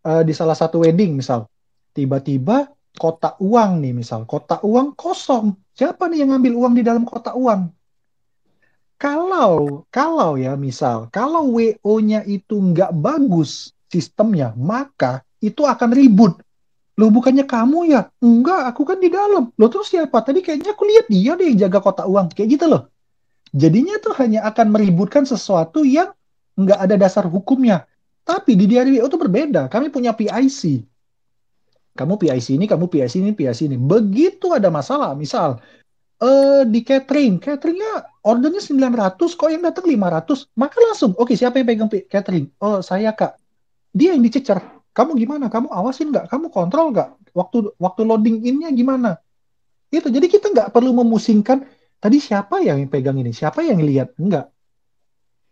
uh, 0.08 0.24
di 0.24 0.32
salah 0.32 0.56
satu 0.56 0.88
wedding 0.88 1.20
misal, 1.20 1.52
tiba-tiba 1.92 2.72
kotak 2.96 3.36
uang 3.44 3.84
nih 3.84 3.92
misal, 3.92 4.24
kotak 4.24 4.64
uang 4.64 4.96
kosong. 4.96 5.52
Siapa 5.76 6.08
nih 6.08 6.24
yang 6.24 6.36
ngambil 6.36 6.54
uang 6.64 6.74
di 6.80 6.84
dalam 6.88 7.04
kotak 7.04 7.36
uang? 7.36 7.68
Kalau 9.02 9.84
kalau 9.92 10.38
ya 10.38 10.56
misal, 10.56 11.12
kalau 11.12 11.58
WO-nya 11.58 12.24
itu 12.24 12.56
nggak 12.56 12.94
bagus 12.96 13.74
sistemnya, 13.92 14.56
maka 14.56 15.26
itu 15.42 15.66
akan 15.66 15.90
ribut. 15.92 16.38
Loh 17.02 17.10
bukannya 17.10 17.50
kamu 17.50 17.90
ya? 17.90 18.14
Enggak, 18.22 18.70
aku 18.70 18.86
kan 18.86 19.02
di 19.02 19.10
dalam. 19.10 19.50
Loh 19.58 19.70
terus 19.74 19.90
siapa? 19.90 20.22
Tadi 20.22 20.46
kayaknya 20.46 20.78
aku 20.78 20.86
lihat 20.86 21.10
dia 21.10 21.34
deh 21.34 21.50
yang 21.50 21.58
jaga 21.66 21.82
kotak 21.82 22.06
uang. 22.06 22.30
Kayak 22.30 22.62
gitu 22.62 22.66
loh. 22.70 22.94
Jadinya 23.58 23.98
tuh 23.98 24.14
hanya 24.22 24.46
akan 24.46 24.70
meributkan 24.70 25.26
sesuatu 25.26 25.82
yang 25.82 26.14
nggak 26.62 26.78
ada 26.78 26.96
dasar 27.02 27.26
hukumnya. 27.26 27.90
Tapi 28.22 28.54
di 28.54 28.70
DRWO 28.70 29.10
itu 29.10 29.18
berbeda. 29.18 29.66
Kami 29.66 29.90
punya 29.90 30.14
PIC. 30.14 30.86
Kamu 31.98 32.22
PIC 32.22 32.62
ini, 32.62 32.70
kamu 32.70 32.86
PIC 32.86 33.14
ini, 33.18 33.34
PIC 33.34 33.60
ini. 33.66 33.78
Begitu 33.82 34.54
ada 34.54 34.70
masalah, 34.70 35.18
misal 35.18 35.58
uh, 36.22 36.64
di 36.64 36.86
catering, 36.86 37.42
cateringnya 37.42 38.08
ordernya 38.22 38.62
900, 38.62 39.18
kok 39.18 39.50
yang 39.50 39.66
datang 39.66 39.86
500, 39.90 40.54
maka 40.56 40.78
langsung, 40.80 41.12
oke 41.18 41.34
okay, 41.34 41.36
siapa 41.36 41.60
yang 41.60 41.68
pegang 41.68 41.90
catering? 42.08 42.48
Oh 42.62 42.80
saya 42.80 43.12
kak. 43.12 43.36
Dia 43.92 44.16
yang 44.16 44.24
dicecer. 44.24 44.81
Kamu 44.92 45.16
gimana? 45.16 45.48
Kamu 45.48 45.72
awasin 45.72 46.12
nggak? 46.12 46.28
Kamu 46.28 46.52
kontrol 46.52 46.92
nggak? 46.92 47.32
Waktu 47.32 47.72
waktu 47.80 48.02
loading 48.04 48.44
innya 48.44 48.70
gimana? 48.76 49.20
Itu. 49.88 50.12
Jadi 50.12 50.28
kita 50.28 50.52
nggak 50.52 50.76
perlu 50.76 50.92
memusingkan 50.92 51.64
tadi 52.00 52.20
siapa 52.20 52.60
yang 52.60 52.84
pegang 52.92 53.16
ini, 53.20 53.32
siapa 53.32 53.64
yang 53.64 53.80
lihat? 53.80 54.16
Enggak. 54.20 54.52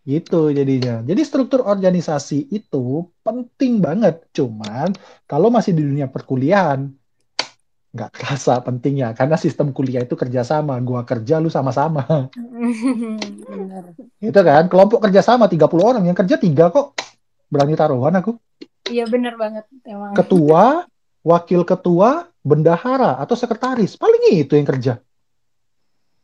Gitu 0.03 0.51
jadinya. 0.51 1.05
Jadi 1.05 1.21
struktur 1.23 1.63
organisasi 1.63 2.51
itu 2.51 3.07
penting 3.23 3.79
banget. 3.79 4.27
Cuman 4.35 4.91
kalau 5.23 5.47
masih 5.47 5.71
di 5.71 5.87
dunia 5.87 6.11
perkuliahan, 6.11 6.91
nggak 7.95 8.11
kerasa 8.13 8.59
pentingnya. 8.59 9.15
Karena 9.15 9.39
sistem 9.39 9.71
kuliah 9.71 10.03
itu 10.03 10.19
kerjasama. 10.19 10.75
Gua 10.83 11.07
kerja, 11.07 11.41
lu 11.41 11.49
sama-sama. 11.49 12.05
Itu 14.19 14.39
kan. 14.45 14.67
Kelompok 14.69 14.99
kerjasama 15.09 15.49
30 15.49 15.81
orang. 15.81 16.03
Yang 16.05 16.17
kerja 16.25 16.35
tiga 16.37 16.65
kok. 16.69 16.93
Berani 17.49 17.73
taruhan 17.73 18.13
aku. 18.19 18.37
Iya 18.89 19.05
bener 19.07 19.37
banget. 19.37 19.65
Emang. 19.85 20.17
Ketua, 20.17 20.83
wakil 21.23 21.61
ketua, 21.63 22.27
bendahara, 22.41 23.21
atau 23.21 23.37
sekretaris. 23.37 23.95
Paling 23.95 24.33
itu 24.35 24.57
yang 24.57 24.67
kerja. 24.67 24.93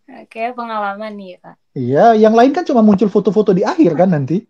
Kayak 0.05 0.53
pengalaman 0.53 1.17
nih 1.17 1.41
Kak. 1.41 1.55
Iya, 1.73 2.13
yang 2.13 2.37
lain 2.37 2.53
kan 2.53 2.61
cuma 2.61 2.85
muncul 2.85 3.09
foto-foto 3.09 3.51
di 3.51 3.65
akhir 3.65 3.97
kan 3.97 4.13
nanti. 4.13 4.45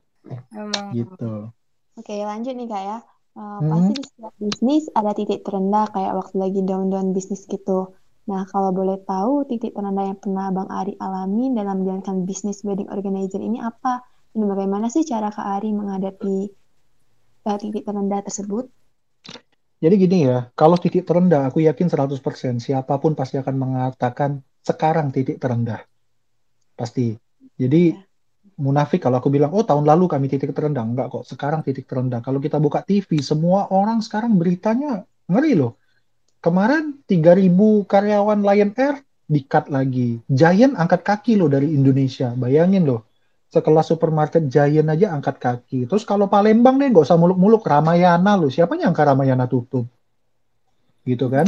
Emang. 0.51 0.91
Gitu. 0.91 1.51
Oke, 1.95 2.16
lanjut 2.28 2.53
nih 2.53 2.68
Kak 2.68 2.84
ya. 2.84 2.97
Uh, 3.36 3.59
hmm. 3.59 3.68
Pasti 3.72 3.91
di 3.91 4.03
setiap 4.07 4.34
bisnis 4.39 4.84
ada 4.95 5.11
titik 5.11 5.43
terendah 5.43 5.91
kayak 5.91 6.16
waktu 6.16 6.36
lagi 6.39 6.61
down-down 6.63 7.11
bisnis 7.11 7.43
gitu. 7.47 7.95
Nah, 8.26 8.47
kalau 8.49 8.72
boleh 8.72 8.99
tahu 9.03 9.45
titik 9.47 9.76
terendah 9.76 10.11
yang 10.11 10.20
pernah 10.20 10.49
Bang 10.55 10.72
Ari 10.72 10.95
alami 10.97 11.51
dalam 11.51 11.84
menjalankan 11.84 12.24
bisnis 12.24 12.63
wedding 12.63 12.88
organizer 12.91 13.39
ini 13.39 13.59
apa? 13.59 14.03
Dan 14.36 14.51
bagaimana 14.51 14.91
sih 14.91 15.07
cara 15.07 15.32
Kak 15.32 15.47
Ari 15.59 15.72
menghadapi 15.72 16.51
uh, 17.45 17.57
titik 17.61 17.85
terendah 17.85 18.25
tersebut? 18.25 18.67
Jadi 19.79 19.95
gini 20.01 20.17
ya, 20.25 20.49
kalau 20.57 20.81
titik 20.81 21.05
terendah 21.05 21.45
aku 21.45 21.61
yakin 21.61 21.85
100% 21.85 22.17
siapa 22.57 22.97
pun 22.97 23.13
pasti 23.13 23.37
akan 23.37 23.55
mengatakan 23.55 24.41
sekarang 24.65 25.13
titik 25.13 25.37
terendah. 25.37 25.85
Pasti. 26.73 27.13
Jadi 27.55 27.93
ya. 27.93 28.01
munafik 28.57 29.05
kalau 29.05 29.21
aku 29.21 29.29
bilang, 29.29 29.53
oh 29.53 29.61
tahun 29.61 29.85
lalu 29.85 30.09
kami 30.09 30.25
titik 30.25 30.57
terendah. 30.57 30.81
Enggak 30.81 31.13
kok, 31.13 31.23
sekarang 31.29 31.61
titik 31.61 31.85
terendah. 31.85 32.25
Kalau 32.25 32.41
kita 32.41 32.57
buka 32.57 32.81
TV, 32.81 33.21
semua 33.21 33.69
orang 33.69 34.01
sekarang 34.01 34.41
beritanya 34.41 35.05
ngeri 35.29 35.53
loh. 35.53 35.77
Kemarin 36.41 37.05
3000 37.05 37.45
karyawan 37.85 38.41
Lion 38.41 38.71
Air 38.73 39.05
di-cut 39.25 39.69
lagi. 39.69 40.21
Giant 40.29 40.77
angkat 40.77 41.01
kaki 41.05 41.37
loh 41.37 41.49
dari 41.49 41.73
Indonesia. 41.73 42.33
Bayangin 42.33 42.89
loh. 42.89 43.05
Sekelas 43.56 43.88
supermarket 43.88 44.51
Giant 44.51 44.91
aja 44.91 45.16
angkat 45.16 45.39
kaki. 45.39 45.88
Terus 45.88 46.03
kalau 46.03 46.28
Palembang 46.28 46.76
deh 46.76 46.91
nggak 46.91 47.08
usah 47.08 47.16
muluk-muluk. 47.16 47.64
Ramayana 47.64 48.36
loh. 48.36 48.51
Siapa 48.51 48.76
yang 48.76 48.91
Ramayana 48.91 49.47
tutup? 49.47 49.88
Gitu 51.08 51.32
kan? 51.32 51.47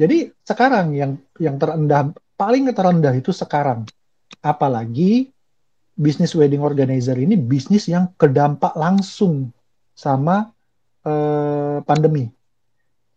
Jadi 0.00 0.32
sekarang 0.40 0.96
yang 0.96 1.20
yang 1.36 1.60
terendah 1.60 2.16
paling 2.40 2.64
terendah 2.72 3.12
itu 3.12 3.28
sekarang. 3.28 3.84
Apalagi 4.40 5.28
bisnis 5.92 6.32
wedding 6.32 6.64
organizer 6.64 7.18
ini 7.20 7.36
bisnis 7.36 7.92
yang 7.92 8.08
kedampak 8.16 8.72
langsung 8.72 9.52
sama 9.92 10.48
eh, 11.04 11.78
pandemi. 11.84 12.24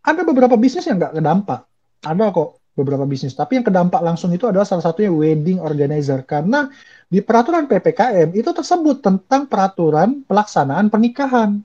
Ada 0.03 0.27
beberapa 0.27 0.59
bisnis 0.59 0.83
yang 0.83 0.99
nggak 0.99 1.15
kedampak. 1.15 1.63
Ada 2.03 2.33
kok 2.35 2.60
beberapa 2.71 3.03
bisnis. 3.03 3.35
Tapi 3.35 3.59
yang 3.59 3.65
kedampak 3.67 3.99
langsung 3.99 4.31
itu 4.31 4.47
adalah 4.47 4.63
salah 4.63 4.83
satunya 4.83 5.11
wedding 5.11 5.59
organizer. 5.59 6.23
Karena 6.23 6.71
di 7.11 7.19
peraturan 7.19 7.67
PPKM 7.67 8.31
itu 8.31 8.49
tersebut 8.51 9.03
tentang 9.03 9.47
peraturan 9.47 10.23
pelaksanaan 10.23 10.87
pernikahan. 10.87 11.59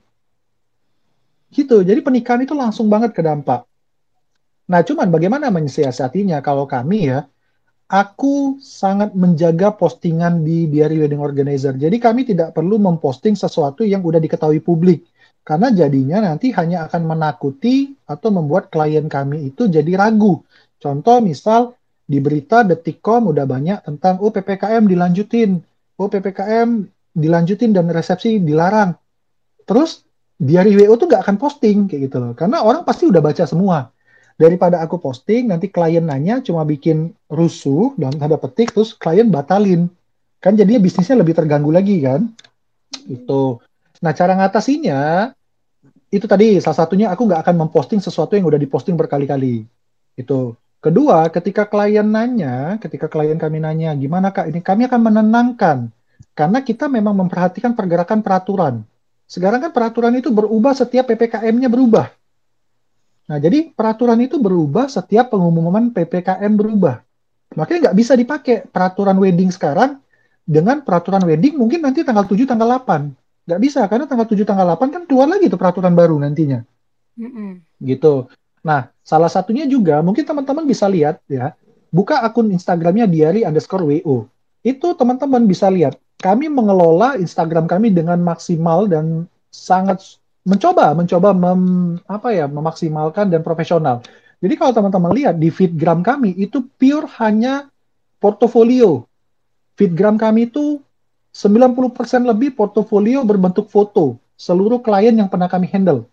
Gitu. 1.47 1.79
Jadi 1.81 1.99
pernikahan 2.03 2.43
itu 2.43 2.51
langsung 2.51 2.91
banget 2.91 3.15
kedampak. 3.15 3.63
Nah, 4.67 4.83
cuman 4.83 5.07
bagaimana 5.07 5.47
mensiasatinya 5.47 6.43
kalau 6.43 6.67
kami 6.67 7.07
ya, 7.07 7.23
aku 7.87 8.59
sangat 8.59 9.15
menjaga 9.15 9.71
postingan 9.71 10.43
di 10.43 10.67
Diary 10.67 10.99
Wedding 10.99 11.23
Organizer. 11.23 11.71
Jadi 11.79 11.97
kami 12.03 12.27
tidak 12.27 12.51
perlu 12.51 12.75
memposting 12.75 13.39
sesuatu 13.39 13.87
yang 13.87 14.03
udah 14.03 14.19
diketahui 14.19 14.59
publik. 14.59 15.07
Karena 15.47 15.71
jadinya 15.71 16.19
nanti 16.19 16.51
hanya 16.51 16.91
akan 16.91 17.07
menakuti 17.07 17.95
atau 18.03 18.27
membuat 18.35 18.67
klien 18.67 19.07
kami 19.07 19.55
itu 19.55 19.71
jadi 19.71 19.95
ragu. 19.95 20.43
Contoh 20.77 21.17
misal 21.19 21.73
di 22.07 22.21
berita 22.23 22.63
Detikcom 22.63 23.33
udah 23.33 23.43
banyak 23.43 23.83
tentang 23.83 24.21
oh 24.23 24.31
PPKM 24.31 24.85
dilanjutin. 24.85 25.59
Oh 25.97 26.07
PPKM 26.07 26.85
dilanjutin 27.17 27.73
dan 27.73 27.89
resepsi 27.89 28.37
dilarang. 28.39 28.93
Terus 29.65 30.05
Diary 30.37 30.77
WO 30.77 30.93
tuh 31.01 31.09
gak 31.09 31.25
akan 31.25 31.37
posting 31.41 31.89
kayak 31.89 32.13
gitu 32.13 32.17
loh. 32.21 32.31
Karena 32.37 32.61
orang 32.61 32.85
pasti 32.85 33.09
udah 33.09 33.19
baca 33.19 33.43
semua 33.49 33.89
daripada 34.37 34.85
aku 34.85 35.01
posting 35.01 35.49
nanti 35.49 35.67
klien 35.67 36.05
nanya 36.05 36.45
cuma 36.45 36.61
bikin 36.61 37.09
rusuh 37.25 37.97
dalam 37.97 38.21
tanda 38.21 38.37
petik 38.37 38.69
terus 38.69 38.93
klien 38.93 39.25
batalin 39.25 39.89
kan 40.37 40.53
jadinya 40.53 40.77
bisnisnya 40.77 41.17
lebih 41.17 41.33
terganggu 41.33 41.73
lagi 41.73 42.05
kan 42.05 42.29
itu 43.09 43.57
nah 43.97 44.13
cara 44.13 44.37
ngatasinya 44.37 45.33
itu 46.13 46.29
tadi 46.29 46.61
salah 46.61 46.85
satunya 46.85 47.09
aku 47.09 47.25
nggak 47.25 47.41
akan 47.41 47.65
memposting 47.65 47.97
sesuatu 47.97 48.37
yang 48.37 48.45
udah 48.45 48.61
diposting 48.61 48.93
berkali-kali 48.93 49.65
itu 50.13 50.39
kedua 50.87 51.27
ketika 51.29 51.67
klien 51.67 52.07
nanya 52.07 52.79
ketika 52.79 53.11
klien 53.11 53.35
kami 53.35 53.59
nanya 53.59 53.91
gimana 53.93 54.31
kak 54.31 54.47
ini 54.49 54.63
kami 54.63 54.87
akan 54.87 55.01
menenangkan 55.03 55.77
karena 56.33 56.59
kita 56.63 56.87
memang 56.87 57.13
memperhatikan 57.27 57.75
pergerakan 57.75 58.23
peraturan 58.23 58.87
sekarang 59.27 59.59
kan 59.67 59.71
peraturan 59.75 60.15
itu 60.15 60.31
berubah 60.31 60.71
setiap 60.71 61.11
ppkm-nya 61.11 61.67
berubah 61.67 62.07
Nah, 63.27 63.37
jadi 63.43 63.75
peraturan 63.75 64.23
itu 64.23 64.39
berubah 64.39 64.87
setiap 64.87 65.35
pengumuman 65.35 65.91
PPKM 65.91 66.51
berubah. 66.55 67.03
Makanya 67.59 67.91
nggak 67.91 67.97
bisa 67.99 68.13
dipakai 68.15 68.63
peraturan 68.71 69.19
wedding 69.19 69.51
sekarang 69.51 69.99
dengan 70.47 70.79
peraturan 70.79 71.27
wedding 71.27 71.59
mungkin 71.59 71.83
nanti 71.83 72.07
tanggal 72.07 72.23
7, 72.23 72.47
tanggal 72.47 72.79
8. 72.79 73.11
Nggak 73.47 73.61
bisa, 73.63 73.83
karena 73.91 74.07
tanggal 74.07 74.27
7, 74.31 74.47
tanggal 74.47 74.67
8 74.79 74.95
kan 74.95 75.03
keluar 75.03 75.27
lagi 75.27 75.51
tuh 75.51 75.59
peraturan 75.59 75.91
baru 75.91 76.15
nantinya. 76.23 76.63
Mm 77.19 77.29
-mm. 77.31 77.49
Gitu. 77.83 78.31
Nah, 78.67 78.91
salah 78.99 79.31
satunya 79.31 79.63
juga 79.63 80.03
mungkin 80.03 80.27
teman-teman 80.27 80.67
bisa 80.67 80.91
lihat 80.91 81.23
ya, 81.31 81.55
buka 81.87 82.19
akun 82.19 82.51
Instagramnya 82.51 83.07
diary 83.07 83.47
underscore 83.47 83.87
WO. 83.87 84.27
Itu 84.59 84.91
teman-teman 84.91 85.47
bisa 85.47 85.71
lihat, 85.71 85.95
kami 86.19 86.51
mengelola 86.51 87.15
Instagram 87.15 87.63
kami 87.71 87.95
dengan 87.95 88.19
maksimal 88.19 88.91
dan 88.91 89.31
sangat 89.47 90.19
mencoba 90.43 90.91
mencoba 90.91 91.31
mem, 91.31 91.95
apa 92.03 92.35
ya 92.35 92.51
memaksimalkan 92.51 93.31
dan 93.31 93.39
profesional. 93.39 94.03
Jadi 94.43 94.53
kalau 94.59 94.75
teman-teman 94.75 95.11
lihat 95.15 95.35
di 95.39 95.47
feedgram 95.47 96.03
kami 96.03 96.35
itu 96.35 96.67
pure 96.75 97.07
hanya 97.23 97.71
portofolio. 98.19 99.07
Feedgram 99.79 100.19
kami 100.19 100.51
itu 100.51 100.83
90% 101.31 102.25
lebih 102.25 102.51
portofolio 102.53 103.23
berbentuk 103.23 103.71
foto 103.71 104.19
seluruh 104.37 104.81
klien 104.81 105.13
yang 105.13 105.29
pernah 105.29 105.49
kami 105.49 105.69
handle. 105.69 106.05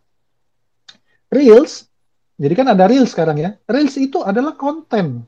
Reels, 1.28 1.88
jadi 2.34 2.54
kan 2.58 2.66
ada 2.74 2.90
Reels 2.90 3.14
sekarang 3.14 3.38
ya. 3.38 3.54
Reels 3.70 3.94
itu 3.94 4.18
adalah 4.26 4.58
konten 4.58 5.22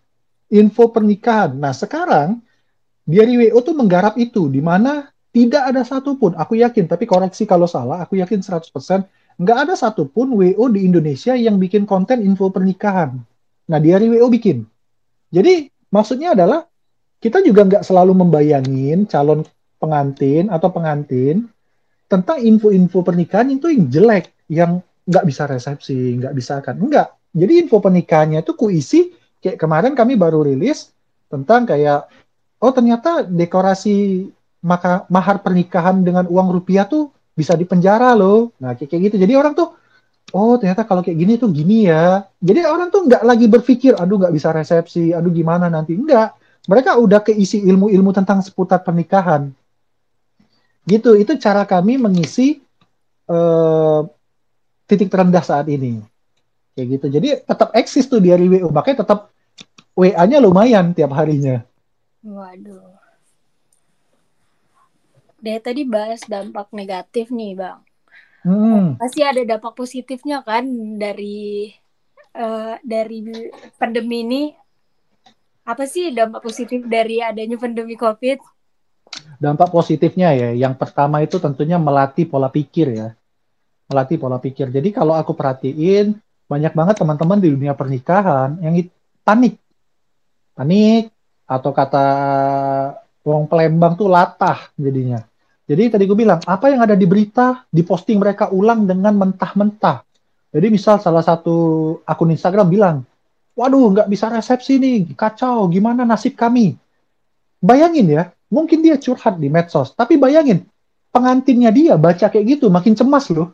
info 0.51 0.91
pernikahan. 0.91 1.55
Nah, 1.55 1.71
sekarang 1.71 2.43
Diary 3.07 3.39
WO 3.47 3.63
tuh 3.63 3.75
menggarap 3.79 4.19
itu, 4.19 4.51
di 4.51 4.59
mana 4.59 5.07
tidak 5.31 5.71
ada 5.71 5.87
satupun, 5.87 6.35
aku 6.35 6.59
yakin, 6.59 6.91
tapi 6.91 7.07
koreksi 7.07 7.47
kalau 7.47 7.71
salah, 7.71 8.03
aku 8.03 8.19
yakin 8.19 8.43
100%, 8.43 9.07
nggak 9.39 9.59
ada 9.69 9.75
satupun 9.79 10.35
WO 10.35 10.65
di 10.73 10.83
Indonesia 10.83 11.39
yang 11.39 11.63
bikin 11.63 11.87
konten 11.87 12.25
info 12.27 12.51
pernikahan. 12.51 13.15
Nah, 13.71 13.79
Diary 13.79 14.11
WO 14.11 14.27
bikin. 14.27 14.67
Jadi, 15.31 15.71
maksudnya 15.95 16.35
adalah, 16.35 16.67
kita 17.23 17.39
juga 17.47 17.63
nggak 17.63 17.87
selalu 17.87 18.27
membayangin 18.27 19.07
calon 19.07 19.47
pengantin 19.79 20.51
atau 20.51 20.69
pengantin 20.75 21.47
tentang 22.11 22.43
info-info 22.43 23.07
pernikahan 23.07 23.51
itu 23.55 23.71
yang 23.71 23.87
jelek, 23.87 24.27
yang 24.51 24.83
nggak 25.07 25.25
bisa 25.25 25.47
resepsi, 25.47 26.19
nggak 26.19 26.35
bisa 26.35 26.59
kan. 26.61 26.75
Enggak. 26.77 27.15
Jadi 27.31 27.63
info 27.63 27.79
pernikahannya 27.79 28.43
itu 28.43 28.53
kuisi, 28.59 29.15
kayak 29.39 29.57
kemarin 29.61 29.95
kami 29.95 30.19
baru 30.19 30.43
rilis 30.43 30.91
tentang 31.31 31.63
kayak, 31.69 32.11
oh 32.59 32.73
ternyata 32.75 33.23
dekorasi 33.23 34.27
maka 34.67 35.07
mahar 35.07 35.39
pernikahan 35.39 36.03
dengan 36.03 36.27
uang 36.27 36.49
rupiah 36.51 36.91
tuh 36.91 37.15
bisa 37.39 37.55
dipenjara 37.55 38.19
loh. 38.19 38.51
Nah 38.59 38.75
kayak, 38.75 38.91
kayak 38.91 39.03
gitu. 39.13 39.17
Jadi 39.23 39.33
orang 39.39 39.55
tuh, 39.55 39.79
oh 40.35 40.59
ternyata 40.59 40.83
kalau 40.83 41.07
kayak 41.07 41.19
gini 41.23 41.39
tuh 41.39 41.55
gini 41.55 41.87
ya. 41.87 42.27
Jadi 42.43 42.67
orang 42.67 42.91
tuh 42.91 43.07
nggak 43.07 43.23
lagi 43.23 43.47
berpikir, 43.47 43.95
aduh 43.95 44.19
nggak 44.19 44.35
bisa 44.35 44.51
resepsi, 44.51 45.15
aduh 45.15 45.31
gimana 45.31 45.71
nanti. 45.71 45.95
Enggak. 45.95 46.35
Mereka 46.67 46.99
udah 46.99 47.23
keisi 47.23 47.63
ilmu-ilmu 47.63 48.11
tentang 48.11 48.43
seputar 48.43 48.83
pernikahan. 48.83 49.55
Gitu, 50.83 51.15
itu 51.15 51.39
cara 51.39 51.63
kami 51.63 51.95
mengisi 51.95 52.59
uh, 53.31 54.03
titik 54.87 55.11
terendah 55.11 55.43
saat 55.43 55.66
ini. 55.66 56.03
Kayak 56.74 56.87
gitu. 56.99 57.07
Jadi 57.18 57.28
tetap 57.43 57.74
eksis 57.74 58.07
tuh 58.07 58.22
di 58.22 58.30
hari 58.30 58.47
WO. 58.47 58.70
Makanya 58.70 59.03
tetap 59.07 59.34
WA-nya 59.97 60.39
lumayan 60.39 60.93
tiap 60.93 61.12
harinya. 61.16 61.64
Waduh. 62.20 62.95
Dari 65.41 65.61
tadi 65.62 65.82
bahas 65.87 66.24
dampak 66.26 66.72
negatif 66.74 67.30
nih, 67.30 67.55
Bang. 67.55 67.80
Hmm. 68.47 68.95
Pasti 68.95 69.26
ada 69.26 69.43
dampak 69.43 69.74
positifnya 69.74 70.39
kan 70.47 70.62
dari 71.01 71.70
uh, 72.37 72.78
dari 72.84 73.51
pandemi 73.74 74.22
ini. 74.22 74.43
Apa 75.66 75.82
sih 75.91 76.14
dampak 76.14 76.47
positif 76.47 76.87
dari 76.87 77.18
adanya 77.18 77.59
pandemi 77.59 77.99
COVID? 77.99 78.39
Dampak 79.43 79.74
positifnya 79.74 80.30
ya, 80.30 80.55
yang 80.55 80.78
pertama 80.78 81.26
itu 81.26 81.43
tentunya 81.43 81.74
melatih 81.74 82.30
pola 82.30 82.47
pikir 82.47 82.95
ya. 82.95 83.09
Melatih 83.87 84.18
pola 84.18 84.43
pikir. 84.43 84.70
Jadi 84.74 84.91
kalau 84.91 85.14
aku 85.14 85.32
perhatiin, 85.34 86.18
banyak 86.47 86.72
banget 86.74 86.97
teman-teman 86.99 87.39
di 87.39 87.49
dunia 87.55 87.74
pernikahan 87.74 88.59
yang 88.62 88.74
panik. 89.22 89.59
Panik, 90.57 91.11
atau 91.47 91.70
kata 91.70 92.07
Wong 93.22 93.47
Palembang 93.47 93.95
tuh 93.95 94.11
latah 94.11 94.70
jadinya. 94.74 95.22
Jadi 95.66 95.99
tadi 95.99 96.05
gue 96.07 96.14
bilang, 96.14 96.39
apa 96.47 96.70
yang 96.70 96.82
ada 96.82 96.95
di 96.95 97.07
berita 97.11 97.66
diposting 97.70 98.22
mereka 98.22 98.55
ulang 98.55 98.87
dengan 98.87 99.18
mentah-mentah. 99.18 100.07
Jadi 100.55 100.66
misal 100.70 101.03
salah 101.03 101.26
satu 101.26 101.57
akun 102.07 102.30
Instagram 102.30 102.70
bilang, 102.70 102.97
waduh 103.59 103.91
nggak 103.91 104.07
bisa 104.07 104.30
resepsi 104.30 104.78
nih, 104.78 105.11
kacau, 105.18 105.66
gimana 105.66 106.07
nasib 106.07 106.39
kami. 106.39 106.78
Bayangin 107.59 108.07
ya, 108.07 108.22
mungkin 108.47 108.78
dia 108.78 108.95
curhat 108.95 109.43
di 109.43 109.51
medsos, 109.51 109.91
tapi 109.99 110.14
bayangin, 110.14 110.62
pengantinnya 111.11 111.74
dia 111.74 111.99
baca 111.99 112.30
kayak 112.30 112.47
gitu, 112.47 112.70
makin 112.70 112.95
cemas 112.95 113.26
loh. 113.34 113.51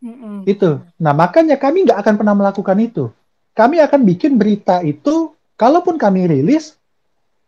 Mm-mm. 0.00 0.48
Itu. 0.48 0.80
Nah 0.96 1.12
makanya 1.12 1.60
kami 1.60 1.84
nggak 1.84 2.00
akan 2.00 2.14
pernah 2.16 2.34
melakukan 2.36 2.76
itu. 2.80 3.12
Kami 3.52 3.82
akan 3.84 4.00
bikin 4.08 4.40
berita 4.40 4.80
itu, 4.80 5.36
kalaupun 5.60 6.00
kami 6.00 6.24
rilis, 6.24 6.80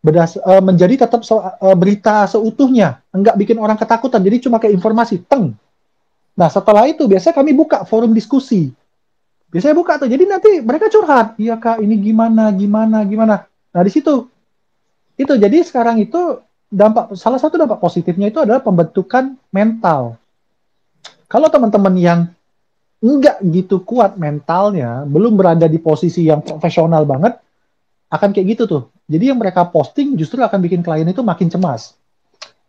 berdas 0.05 0.37
uh, 0.37 0.61
menjadi 0.61 1.09
tetap 1.09 1.25
so, 1.25 1.41
uh, 1.41 1.77
berita 1.79 2.29
seutuhnya, 2.29 3.01
enggak 3.15 3.39
bikin 3.41 3.57
orang 3.57 3.81
ketakutan. 3.81 4.21
Jadi 4.21 4.45
cuma 4.45 4.61
kayak 4.61 4.77
informasi, 4.77 5.25
teng. 5.25 5.57
Nah 6.37 6.49
setelah 6.53 6.85
itu 6.89 7.09
biasa 7.09 7.33
kami 7.33 7.57
buka 7.57 7.89
forum 7.89 8.13
diskusi. 8.13 8.73
Biasanya 9.49 9.77
buka 9.77 10.01
tuh. 10.01 10.09
Jadi 10.09 10.25
nanti 10.29 10.51
mereka 10.61 10.93
curhat, 10.93 11.37
iya 11.41 11.57
kak 11.57 11.81
ini 11.81 11.97
gimana, 12.01 12.53
gimana, 12.53 13.05
gimana. 13.05 13.49
Nah 13.49 13.83
di 13.85 13.93
situ 13.93 14.29
itu 15.17 15.33
jadi 15.37 15.61
sekarang 15.61 16.01
itu 16.01 16.41
dampak 16.73 17.13
salah 17.21 17.37
satu 17.37 17.61
dampak 17.61 17.81
positifnya 17.81 18.33
itu 18.33 18.41
adalah 18.41 18.65
pembentukan 18.65 19.37
mental. 19.53 20.17
Kalau 21.29 21.49
teman-teman 21.49 21.95
yang 21.97 22.21
enggak 23.03 23.43
gitu 23.43 23.83
kuat 23.83 24.15
mentalnya, 24.15 25.03
belum 25.05 25.35
berada 25.35 25.67
di 25.67 25.83
posisi 25.83 26.31
yang 26.31 26.41
profesional 26.41 27.03
banget, 27.03 27.35
akan 28.09 28.31
kayak 28.31 28.47
gitu 28.57 28.65
tuh. 28.71 28.83
Jadi 29.11 29.35
yang 29.35 29.43
mereka 29.43 29.67
posting 29.67 30.15
justru 30.15 30.39
akan 30.39 30.63
bikin 30.63 30.81
klien 30.81 31.05
itu 31.05 31.21
makin 31.21 31.51
cemas. 31.51 31.99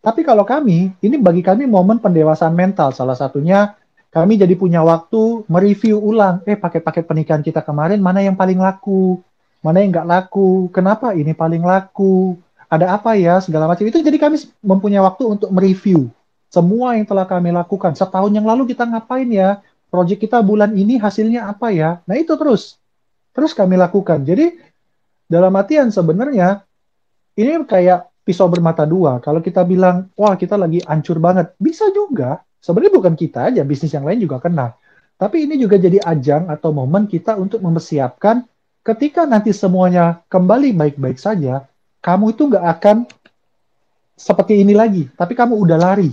Tapi 0.04 0.26
kalau 0.26 0.44
kami, 0.44 0.92
ini 1.00 1.16
bagi 1.16 1.40
kami 1.40 1.64
momen 1.64 2.02
pendewasaan 2.02 2.52
mental. 2.52 2.92
Salah 2.92 3.16
satunya 3.16 3.78
kami 4.12 4.36
jadi 4.36 4.52
punya 4.58 4.84
waktu 4.84 5.48
mereview 5.48 5.96
ulang. 5.96 6.44
Eh 6.44 6.60
paket-paket 6.60 7.08
pernikahan 7.08 7.40
kita 7.46 7.64
kemarin 7.64 8.04
mana 8.04 8.20
yang 8.20 8.36
paling 8.36 8.60
laku, 8.60 9.24
mana 9.64 9.80
yang 9.80 9.96
nggak 9.96 10.08
laku, 10.10 10.68
kenapa 10.76 11.16
ini 11.16 11.32
paling 11.32 11.64
laku, 11.64 12.36
ada 12.68 12.98
apa 13.00 13.16
ya 13.16 13.40
segala 13.40 13.70
macam. 13.70 13.86
Itu 13.88 14.04
jadi 14.04 14.18
kami 14.20 14.42
mempunyai 14.60 15.00
waktu 15.00 15.24
untuk 15.24 15.54
mereview 15.54 16.12
semua 16.52 17.00
yang 17.00 17.08
telah 17.08 17.26
kami 17.26 17.50
lakukan. 17.56 17.96
Setahun 17.96 18.30
yang 18.30 18.46
lalu 18.46 18.76
kita 18.76 18.84
ngapain 18.86 19.26
ya? 19.32 19.64
Proyek 19.94 20.26
kita 20.26 20.42
bulan 20.42 20.74
ini 20.74 20.98
hasilnya 20.98 21.46
apa 21.46 21.70
ya? 21.70 22.02
Nah 22.10 22.18
itu 22.18 22.34
terus, 22.34 22.82
terus 23.30 23.54
kami 23.54 23.78
lakukan. 23.78 24.26
Jadi 24.26 24.58
dalam 25.30 25.54
artian 25.54 25.94
sebenarnya 25.94 26.66
ini 27.38 27.62
kayak 27.62 28.10
pisau 28.26 28.50
bermata 28.50 28.90
dua. 28.90 29.22
Kalau 29.22 29.38
kita 29.38 29.62
bilang, 29.62 30.10
wah 30.18 30.34
kita 30.34 30.58
lagi 30.58 30.82
hancur 30.82 31.22
banget, 31.22 31.54
bisa 31.62 31.94
juga. 31.94 32.42
Sebenarnya 32.58 32.94
bukan 32.98 33.14
kita 33.14 33.54
aja, 33.54 33.62
bisnis 33.62 33.94
yang 33.94 34.10
lain 34.10 34.18
juga 34.18 34.42
kena. 34.42 34.74
Tapi 35.14 35.46
ini 35.46 35.62
juga 35.62 35.78
jadi 35.78 36.02
ajang 36.02 36.50
atau 36.50 36.74
momen 36.74 37.06
kita 37.06 37.38
untuk 37.38 37.62
mempersiapkan 37.62 38.42
ketika 38.82 39.30
nanti 39.30 39.54
semuanya 39.54 40.26
kembali 40.26 40.74
baik-baik 40.74 41.22
saja, 41.22 41.70
kamu 42.02 42.34
itu 42.34 42.50
nggak 42.50 42.66
akan 42.66 42.98
seperti 44.18 44.66
ini 44.66 44.74
lagi, 44.74 45.06
tapi 45.14 45.38
kamu 45.38 45.54
udah 45.54 45.78
lari. 45.78 46.10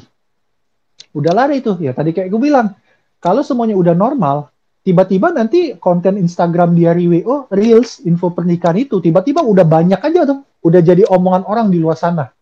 Udah 1.17 1.33
lari 1.33 1.65
itu, 1.65 1.75
ya 1.81 1.97
tadi 1.97 2.13
kayak 2.13 2.29
gue 2.29 2.41
bilang, 2.43 2.77
kalau 3.21 3.45
semuanya 3.45 3.77
udah 3.77 3.93
normal, 3.93 4.49
tiba-tiba 4.81 5.29
nanti 5.29 5.77
konten 5.77 6.17
Instagram 6.17 6.73
di 6.73 6.89
hari 6.89 7.05
WO 7.05 7.53
reels 7.53 8.01
info 8.09 8.33
pernikahan 8.33 8.81
itu 8.81 8.97
tiba-tiba 8.97 9.45
udah 9.45 9.65
banyak 9.69 10.01
aja 10.01 10.25
tuh. 10.25 10.41
Udah 10.65 10.81
jadi 10.81 11.05
omongan 11.05 11.45
orang 11.45 11.69
di 11.69 11.77
luar 11.81 12.01
sana. 12.01 12.33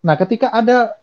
Nah 0.00 0.14
ketika 0.16 0.48
ada 0.48 0.96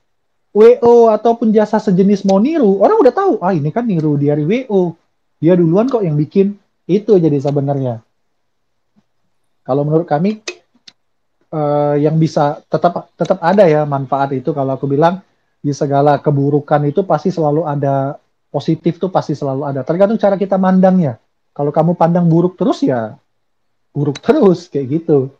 WO 0.57 1.13
ataupun 1.13 1.53
jasa 1.53 1.77
sejenis 1.77 2.25
mau 2.25 2.41
niru 2.41 2.81
orang 2.81 2.97
udah 2.97 3.13
tahu 3.13 3.33
ah 3.45 3.53
ini 3.53 3.69
kan 3.69 3.85
niru 3.85 4.17
di 4.17 4.33
hari 4.33 4.41
WO 4.41 4.97
dia 5.37 5.53
duluan 5.53 5.85
kok 5.85 6.01
yang 6.01 6.17
bikin. 6.17 6.57
Itu 6.85 7.17
jadi 7.17 7.37
sebenarnya. 7.37 8.01
Kalau 9.65 9.81
menurut 9.85 10.05
kami 10.05 10.41
uh, 11.53 11.97
yang 11.97 12.17
bisa 12.17 12.61
tetap 12.69 13.13
tetap 13.13 13.37
ada 13.41 13.69
ya 13.69 13.85
manfaat 13.85 14.33
itu. 14.33 14.49
Kalau 14.53 14.77
aku 14.77 14.89
bilang 14.89 15.21
di 15.61 15.73
segala 15.73 16.21
keburukan 16.21 16.81
itu 16.89 17.01
pasti 17.05 17.33
selalu 17.33 17.65
ada 17.65 18.21
positif 18.55 18.95
tuh 18.95 19.11
pasti 19.11 19.35
selalu 19.35 19.67
ada. 19.67 19.83
Tergantung 19.83 20.15
cara 20.15 20.39
kita 20.39 20.55
mandangnya. 20.55 21.19
Kalau 21.51 21.75
kamu 21.75 21.99
pandang 21.99 22.31
buruk 22.31 22.55
terus 22.55 22.79
ya 22.87 23.19
buruk 23.91 24.23
terus 24.23 24.71
kayak 24.71 25.03
gitu. 25.03 25.31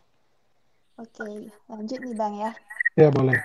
Oke, 0.96 1.52
lanjut 1.68 2.00
nih 2.00 2.16
Bang 2.16 2.36
ya. 2.36 2.52
Ya 2.96 3.08
boleh. 3.12 3.36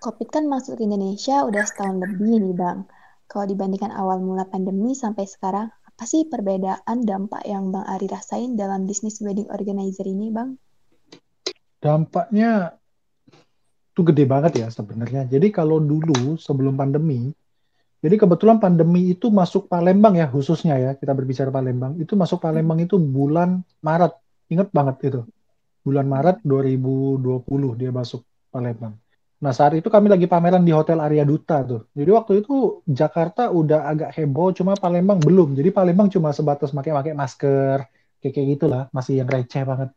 Covid 0.00 0.28
kan 0.32 0.48
masuk 0.48 0.80
ke 0.80 0.84
Indonesia 0.84 1.44
udah 1.44 1.64
setahun 1.64 1.96
lebih 2.00 2.40
nih 2.40 2.56
Bang. 2.56 2.88
Kalau 3.28 3.48
dibandingkan 3.48 3.92
awal 3.92 4.20
mula 4.20 4.48
pandemi 4.48 4.92
sampai 4.92 5.24
sekarang, 5.24 5.72
apa 5.72 6.04
sih 6.04 6.28
perbedaan 6.28 7.04
dampak 7.04 7.44
yang 7.44 7.72
Bang 7.72 7.88
Ari 7.88 8.08
rasain 8.08 8.56
dalam 8.56 8.84
bisnis 8.84 9.20
wedding 9.24 9.48
organizer 9.48 10.04
ini 10.08 10.28
Bang? 10.28 10.60
Dampaknya 11.80 12.76
tuh 13.96 14.04
gede 14.12 14.24
banget 14.28 14.60
ya 14.60 14.68
sebenarnya. 14.68 15.24
Jadi 15.24 15.48
kalau 15.48 15.80
dulu 15.80 16.36
sebelum 16.36 16.76
pandemi, 16.76 17.32
jadi 18.00 18.16
kebetulan 18.16 18.56
pandemi 18.56 19.12
itu 19.12 19.28
masuk 19.28 19.68
Palembang 19.68 20.16
ya 20.16 20.26
khususnya 20.28 20.74
ya 20.80 20.90
kita 20.96 21.12
berbicara 21.12 21.52
Palembang 21.52 22.00
itu 22.00 22.16
masuk 22.16 22.40
Palembang 22.40 22.80
itu 22.80 22.96
bulan 22.96 23.60
Maret 23.84 24.16
ingat 24.48 24.72
banget 24.72 24.96
itu 25.12 25.20
bulan 25.84 26.06
Maret 26.06 26.44
2020 26.44 27.80
dia 27.80 27.90
masuk 27.92 28.24
Palembang. 28.52 28.96
Nah 29.40 29.56
saat 29.56 29.72
itu 29.72 29.88
kami 29.88 30.12
lagi 30.12 30.28
pameran 30.28 30.60
di 30.60 30.72
Hotel 30.74 31.00
Arya 31.00 31.24
Duta 31.24 31.64
tuh. 31.64 31.88
Jadi 31.96 32.10
waktu 32.12 32.32
itu 32.44 32.84
Jakarta 32.84 33.48
udah 33.48 33.88
agak 33.88 34.10
heboh, 34.12 34.52
cuma 34.52 34.76
Palembang 34.76 35.16
belum. 35.16 35.56
Jadi 35.56 35.72
Palembang 35.72 36.12
cuma 36.12 36.28
sebatas 36.36 36.76
pakai-pakai 36.76 37.16
masker, 37.16 37.88
kayak 38.20 38.32
kayak 38.36 38.46
gitulah, 38.58 38.82
masih 38.92 39.24
yang 39.24 39.28
receh 39.32 39.64
banget. 39.64 39.88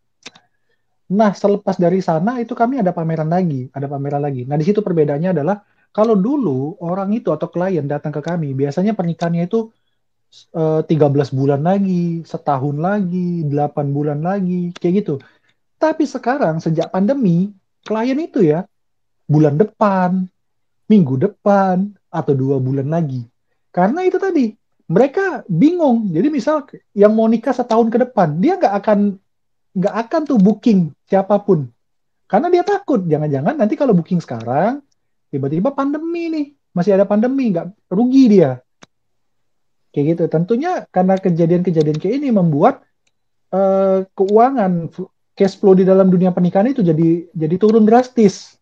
Nah 1.12 1.36
selepas 1.36 1.76
dari 1.76 2.00
sana 2.00 2.40
itu 2.40 2.56
kami 2.56 2.80
ada 2.80 2.96
pameran 2.96 3.28
lagi, 3.28 3.68
ada 3.76 3.92
pameran 3.92 4.24
lagi. 4.24 4.48
Nah 4.48 4.56
di 4.56 4.64
situ 4.64 4.80
perbedaannya 4.80 5.36
adalah 5.36 5.60
kalau 5.94 6.18
dulu 6.18 6.76
orang 6.82 7.14
itu 7.14 7.30
atau 7.30 7.46
klien 7.54 7.86
datang 7.86 8.10
ke 8.10 8.20
kami, 8.20 8.58
biasanya 8.58 8.98
pernikahannya 8.98 9.46
itu 9.46 9.70
uh, 10.58 10.82
eh, 10.82 10.90
13 10.90 11.38
bulan 11.38 11.62
lagi, 11.62 12.26
setahun 12.26 12.76
lagi, 12.82 13.46
8 13.46 13.94
bulan 13.94 14.26
lagi, 14.26 14.74
kayak 14.74 15.06
gitu. 15.06 15.14
Tapi 15.78 16.10
sekarang 16.10 16.58
sejak 16.58 16.90
pandemi, 16.90 17.54
klien 17.86 18.18
itu 18.18 18.42
ya 18.42 18.66
bulan 19.30 19.54
depan, 19.54 20.26
minggu 20.90 21.16
depan, 21.22 21.94
atau 22.10 22.34
dua 22.34 22.58
bulan 22.58 22.90
lagi. 22.90 23.26
Karena 23.70 24.06
itu 24.06 24.18
tadi, 24.18 24.54
mereka 24.90 25.42
bingung. 25.50 26.10
Jadi 26.10 26.28
misal 26.30 26.66
yang 26.94 27.14
mau 27.18 27.26
nikah 27.26 27.54
setahun 27.54 27.90
ke 27.90 27.98
depan, 28.02 28.38
dia 28.38 28.58
nggak 28.58 28.76
akan 28.82 29.00
nggak 29.74 29.96
akan 30.06 30.22
tuh 30.30 30.38
booking 30.38 30.94
siapa 31.10 31.42
pun. 31.42 31.70
Karena 32.30 32.50
dia 32.50 32.66
takut, 32.66 33.02
jangan-jangan 33.06 33.58
nanti 33.58 33.74
kalau 33.78 33.94
booking 33.94 34.22
sekarang, 34.22 34.82
tiba-tiba 35.34 35.74
pandemi 35.74 36.30
nih, 36.30 36.46
masih 36.78 36.94
ada 36.94 37.10
pandemi, 37.10 37.50
nggak 37.50 37.90
rugi 37.90 38.30
dia. 38.30 38.62
Kayak 39.90 40.06
gitu. 40.14 40.24
Tentunya 40.30 40.86
karena 40.94 41.18
kejadian-kejadian 41.18 41.98
kayak 41.98 42.22
ini 42.22 42.30
membuat 42.30 42.86
uh, 43.50 44.06
keuangan 44.14 44.94
cash 45.34 45.58
flow 45.58 45.74
di 45.74 45.86
dalam 45.86 46.14
dunia 46.14 46.30
pernikahan 46.30 46.70
itu 46.70 46.86
jadi 46.86 47.30
jadi 47.34 47.56
turun 47.58 47.86
drastis. 47.86 48.58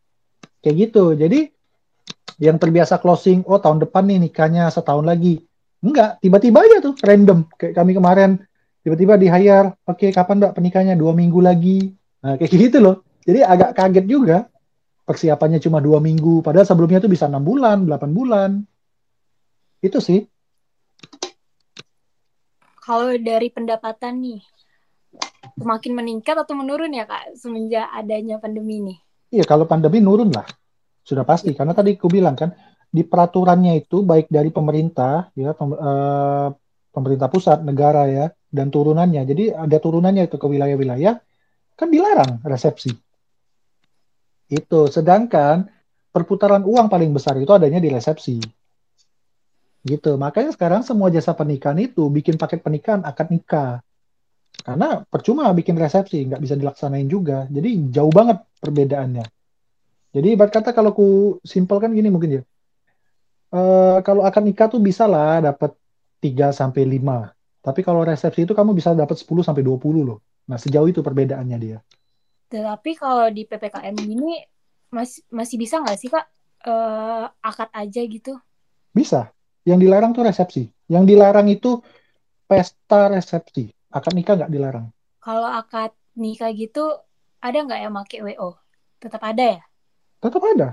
Kayak 0.63 0.75
gitu. 0.87 1.15
Jadi 1.15 1.51
yang 2.39 2.59
terbiasa 2.59 2.99
closing, 2.99 3.47
oh 3.47 3.59
tahun 3.59 3.79
depan 3.83 4.07
nih 4.11 4.27
nikahnya 4.27 4.67
setahun 4.71 5.07
lagi. 5.07 5.39
Enggak, 5.79 6.19
tiba-tiba 6.19 6.61
aja 6.67 6.77
tuh 6.83 6.93
random. 6.99 7.47
Kayak 7.55 7.73
kami 7.79 7.91
kemarin 7.95 8.31
tiba-tiba 8.83 9.13
di 9.15 9.27
hire, 9.31 9.71
oke 9.87 9.97
okay, 9.97 10.09
kapan 10.11 10.43
mbak 10.43 10.53
pernikahannya? 10.59 10.95
Dua 10.99 11.15
minggu 11.15 11.39
lagi. 11.39 11.95
Nah, 12.21 12.35
kayak 12.35 12.51
gitu 12.51 12.77
loh. 12.83 13.07
Jadi 13.23 13.39
agak 13.39 13.71
kaget 13.79 14.05
juga. 14.05 14.50
Persiapannya 15.01 15.57
cuma 15.57 15.81
dua 15.81 15.97
minggu, 15.97 16.45
padahal 16.45 16.63
sebelumnya 16.63 17.01
tuh 17.01 17.11
bisa 17.11 17.25
enam 17.25 17.41
bulan, 17.41 17.89
delapan 17.89 18.11
bulan. 18.13 18.49
Itu 19.81 19.97
sih. 19.97 20.21
Kalau 22.81 23.13
dari 23.17 23.49
pendapatan 23.49 24.21
nih, 24.21 24.41
semakin 25.57 25.93
meningkat 25.93 26.37
atau 26.37 26.53
menurun 26.57 26.93
ya 26.93 27.05
kak 27.05 27.37
semenjak 27.37 27.89
adanya 27.93 28.37
pandemi 28.37 28.81
ini? 28.81 28.95
Iya, 29.33 29.45
kalau 29.45 29.65
pandemi 29.65 30.01
nurun 30.01 30.29
lah, 30.29 30.45
sudah 31.01 31.25
pasti. 31.25 31.53
Karena 31.53 31.73
tadi 31.73 31.97
aku 31.97 32.09
bilang 32.09 32.37
kan, 32.37 32.53
di 32.91 33.01
peraturannya 33.01 33.79
itu 33.79 34.03
baik 34.03 34.27
dari 34.27 34.51
pemerintah, 34.51 35.31
ya 35.33 35.55
pem, 35.55 35.71
uh, 35.71 36.51
pemerintah 36.91 37.31
pusat, 37.31 37.63
negara 37.63 38.05
ya, 38.11 38.25
dan 38.51 38.67
turunannya. 38.67 39.23
Jadi 39.23 39.55
ada 39.55 39.77
turunannya 39.79 40.27
itu 40.27 40.35
ke 40.35 40.47
wilayah-wilayah, 40.49 41.15
kan 41.73 41.87
dilarang 41.87 42.43
resepsi. 42.43 43.10
Itu. 44.51 44.91
Sedangkan 44.91 45.71
perputaran 46.11 46.67
uang 46.67 46.91
paling 46.91 47.15
besar 47.15 47.39
itu 47.39 47.49
adanya 47.55 47.79
di 47.79 47.87
resepsi. 47.87 48.43
Gitu. 49.81 50.11
Makanya 50.19 50.51
sekarang 50.51 50.83
semua 50.83 51.07
jasa 51.07 51.31
pernikahan 51.31 51.79
itu 51.79 52.03
bikin 52.11 52.35
paket 52.35 52.59
pernikahan 52.59 53.01
akad 53.07 53.31
nikah. 53.31 53.79
Karena 54.61 55.01
percuma 55.07 55.47
bikin 55.55 55.79
resepsi 55.79 56.27
nggak 56.27 56.43
bisa 56.43 56.59
dilaksanain 56.59 57.07
juga. 57.07 57.47
Jadi 57.47 57.89
jauh 57.95 58.11
banget 58.11 58.43
perbedaannya. 58.59 59.25
Jadi 60.11 60.27
ibarat 60.35 60.51
kata 60.51 60.75
kalau 60.75 60.91
ku 60.91 61.39
simpelkan 61.47 61.95
gini 61.95 62.11
mungkin 62.11 62.43
ya. 62.43 62.43
Uh, 63.51 64.03
kalau 64.03 64.27
akad 64.27 64.43
nikah 64.43 64.67
tuh 64.67 64.83
bisa 64.83 65.07
lah 65.07 65.39
dapat 65.39 65.75
3 66.23 66.55
sampai 66.55 66.87
5 66.87 67.35
tapi 67.61 67.83
kalau 67.83 68.01
resepsi 68.01 68.47
itu 68.47 68.55
kamu 68.55 68.71
bisa 68.71 68.95
dapat 68.95 69.19
10 69.19 69.43
sampai 69.43 69.59
20 69.59 70.07
loh. 70.07 70.23
Nah 70.47 70.55
sejauh 70.55 70.87
itu 70.87 71.03
perbedaannya 71.03 71.57
dia 71.59 71.77
tapi 72.59 72.99
kalau 72.99 73.31
di 73.31 73.47
ppkm 73.47 73.95
ini 74.03 74.43
masih 74.91 75.23
masih 75.31 75.55
bisa 75.55 75.79
nggak 75.79 75.95
sih 75.95 76.11
kak 76.11 76.27
uh, 76.67 77.31
akad 77.39 77.71
aja 77.71 78.01
gitu 78.03 78.35
bisa 78.91 79.31
yang 79.67 79.79
dilarang 79.81 80.11
tuh 80.13 80.25
resepsi. 80.25 80.65
Yang 80.89 81.03
dilarang 81.15 81.47
itu 81.49 81.81
pesta 82.49 83.13
resepsi. 83.13 83.69
Akad 83.93 84.17
nikah 84.17 84.37
nggak 84.39 84.51
dilarang. 84.51 84.89
Kalau 85.21 85.45
akad 85.47 85.93
nikah 86.17 86.49
gitu, 86.55 86.97
ada 87.39 87.57
nggak 87.61 87.79
yang 87.79 87.93
pakai 87.93 88.19
WO? 88.25 88.57
Tetap 88.97 89.21
ada 89.21 89.43
ya? 89.59 89.63
Tetap 90.21 90.41
ada. 90.41 90.69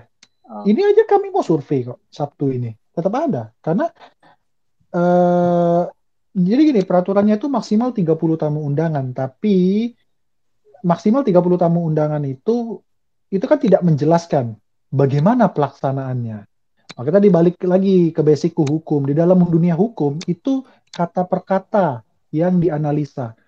Oh. 0.48 0.64
Ini 0.64 0.80
aja 0.94 1.04
kami 1.04 1.28
mau 1.28 1.44
survei 1.44 1.84
kok 1.84 2.00
Sabtu 2.08 2.48
ini. 2.56 2.72
Tetap 2.72 3.12
ada. 3.12 3.52
Karena 3.60 3.86
uh, 4.96 5.84
jadi 6.32 6.60
gini, 6.72 6.80
peraturannya 6.86 7.36
itu 7.36 7.50
maksimal 7.50 7.92
30 7.92 8.08
tamu 8.40 8.64
undangan, 8.64 9.12
tapi 9.12 9.90
maksimal 10.84 11.22
30 11.26 11.34
tamu 11.58 11.86
undangan 11.86 12.22
itu 12.24 12.82
itu 13.28 13.44
kan 13.44 13.58
tidak 13.60 13.84
menjelaskan 13.84 14.56
bagaimana 14.88 15.52
pelaksanaannya. 15.52 16.48
Maka 16.98 17.10
tadi 17.14 17.28
balik 17.30 17.62
lagi 17.62 18.10
ke 18.10 18.20
basicku 18.26 18.66
hukum. 18.66 19.06
Di 19.06 19.14
dalam 19.14 19.38
dunia 19.46 19.78
hukum 19.78 20.18
itu 20.26 20.66
kata 20.90 21.28
per 21.30 21.46
kata 21.46 22.02
yang 22.34 22.58
dianalisa. 22.58 23.38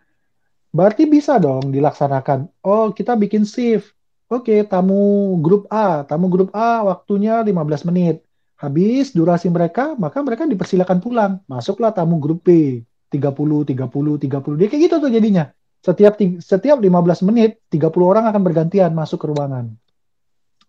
Berarti 0.71 1.11
bisa 1.11 1.35
dong 1.43 1.75
dilaksanakan. 1.75 2.47
Oh, 2.63 2.95
kita 2.95 3.19
bikin 3.19 3.43
shift. 3.43 3.91
Oke, 4.31 4.63
tamu 4.63 5.35
grup 5.43 5.67
A. 5.67 6.07
Tamu 6.07 6.31
grup 6.31 6.55
A 6.55 6.87
waktunya 6.87 7.43
15 7.43 7.91
menit. 7.91 8.23
Habis 8.55 9.11
durasi 9.11 9.51
mereka, 9.51 9.99
maka 9.99 10.23
mereka 10.23 10.47
dipersilakan 10.47 11.03
pulang. 11.03 11.33
Masuklah 11.51 11.91
tamu 11.91 12.23
grup 12.23 12.47
B. 12.47 12.79
30, 13.11 13.67
30, 13.67 13.75
30. 13.75 14.55
Dia 14.55 14.69
kayak 14.71 14.83
gitu 14.87 14.97
tuh 15.03 15.11
jadinya. 15.11 15.51
Setiap 15.81 16.21
setiap 16.45 16.77
15 16.77 17.25
menit, 17.25 17.65
30 17.73 18.05
orang 18.05 18.29
akan 18.29 18.43
bergantian 18.45 18.93
masuk 18.93 19.25
ke 19.25 19.27
ruangan. 19.33 19.73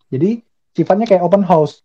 Jadi 0.08 0.40
sifatnya 0.72 1.04
kayak 1.08 1.24
open 1.24 1.44
house 1.44 1.84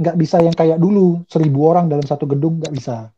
nggak 0.00 0.16
bisa 0.16 0.40
yang 0.40 0.56
kayak 0.56 0.80
dulu 0.80 1.20
seribu 1.28 1.68
orang 1.68 1.88
dalam 1.88 2.04
satu 2.04 2.24
gedung 2.28 2.60
nggak 2.60 2.74
bisa. 2.74 3.12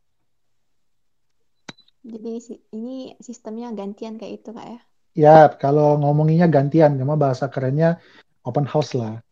Jadi 2.05 2.37
ini 2.75 3.17
sistemnya 3.17 3.73
gantian 3.73 4.21
kayak 4.21 4.43
itu 4.43 4.49
kak 4.53 4.67
ya? 4.67 4.79
Ya 5.15 5.37
kalau 5.55 5.95
ngomonginnya 5.97 6.51
gantian, 6.51 6.99
cuma 6.99 7.15
bahasa 7.15 7.47
kerennya 7.47 7.97
open 8.43 8.67
house 8.67 8.93
lah. 8.93 9.23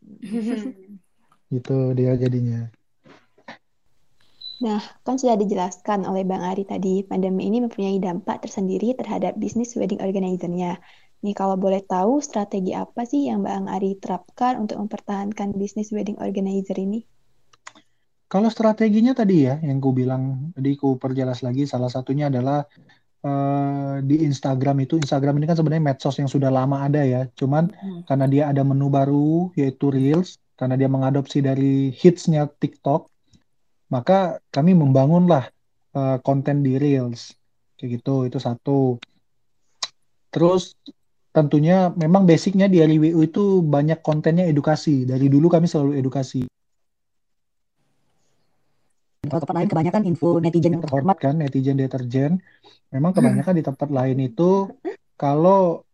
itu 1.58 1.76
dia 1.98 2.14
jadinya. 2.16 2.70
Nah, 4.58 4.82
kan 5.06 5.14
sudah 5.14 5.38
dijelaskan 5.38 6.02
oleh 6.02 6.26
Bang 6.26 6.42
Ari 6.42 6.66
tadi, 6.66 7.06
pandemi 7.06 7.46
ini 7.46 7.62
mempunyai 7.62 8.02
dampak 8.02 8.42
tersendiri 8.42 8.90
terhadap 8.98 9.38
bisnis 9.38 9.78
wedding 9.78 10.02
organizer-nya. 10.02 10.82
Nih 11.18 11.34
kalau 11.34 11.58
boleh 11.58 11.82
tahu 11.82 12.18
strategi 12.22 12.74
apa 12.74 13.06
sih 13.06 13.30
yang 13.30 13.46
Bang 13.46 13.70
Ari 13.70 13.98
terapkan 13.98 14.58
untuk 14.58 14.82
mempertahankan 14.82 15.54
bisnis 15.54 15.94
wedding 15.94 16.18
organizer 16.18 16.74
ini? 16.78 17.06
Kalau 18.28 18.50
strateginya 18.50 19.14
tadi 19.14 19.46
ya, 19.46 19.62
yang 19.62 19.78
ku 19.78 19.94
bilang, 19.94 20.52
tadi 20.52 20.74
ku 20.74 20.98
perjelas 20.98 21.40
lagi, 21.40 21.64
salah 21.64 21.88
satunya 21.88 22.28
adalah 22.28 22.60
uh, 23.24 24.04
di 24.04 24.26
Instagram 24.26 24.84
itu, 24.84 25.00
Instagram 25.00 25.40
ini 25.40 25.48
kan 25.48 25.56
sebenarnya 25.56 25.94
medsos 25.94 26.18
yang 26.20 26.28
sudah 26.28 26.52
lama 26.52 26.84
ada 26.84 27.00
ya, 27.06 27.24
cuman 27.34 27.72
hmm. 27.72 28.00
karena 28.04 28.26
dia 28.28 28.44
ada 28.52 28.62
menu 28.62 28.92
baru 28.92 29.48
yaitu 29.56 29.88
Reels, 29.88 30.36
karena 30.60 30.76
dia 30.76 30.92
mengadopsi 30.92 31.40
dari 31.40 31.88
hitsnya 31.88 32.52
TikTok, 32.52 33.08
maka 33.88 34.40
kami 34.52 34.76
membangunlah 34.76 35.48
uh, 35.96 36.20
konten 36.20 36.60
di 36.60 36.76
Reels, 36.76 37.32
kayak 37.80 38.00
gitu, 38.00 38.28
itu 38.28 38.38
satu. 38.40 39.00
Terus 40.28 40.76
tentunya 41.32 41.92
memang 41.96 42.28
basicnya 42.28 42.68
di 42.68 42.84
LIWU 42.84 43.20
itu 43.24 43.64
banyak 43.64 44.04
kontennya 44.04 44.44
edukasi. 44.44 45.08
Dari 45.08 45.26
dulu 45.32 45.48
kami 45.48 45.64
selalu 45.64 45.96
edukasi. 45.96 46.44
Kalau 49.28 49.40
tempat 49.44 49.56
lain 49.60 49.68
kebanyakan 49.68 50.02
info 50.08 50.40
netizen 50.40 50.78
yang 50.78 50.84
terhormat 50.84 51.16
kan, 51.20 51.36
netizen 51.36 51.76
deterjen. 51.76 52.40
Memang 52.88 53.12
kebanyakan 53.12 53.54
di 53.60 53.64
tempat 53.64 53.88
lain 53.92 54.18
itu 54.24 54.72
kalau 55.20 55.84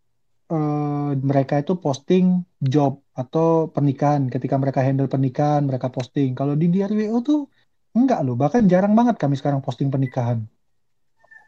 uh, 0.51 1.11
mereka 1.19 1.59
itu 1.59 1.75
posting 1.81 2.47
job 2.63 3.03
atau 3.15 3.71
pernikahan. 3.71 4.31
Ketika 4.31 4.55
mereka 4.55 4.85
handle 4.87 5.11
pernikahan, 5.11 5.67
mereka 5.67 5.91
posting. 5.91 6.39
Kalau 6.39 6.55
di 6.55 6.71
DRWO 6.71 7.19
tuh 7.25 7.51
enggak 7.99 8.21
loh, 8.27 8.37
bahkan 8.43 8.63
jarang 8.73 8.93
banget 8.99 9.17
kami 9.23 9.35
sekarang 9.41 9.61
posting 9.65 9.89
pernikahan 9.95 10.39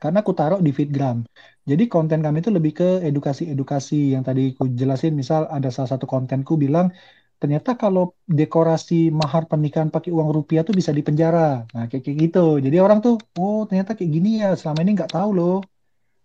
karena 0.00 0.20
aku 0.20 0.32
taruh 0.36 0.60
di 0.60 0.72
Fitgram. 0.76 1.24
Jadi 1.66 1.88
konten 1.88 2.20
kami 2.20 2.44
itu 2.44 2.50
lebih 2.52 2.72
ke 2.76 2.88
edukasi-edukasi 3.08 4.14
yang 4.14 4.22
tadi 4.22 4.52
aku 4.54 4.68
jelasin. 4.70 5.16
Misal 5.16 5.48
ada 5.48 5.68
salah 5.72 5.96
satu 5.96 6.04
kontenku 6.06 6.54
bilang 6.60 6.92
ternyata 7.36 7.76
kalau 7.76 8.16
dekorasi 8.24 9.12
mahar 9.12 9.44
pernikahan 9.50 9.92
pakai 9.92 10.08
uang 10.12 10.30
rupiah 10.36 10.62
tuh 10.64 10.76
bisa 10.76 10.92
dipenjara. 10.92 11.64
Nah 11.74 11.84
kayak, 11.88 12.02
kayak 12.04 12.16
gitu. 12.28 12.60
Jadi 12.60 12.76
orang 12.80 12.98
tuh, 13.04 13.16
oh 13.40 13.64
ternyata 13.68 13.96
kayak 13.96 14.10
gini 14.12 14.30
ya. 14.44 14.52
Selama 14.54 14.78
ini 14.84 14.92
nggak 14.96 15.12
tahu 15.16 15.30
loh. 15.32 15.56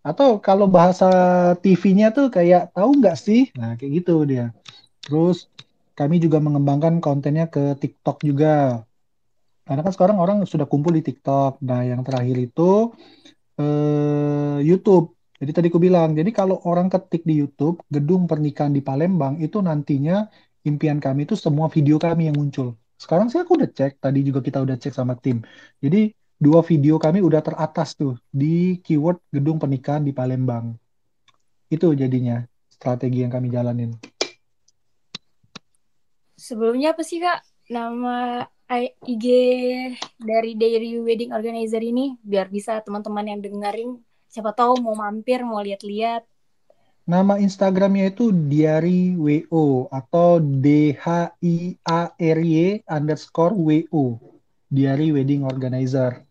Atau 0.02 0.42
kalau 0.42 0.66
bahasa 0.66 1.08
TV-nya 1.62 2.12
tuh 2.12 2.28
kayak 2.34 2.76
tahu 2.76 2.90
nggak 3.00 3.18
sih? 3.18 3.50
Nah 3.56 3.80
kayak 3.80 3.92
gitu 4.04 4.28
dia. 4.28 4.52
Terus 5.02 5.48
kami 5.96 6.20
juga 6.20 6.38
mengembangkan 6.44 7.00
kontennya 7.00 7.48
ke 7.48 7.78
TikTok 7.80 8.22
juga. 8.26 8.84
Karena 9.62 9.82
kan 9.86 9.94
sekarang 9.94 10.18
orang 10.18 10.38
sudah 10.44 10.66
kumpul 10.66 10.94
di 10.96 11.06
TikTok. 11.06 11.62
Nah 11.64 11.86
yang 11.86 12.02
terakhir 12.02 12.38
itu 12.38 12.92
uh, 13.62 14.58
YouTube. 14.60 15.14
Jadi 15.42 15.52
tadi 15.58 15.68
aku 15.74 15.82
bilang, 15.82 16.14
jadi 16.14 16.30
kalau 16.30 16.62
orang 16.70 16.86
ketik 16.86 17.26
di 17.26 17.42
YouTube 17.42 17.82
gedung 17.90 18.30
pernikahan 18.30 18.70
di 18.70 18.86
Palembang 18.86 19.42
itu 19.42 19.58
nantinya 19.58 20.30
impian 20.62 21.02
kami 21.02 21.26
itu 21.26 21.34
semua 21.34 21.66
video 21.74 21.98
kami 21.98 22.30
yang 22.30 22.38
muncul. 22.38 22.78
Sekarang 23.02 23.34
sih 23.34 23.42
aku 23.42 23.58
udah 23.58 23.66
cek, 23.66 23.98
tadi 23.98 24.22
juga 24.22 24.46
kita 24.46 24.62
udah 24.62 24.78
cek 24.78 24.94
sama 24.94 25.18
tim. 25.18 25.42
Jadi 25.82 26.14
dua 26.38 26.62
video 26.62 27.02
kami 27.02 27.26
udah 27.26 27.42
teratas 27.42 27.98
tuh 27.98 28.22
di 28.30 28.78
keyword 28.86 29.18
gedung 29.34 29.58
pernikahan 29.58 30.06
di 30.06 30.14
Palembang. 30.14 30.78
Itu 31.74 31.98
jadinya 31.98 32.46
strategi 32.70 33.26
yang 33.26 33.34
kami 33.34 33.50
jalanin. 33.50 33.98
Sebelumnya 36.38 36.94
apa 36.94 37.02
sih 37.02 37.18
kak 37.18 37.42
nama 37.70 38.46
IG 38.80 39.26
dari 40.16 40.56
Dairy 40.56 41.04
Wedding 41.04 41.36
Organizer 41.36 41.84
ini 41.84 42.16
biar 42.24 42.48
bisa 42.48 42.80
teman-teman 42.80 43.28
yang 43.28 43.40
dengerin 43.44 44.00
siapa 44.32 44.56
tahu 44.56 44.80
mau 44.80 44.96
mampir 44.96 45.44
mau 45.44 45.60
lihat-lihat. 45.60 46.24
Nama 47.04 47.36
Instagramnya 47.44 48.16
itu 48.16 48.32
Diary 48.32 49.20
WO 49.20 49.92
atau 49.92 50.40
D 50.40 50.96
H 50.96 51.36
I 51.44 51.76
A 51.84 52.16
R 52.16 52.40
Y 52.40 52.88
underscore 52.88 53.52
WO 53.52 54.22
Diary 54.72 55.12
Wedding 55.12 55.44
Organizer. 55.44 56.24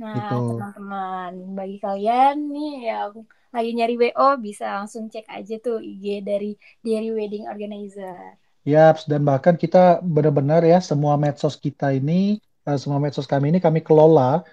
Nah, 0.00 0.16
gitu. 0.16 0.56
teman-teman, 0.56 1.32
bagi 1.52 1.78
kalian 1.78 2.48
nih 2.48 2.74
yang 2.88 3.12
lagi 3.52 3.70
nyari 3.76 3.94
WO 4.00 4.28
bisa 4.40 4.80
langsung 4.80 5.06
cek 5.12 5.28
aja 5.28 5.60
tuh 5.60 5.78
IG 5.84 6.24
dari 6.24 6.56
Diary 6.80 7.12
Wedding 7.12 7.44
Organizer. 7.46 8.40
Yaps, 8.64 9.04
dan 9.04 9.22
bahkan 9.28 9.60
kita 9.60 10.00
benar-benar 10.00 10.64
ya 10.64 10.80
semua 10.80 11.20
medsos 11.20 11.54
kita 11.60 11.92
ini, 11.92 12.40
uh, 12.64 12.80
semua 12.80 12.96
medsos 12.96 13.28
kami 13.28 13.52
ini 13.52 13.60
kami 13.60 13.84
kelola 13.84 14.44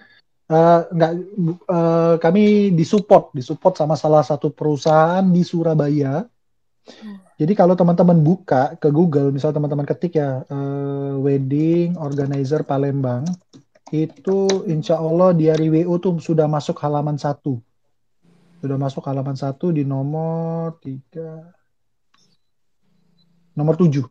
uh, 0.52 0.80
nggak 0.92 1.12
uh, 1.68 2.14
kami 2.20 2.74
disupport, 2.76 3.32
disupport 3.32 3.74
sama 3.76 3.94
salah 3.96 4.24
satu 4.24 4.52
perusahaan 4.52 5.24
di 5.24 5.42
Surabaya. 5.42 6.24
Hmm. 6.82 7.22
Jadi 7.38 7.52
kalau 7.54 7.74
teman-teman 7.74 8.18
buka 8.20 8.74
ke 8.78 8.92
Google, 8.92 9.30
misal 9.30 9.54
teman-teman 9.54 9.86
ketik 9.86 10.18
ya 10.18 10.42
uh, 10.46 11.18
wedding 11.18 11.96
organizer 11.98 12.62
Palembang, 12.66 13.26
itu 13.90 14.66
insya 14.66 14.98
Allah 14.98 15.34
di 15.34 15.50
hari 15.50 15.70
WO 15.70 15.98
tuh 15.98 16.18
sudah 16.18 16.46
masuk 16.46 16.78
halaman 16.82 17.18
satu. 17.18 17.58
Sudah 18.62 18.78
masuk 18.78 19.02
halaman 19.10 19.34
satu 19.34 19.74
di 19.74 19.82
nomor 19.82 20.78
tiga, 20.78 21.50
nomor 23.56 23.76
tujuh. 23.76 24.04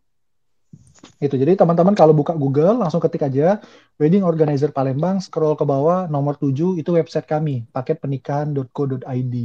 Itu 1.21 1.37
jadi 1.37 1.53
teman-teman 1.57 1.93
kalau 1.93 2.13
buka 2.13 2.33
Google 2.33 2.81
langsung 2.81 3.01
ketik 3.01 3.25
aja 3.25 3.61
Wedding 4.01 4.25
Organizer 4.25 4.73
Palembang, 4.73 5.21
scroll 5.21 5.53
ke 5.53 5.65
bawah 5.65 6.09
nomor 6.09 6.37
tujuh 6.37 6.77
itu 6.77 6.89
website 6.93 7.29
kami, 7.29 7.65
paketpernikahan.co.id. 7.69 9.35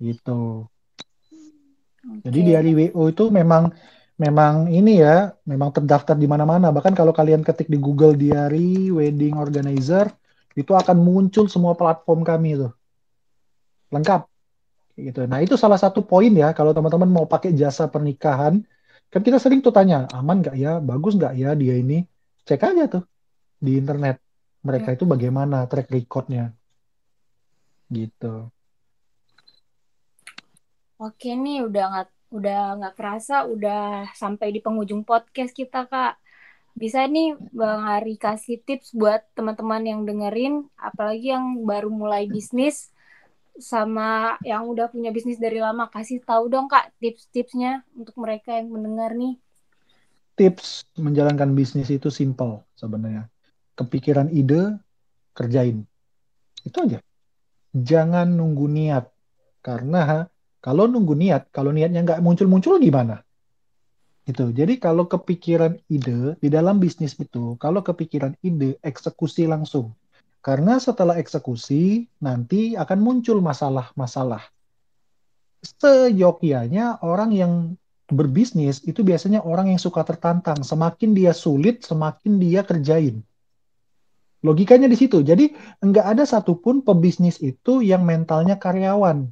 Gitu. 0.00 0.42
Okay. 2.00 2.22
Jadi 2.24 2.38
di 2.40 2.52
hari 2.54 2.72
WO 2.72 3.12
itu 3.12 3.28
memang 3.28 3.74
memang 4.20 4.68
ini 4.68 5.00
ya, 5.00 5.32
memang 5.48 5.72
terdaftar 5.72 6.14
di 6.14 6.28
mana-mana. 6.28 6.68
Bahkan 6.70 6.92
kalau 6.92 7.10
kalian 7.10 7.40
ketik 7.40 7.66
di 7.72 7.80
Google 7.80 8.14
Diary 8.14 8.92
Wedding 8.92 9.36
Organizer, 9.40 10.12
itu 10.54 10.76
akan 10.76 10.96
muncul 11.00 11.48
semua 11.48 11.72
platform 11.72 12.20
kami 12.22 12.60
itu. 12.60 12.68
Lengkap. 13.90 14.28
Gitu. 15.00 15.24
Nah, 15.24 15.40
itu 15.40 15.56
salah 15.56 15.80
satu 15.80 16.04
poin 16.04 16.28
ya 16.30 16.52
kalau 16.52 16.76
teman-teman 16.76 17.08
mau 17.08 17.24
pakai 17.24 17.56
jasa 17.56 17.88
pernikahan, 17.88 18.60
kan 19.10 19.20
kita 19.26 19.42
sering 19.42 19.60
tuh 19.60 19.74
tanya, 19.74 20.06
aman 20.14 20.40
nggak 20.40 20.56
ya, 20.56 20.78
bagus 20.78 21.18
nggak 21.18 21.34
ya 21.34 21.50
dia 21.58 21.74
ini? 21.76 22.06
Cek 22.46 22.62
aja 22.62 22.84
tuh 22.86 23.04
di 23.58 23.76
internet. 23.76 24.22
Mereka 24.62 24.94
itu 24.94 25.04
bagaimana 25.04 25.66
track 25.66 25.90
recordnya. 25.90 26.54
Gitu. 27.90 28.48
Oke 31.00 31.32
nih, 31.34 31.66
udah 31.66 31.84
nggak 31.90 32.08
udah 32.30 32.78
nggak 32.78 32.94
kerasa 32.94 33.42
udah 33.50 34.06
sampai 34.14 34.54
di 34.54 34.62
penghujung 34.62 35.02
podcast 35.02 35.50
kita 35.50 35.90
kak 35.90 36.14
bisa 36.78 37.02
nih 37.10 37.34
bang 37.50 37.82
Ari 37.82 38.14
kasih 38.14 38.62
tips 38.62 38.94
buat 38.94 39.26
teman-teman 39.34 39.82
yang 39.82 40.00
dengerin 40.06 40.70
apalagi 40.78 41.34
yang 41.34 41.66
baru 41.66 41.90
mulai 41.90 42.30
bisnis 42.30 42.94
sama 43.58 44.38
yang 44.46 44.68
udah 44.68 44.92
punya 44.92 45.10
bisnis 45.10 45.40
dari 45.40 45.58
lama 45.58 45.90
kasih 45.90 46.22
tahu 46.22 46.46
dong 46.46 46.70
kak 46.70 46.92
tips-tipsnya 47.02 47.82
untuk 47.96 48.14
mereka 48.20 48.54
yang 48.54 48.70
mendengar 48.70 49.16
nih 49.16 49.40
tips 50.38 50.86
menjalankan 50.96 51.52
bisnis 51.52 51.90
itu 51.90 52.08
simple 52.08 52.62
sebenarnya 52.78 53.26
kepikiran 53.74 54.30
ide 54.30 54.78
kerjain 55.34 55.84
itu 56.62 56.76
aja 56.78 56.98
jangan 57.74 58.30
nunggu 58.30 58.66
niat 58.68 59.08
karena 59.60 60.30
kalau 60.60 60.84
nunggu 60.84 61.16
niat, 61.16 61.48
kalau 61.48 61.72
niatnya 61.72 62.04
nggak 62.04 62.20
muncul-muncul 62.20 62.76
gimana? 62.76 63.24
Itu. 64.28 64.52
Jadi 64.52 64.76
kalau 64.76 65.08
kepikiran 65.08 65.80
ide 65.88 66.36
di 66.36 66.48
dalam 66.52 66.76
bisnis 66.76 67.16
itu, 67.16 67.56
kalau 67.56 67.80
kepikiran 67.80 68.36
ide, 68.44 68.76
eksekusi 68.84 69.48
langsung. 69.48 69.96
Karena 70.40 70.80
setelah 70.80 71.20
eksekusi, 71.20 72.08
nanti 72.24 72.72
akan 72.76 72.98
muncul 73.00 73.44
masalah-masalah. 73.44 74.40
Seyogyanya 75.60 77.04
orang 77.04 77.30
yang 77.36 77.52
berbisnis 78.08 78.80
itu 78.88 79.04
biasanya 79.04 79.44
orang 79.44 79.76
yang 79.76 79.80
suka 79.80 80.00
tertantang. 80.00 80.64
Semakin 80.64 81.12
dia 81.12 81.36
sulit, 81.36 81.84
semakin 81.84 82.40
dia 82.40 82.64
kerjain. 82.64 83.20
Logikanya 84.40 84.88
di 84.88 84.96
situ. 84.96 85.20
Jadi 85.20 85.52
nggak 85.84 86.06
ada 86.16 86.24
satupun 86.24 86.80
pebisnis 86.80 87.36
itu 87.44 87.84
yang 87.84 88.08
mentalnya 88.08 88.56
karyawan 88.56 89.28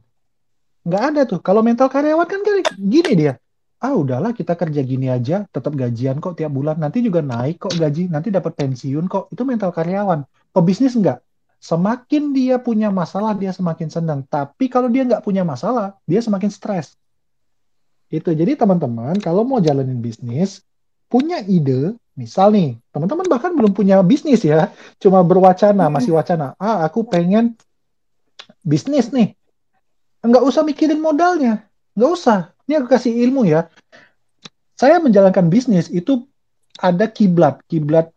nggak 0.89 1.03
ada 1.13 1.21
tuh 1.29 1.41
kalau 1.45 1.61
mental 1.61 1.93
karyawan 1.93 2.25
kan 2.25 2.41
gini 2.81 3.13
dia 3.13 3.37
ah 3.79 3.93
udahlah 3.93 4.33
kita 4.33 4.57
kerja 4.57 4.81
gini 4.81 5.13
aja 5.13 5.45
tetap 5.53 5.77
gajian 5.77 6.17
kok 6.19 6.41
tiap 6.41 6.49
bulan 6.49 6.81
nanti 6.81 7.05
juga 7.05 7.21
naik 7.21 7.61
kok 7.61 7.77
gaji 7.77 8.09
nanti 8.09 8.33
dapat 8.33 8.57
pensiun 8.57 9.05
kok 9.05 9.29
itu 9.29 9.45
mental 9.45 9.71
karyawan 9.71 10.25
pebisnis 10.59 10.99
enggak? 10.99 11.23
Semakin 11.59 12.31
dia 12.31 12.59
punya 12.63 12.91
masalah 12.91 13.35
dia 13.35 13.51
semakin 13.51 13.89
senang. 13.91 14.21
Tapi 14.27 14.71
kalau 14.71 14.87
dia 14.87 15.03
nggak 15.03 15.27
punya 15.27 15.43
masalah 15.43 15.99
dia 16.07 16.23
semakin 16.23 16.51
stres. 16.51 16.95
Itu. 18.11 18.31
Jadi 18.31 18.55
teman-teman 18.55 19.19
kalau 19.19 19.43
mau 19.43 19.59
jalanin 19.59 19.99
bisnis 19.99 20.63
punya 21.09 21.41
ide 21.41 21.97
misal 22.13 22.53
nih 22.53 22.77
teman-teman 22.93 23.25
bahkan 23.31 23.55
belum 23.57 23.73
punya 23.73 24.03
bisnis 24.05 24.45
ya 24.45 24.69
cuma 25.01 25.25
berwacana 25.25 25.89
hmm. 25.89 25.95
masih 25.95 26.13
wacana 26.13 26.53
ah 26.61 26.85
aku 26.85 27.07
pengen 27.07 27.57
bisnis 28.67 29.11
nih. 29.15 29.35
Nggak 30.21 30.45
usah 30.45 30.63
mikirin 30.67 31.01
modalnya. 31.01 31.65
Nggak 31.95 32.11
usah. 32.11 32.39
Ini 32.67 32.83
aku 32.83 32.89
kasih 32.91 33.13
ilmu 33.29 33.49
ya. 33.49 33.71
Saya 34.79 35.01
menjalankan 35.01 35.49
bisnis 35.49 35.89
itu 35.89 36.27
ada 36.79 37.09
kiblat. 37.09 37.63
Kiblat 37.67 38.13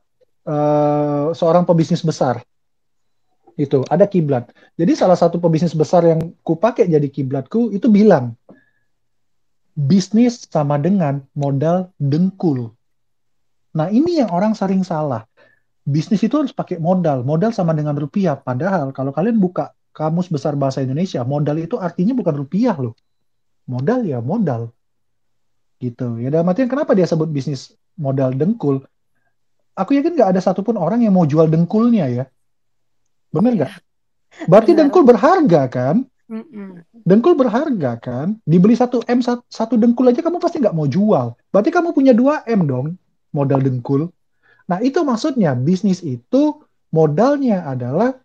uh, 0.47 1.33
seorang 1.35 1.65
pebisnis 1.67 2.01
besar 2.05 2.41
itu 3.59 3.83
ada 3.91 4.07
kiblat 4.07 4.49
jadi 4.79 4.95
salah 4.95 5.19
satu 5.19 5.37
pebisnis 5.37 5.75
besar 5.75 6.07
yang 6.07 6.33
ku 6.41 6.55
pakai 6.55 6.87
jadi 6.87 7.05
kiblatku 7.05 7.73
itu 7.75 7.91
bilang 7.91 8.33
bisnis 9.75 10.47
sama 10.47 10.79
dengan 10.79 11.21
modal 11.35 11.91
dengkul 11.99 12.71
nah 13.75 13.87
ini 13.91 14.23
yang 14.23 14.31
orang 14.31 14.55
sering 14.55 14.81
salah 14.81 15.27
bisnis 15.83 16.23
itu 16.23 16.37
harus 16.39 16.55
pakai 16.55 16.79
modal 16.79 17.23
modal 17.27 17.51
sama 17.51 17.75
dengan 17.75 17.95
rupiah 17.99 18.39
padahal 18.39 18.95
kalau 18.95 19.11
kalian 19.11 19.39
buka 19.39 19.75
Kamus 19.91 20.31
Besar 20.31 20.55
Bahasa 20.55 20.79
Indonesia, 20.79 21.19
modal 21.27 21.59
itu 21.59 21.75
artinya 21.75 22.15
bukan 22.15 22.35
rupiah 22.47 22.75
loh. 22.79 22.95
Modal 23.67 24.07
ya 24.07 24.23
modal. 24.23 24.71
Gitu. 25.83 26.23
Ya 26.23 26.31
dalam 26.31 26.47
artian 26.47 26.71
kenapa 26.71 26.95
dia 26.95 27.03
sebut 27.03 27.27
bisnis 27.27 27.75
modal 27.99 28.31
dengkul? 28.31 28.87
Aku 29.75 29.95
yakin 29.95 30.15
nggak 30.15 30.35
ada 30.35 30.41
satupun 30.43 30.75
orang 30.75 31.03
yang 31.03 31.15
mau 31.15 31.23
jual 31.23 31.47
dengkulnya 31.47 32.05
ya. 32.11 32.25
Bener 33.31 33.55
nggak? 33.55 33.73
Berarti 34.47 34.71
Benar. 34.75 34.79
dengkul 34.83 35.03
berharga 35.07 35.61
kan? 35.71 35.95
Mm-mm. 36.31 36.83
Dengkul 37.03 37.35
berharga 37.35 37.99
kan? 37.99 38.39
Dibeli 38.47 38.75
satu 38.75 39.03
M 39.07 39.19
satu 39.23 39.75
dengkul 39.75 40.11
aja 40.11 40.23
kamu 40.23 40.39
pasti 40.39 40.63
nggak 40.63 40.75
mau 40.75 40.87
jual. 40.87 41.35
Berarti 41.51 41.69
kamu 41.71 41.91
punya 41.91 42.15
2 42.15 42.47
M 42.47 42.67
dong 42.67 42.87
modal 43.35 43.59
dengkul. 43.63 44.11
Nah 44.67 44.79
itu 44.79 45.03
maksudnya 45.03 45.55
bisnis 45.55 45.99
itu 46.03 46.63
modalnya 46.91 47.67
adalah 47.67 48.15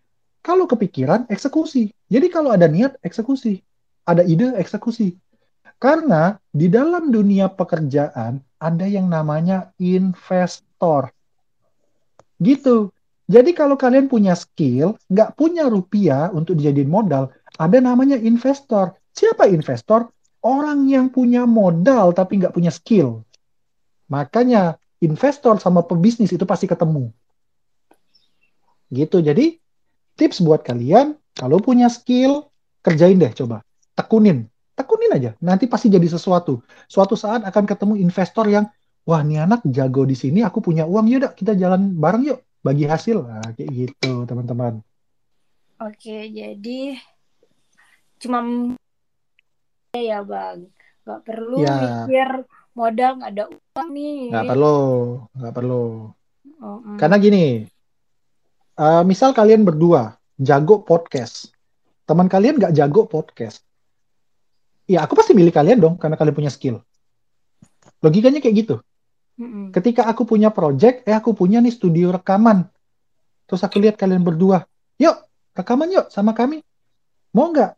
kalau 0.47 0.71
kepikiran, 0.71 1.27
eksekusi. 1.27 1.91
Jadi 2.07 2.31
kalau 2.31 2.55
ada 2.55 2.71
niat, 2.71 3.03
eksekusi. 3.03 3.59
Ada 4.07 4.23
ide, 4.23 4.55
eksekusi. 4.55 5.19
Karena 5.83 6.39
di 6.55 6.71
dalam 6.71 7.11
dunia 7.11 7.51
pekerjaan 7.51 8.39
ada 8.63 8.87
yang 8.87 9.11
namanya 9.11 9.75
investor. 9.83 11.11
Gitu. 12.37 12.93
Jadi 13.27 13.51
kalau 13.59 13.75
kalian 13.75 14.07
punya 14.07 14.39
skill, 14.39 14.95
nggak 15.11 15.35
punya 15.35 15.67
rupiah 15.67 16.31
untuk 16.31 16.55
dijadiin 16.55 16.87
modal, 16.87 17.35
ada 17.59 17.79
namanya 17.83 18.15
investor. 18.15 18.95
Siapa 19.11 19.51
investor? 19.51 20.13
Orang 20.47 20.87
yang 20.87 21.11
punya 21.11 21.43
modal 21.43 22.15
tapi 22.15 22.39
nggak 22.39 22.55
punya 22.55 22.71
skill. 22.71 23.27
Makanya 24.07 24.79
investor 25.03 25.59
sama 25.59 25.83
pebisnis 25.83 26.31
itu 26.31 26.47
pasti 26.47 26.71
ketemu. 26.71 27.11
Gitu. 28.95 29.19
Jadi 29.19 29.59
tips 30.15 30.39
buat 30.39 30.63
kalian, 30.63 31.19
kalau 31.35 31.59
punya 31.59 31.91
skill, 31.91 32.47
kerjain 32.87 33.19
deh 33.19 33.35
coba. 33.35 33.67
Tekunin. 33.99 34.47
Tekunin 34.77 35.11
aja. 35.11 35.31
Nanti 35.43 35.67
pasti 35.67 35.91
jadi 35.91 36.07
sesuatu. 36.07 36.63
Suatu 36.87 37.19
saat 37.19 37.43
akan 37.43 37.65
ketemu 37.65 37.95
investor 37.99 38.47
yang, 38.47 38.69
wah 39.07 39.23
ini 39.23 39.39
anak 39.39 39.63
jago 39.71 40.03
di 40.03 40.19
sini, 40.19 40.43
aku 40.43 40.59
punya 40.59 40.83
uang, 40.83 41.07
yaudah 41.07 41.33
kita 41.33 41.55
jalan 41.55 41.95
bareng 41.95 42.27
yuk. 42.27 42.41
Bagi 42.67 42.83
hasil. 42.83 43.23
Nah, 43.23 43.55
kayak 43.55 43.71
gitu 43.71 44.27
teman-teman. 44.27 44.83
Oke, 45.79 46.27
jadi 46.35 46.99
cuma 48.19 48.43
ya 49.95 50.27
bang. 50.27 50.67
Gak 51.07 51.23
perlu 51.23 51.63
ya. 51.63 52.03
mikir 52.11 52.43
modal 52.75 53.23
nggak 53.23 53.33
ada 53.39 53.45
uang 53.47 53.89
nih. 53.95 54.35
Nggak 54.35 54.47
perlu, 54.51 54.77
nggak 55.31 55.55
perlu. 55.55 55.85
Oh, 56.59 56.79
mm. 56.83 56.99
Karena 56.99 57.17
gini, 57.23 57.45
uh, 58.77 59.07
misal 59.07 59.31
kalian 59.31 59.63
berdua 59.63 60.19
jago 60.35 60.83
podcast, 60.83 61.55
teman 62.03 62.27
kalian 62.27 62.59
nggak 62.59 62.75
jago 62.75 63.07
podcast, 63.07 63.63
ya 64.91 65.07
aku 65.07 65.15
pasti 65.15 65.39
milih 65.39 65.55
kalian 65.55 65.79
dong 65.79 65.95
karena 65.97 66.19
kalian 66.19 66.35
punya 66.35 66.51
skill. 66.51 66.83
Logikanya 68.03 68.43
kayak 68.43 68.67
gitu. 68.67 68.77
Mm-mm. 69.37 69.69
Ketika 69.69 70.09
aku 70.09 70.25
punya 70.25 70.49
project, 70.49 71.05
eh 71.05 71.13
aku 71.13 71.37
punya 71.37 71.61
nih 71.61 71.73
studio 71.73 72.09
rekaman, 72.09 72.65
terus 73.45 73.61
aku 73.61 73.77
lihat 73.85 74.01
kalian 74.01 74.25
berdua, 74.25 74.65
yuk 74.97 75.17
rekaman 75.53 75.93
yuk 75.93 76.09
sama 76.09 76.33
kami, 76.33 76.65
mau 77.37 77.53
nggak? 77.53 77.77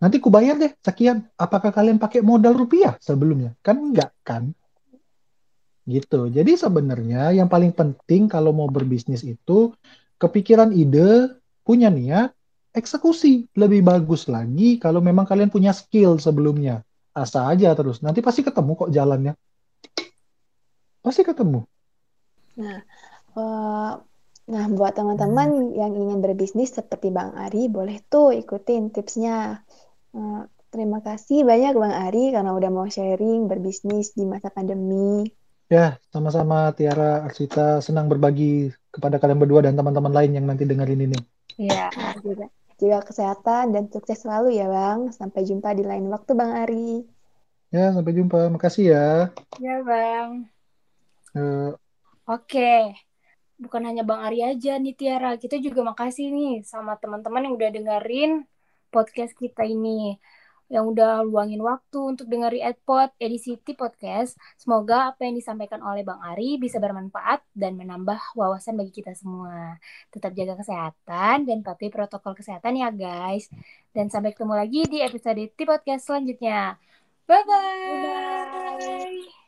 Nanti 0.00 0.16
ku 0.16 0.32
bayar 0.32 0.56
deh 0.56 0.72
sekian. 0.80 1.28
Apakah 1.36 1.76
kalian 1.76 2.00
pakai 2.00 2.24
modal 2.24 2.56
rupiah 2.56 2.96
sebelumnya? 3.04 3.52
Kan 3.60 3.92
enggak 3.92 4.16
kan? 4.24 4.48
Gitu. 5.84 6.32
Jadi 6.32 6.56
sebenarnya 6.56 7.36
yang 7.36 7.52
paling 7.52 7.76
penting 7.76 8.24
kalau 8.24 8.56
mau 8.56 8.70
berbisnis 8.72 9.20
itu 9.26 9.76
kepikiran 10.16 10.72
ide, 10.72 11.36
punya 11.60 11.92
niat, 11.92 12.32
eksekusi. 12.72 13.52
Lebih 13.52 13.84
bagus 13.84 14.24
lagi 14.24 14.80
kalau 14.80 15.04
memang 15.04 15.28
kalian 15.28 15.52
punya 15.52 15.76
skill 15.76 16.16
sebelumnya. 16.16 16.80
Asa 17.12 17.44
aja 17.52 17.76
terus. 17.76 18.00
Nanti 18.00 18.24
pasti 18.24 18.40
ketemu 18.40 18.72
kok 18.80 18.90
jalannya. 18.94 19.36
Pasti 21.00 21.24
ketemu. 21.24 21.64
Nah, 22.60 22.78
uh, 23.36 23.92
nah 24.50 24.64
buat 24.74 24.92
teman-teman 24.92 25.72
hmm. 25.72 25.78
yang 25.78 25.92
ingin 25.96 26.18
berbisnis 26.20 26.76
seperti 26.76 27.08
Bang 27.08 27.32
Ari, 27.36 27.72
boleh 27.72 28.02
tuh 28.08 28.36
ikutin 28.36 28.92
tipsnya. 28.92 29.64
Eh, 30.10 30.42
terima 30.74 30.98
kasih 31.00 31.46
banyak 31.46 31.72
Bang 31.78 31.94
Ari 31.94 32.34
karena 32.34 32.50
udah 32.50 32.70
mau 32.70 32.86
sharing 32.90 33.46
berbisnis 33.46 34.12
di 34.12 34.26
masa 34.26 34.50
pandemi. 34.50 35.24
Ya, 35.70 36.02
sama-sama 36.10 36.74
Tiara 36.74 37.22
Arsita 37.22 37.78
senang 37.78 38.10
berbagi 38.10 38.74
kepada 38.90 39.22
kalian 39.22 39.38
berdua 39.38 39.62
dan 39.62 39.78
teman-teman 39.78 40.10
lain 40.10 40.34
yang 40.34 40.46
nanti 40.50 40.66
dengerin 40.66 41.06
ini. 41.06 41.18
Iya, 41.54 41.94
juga. 42.26 42.50
Juga 42.80 42.98
kesehatan 43.06 43.70
dan 43.76 43.86
sukses 43.86 44.24
selalu 44.24 44.58
ya 44.58 44.66
Bang. 44.66 45.14
Sampai 45.14 45.46
jumpa 45.46 45.70
di 45.78 45.86
lain 45.86 46.10
waktu 46.10 46.34
Bang 46.34 46.58
Ari. 46.58 47.06
Ya, 47.70 47.94
sampai 47.94 48.12
jumpa. 48.18 48.50
Makasih 48.50 48.84
ya. 48.90 49.08
Ya 49.62 49.78
Bang. 49.86 50.50
Oke. 52.26 52.94
Bukan 53.60 53.82
hanya 53.84 54.02
Bang 54.06 54.24
Ari 54.24 54.40
aja 54.40 54.80
nih 54.80 54.96
Tiara. 54.96 55.36
Kita 55.36 55.60
juga 55.60 55.84
makasih 55.84 56.32
nih 56.32 56.64
sama 56.64 56.96
teman-teman 56.96 57.44
yang 57.44 57.54
udah 57.58 57.70
dengerin 57.70 58.30
podcast 58.90 59.36
kita 59.38 59.62
ini 59.68 60.18
yang 60.70 60.86
udah 60.86 61.26
luangin 61.26 61.58
waktu 61.66 61.98
untuk 61.98 62.30
dengeri 62.30 62.62
Edpod 62.62 63.10
edisi 63.18 63.58
T 63.58 63.74
Podcast. 63.74 64.38
Semoga 64.54 65.10
apa 65.10 65.26
yang 65.26 65.34
disampaikan 65.34 65.82
oleh 65.82 66.06
Bang 66.06 66.22
Ari 66.22 66.62
bisa 66.62 66.78
bermanfaat 66.78 67.42
dan 67.50 67.74
menambah 67.74 68.38
wawasan 68.38 68.78
bagi 68.78 69.02
kita 69.02 69.10
semua. 69.18 69.82
Tetap 70.14 70.30
jaga 70.30 70.54
kesehatan 70.62 71.50
dan 71.50 71.66
patuhi 71.66 71.90
protokol 71.90 72.38
kesehatan 72.38 72.78
ya 72.78 72.94
guys. 72.94 73.50
Dan 73.90 74.14
sampai 74.14 74.30
ketemu 74.30 74.54
lagi 74.54 74.86
di 74.86 75.02
episode 75.02 75.42
T 75.42 75.58
Podcast 75.66 76.06
selanjutnya. 76.06 76.78
Bye-bye. 77.26 79.39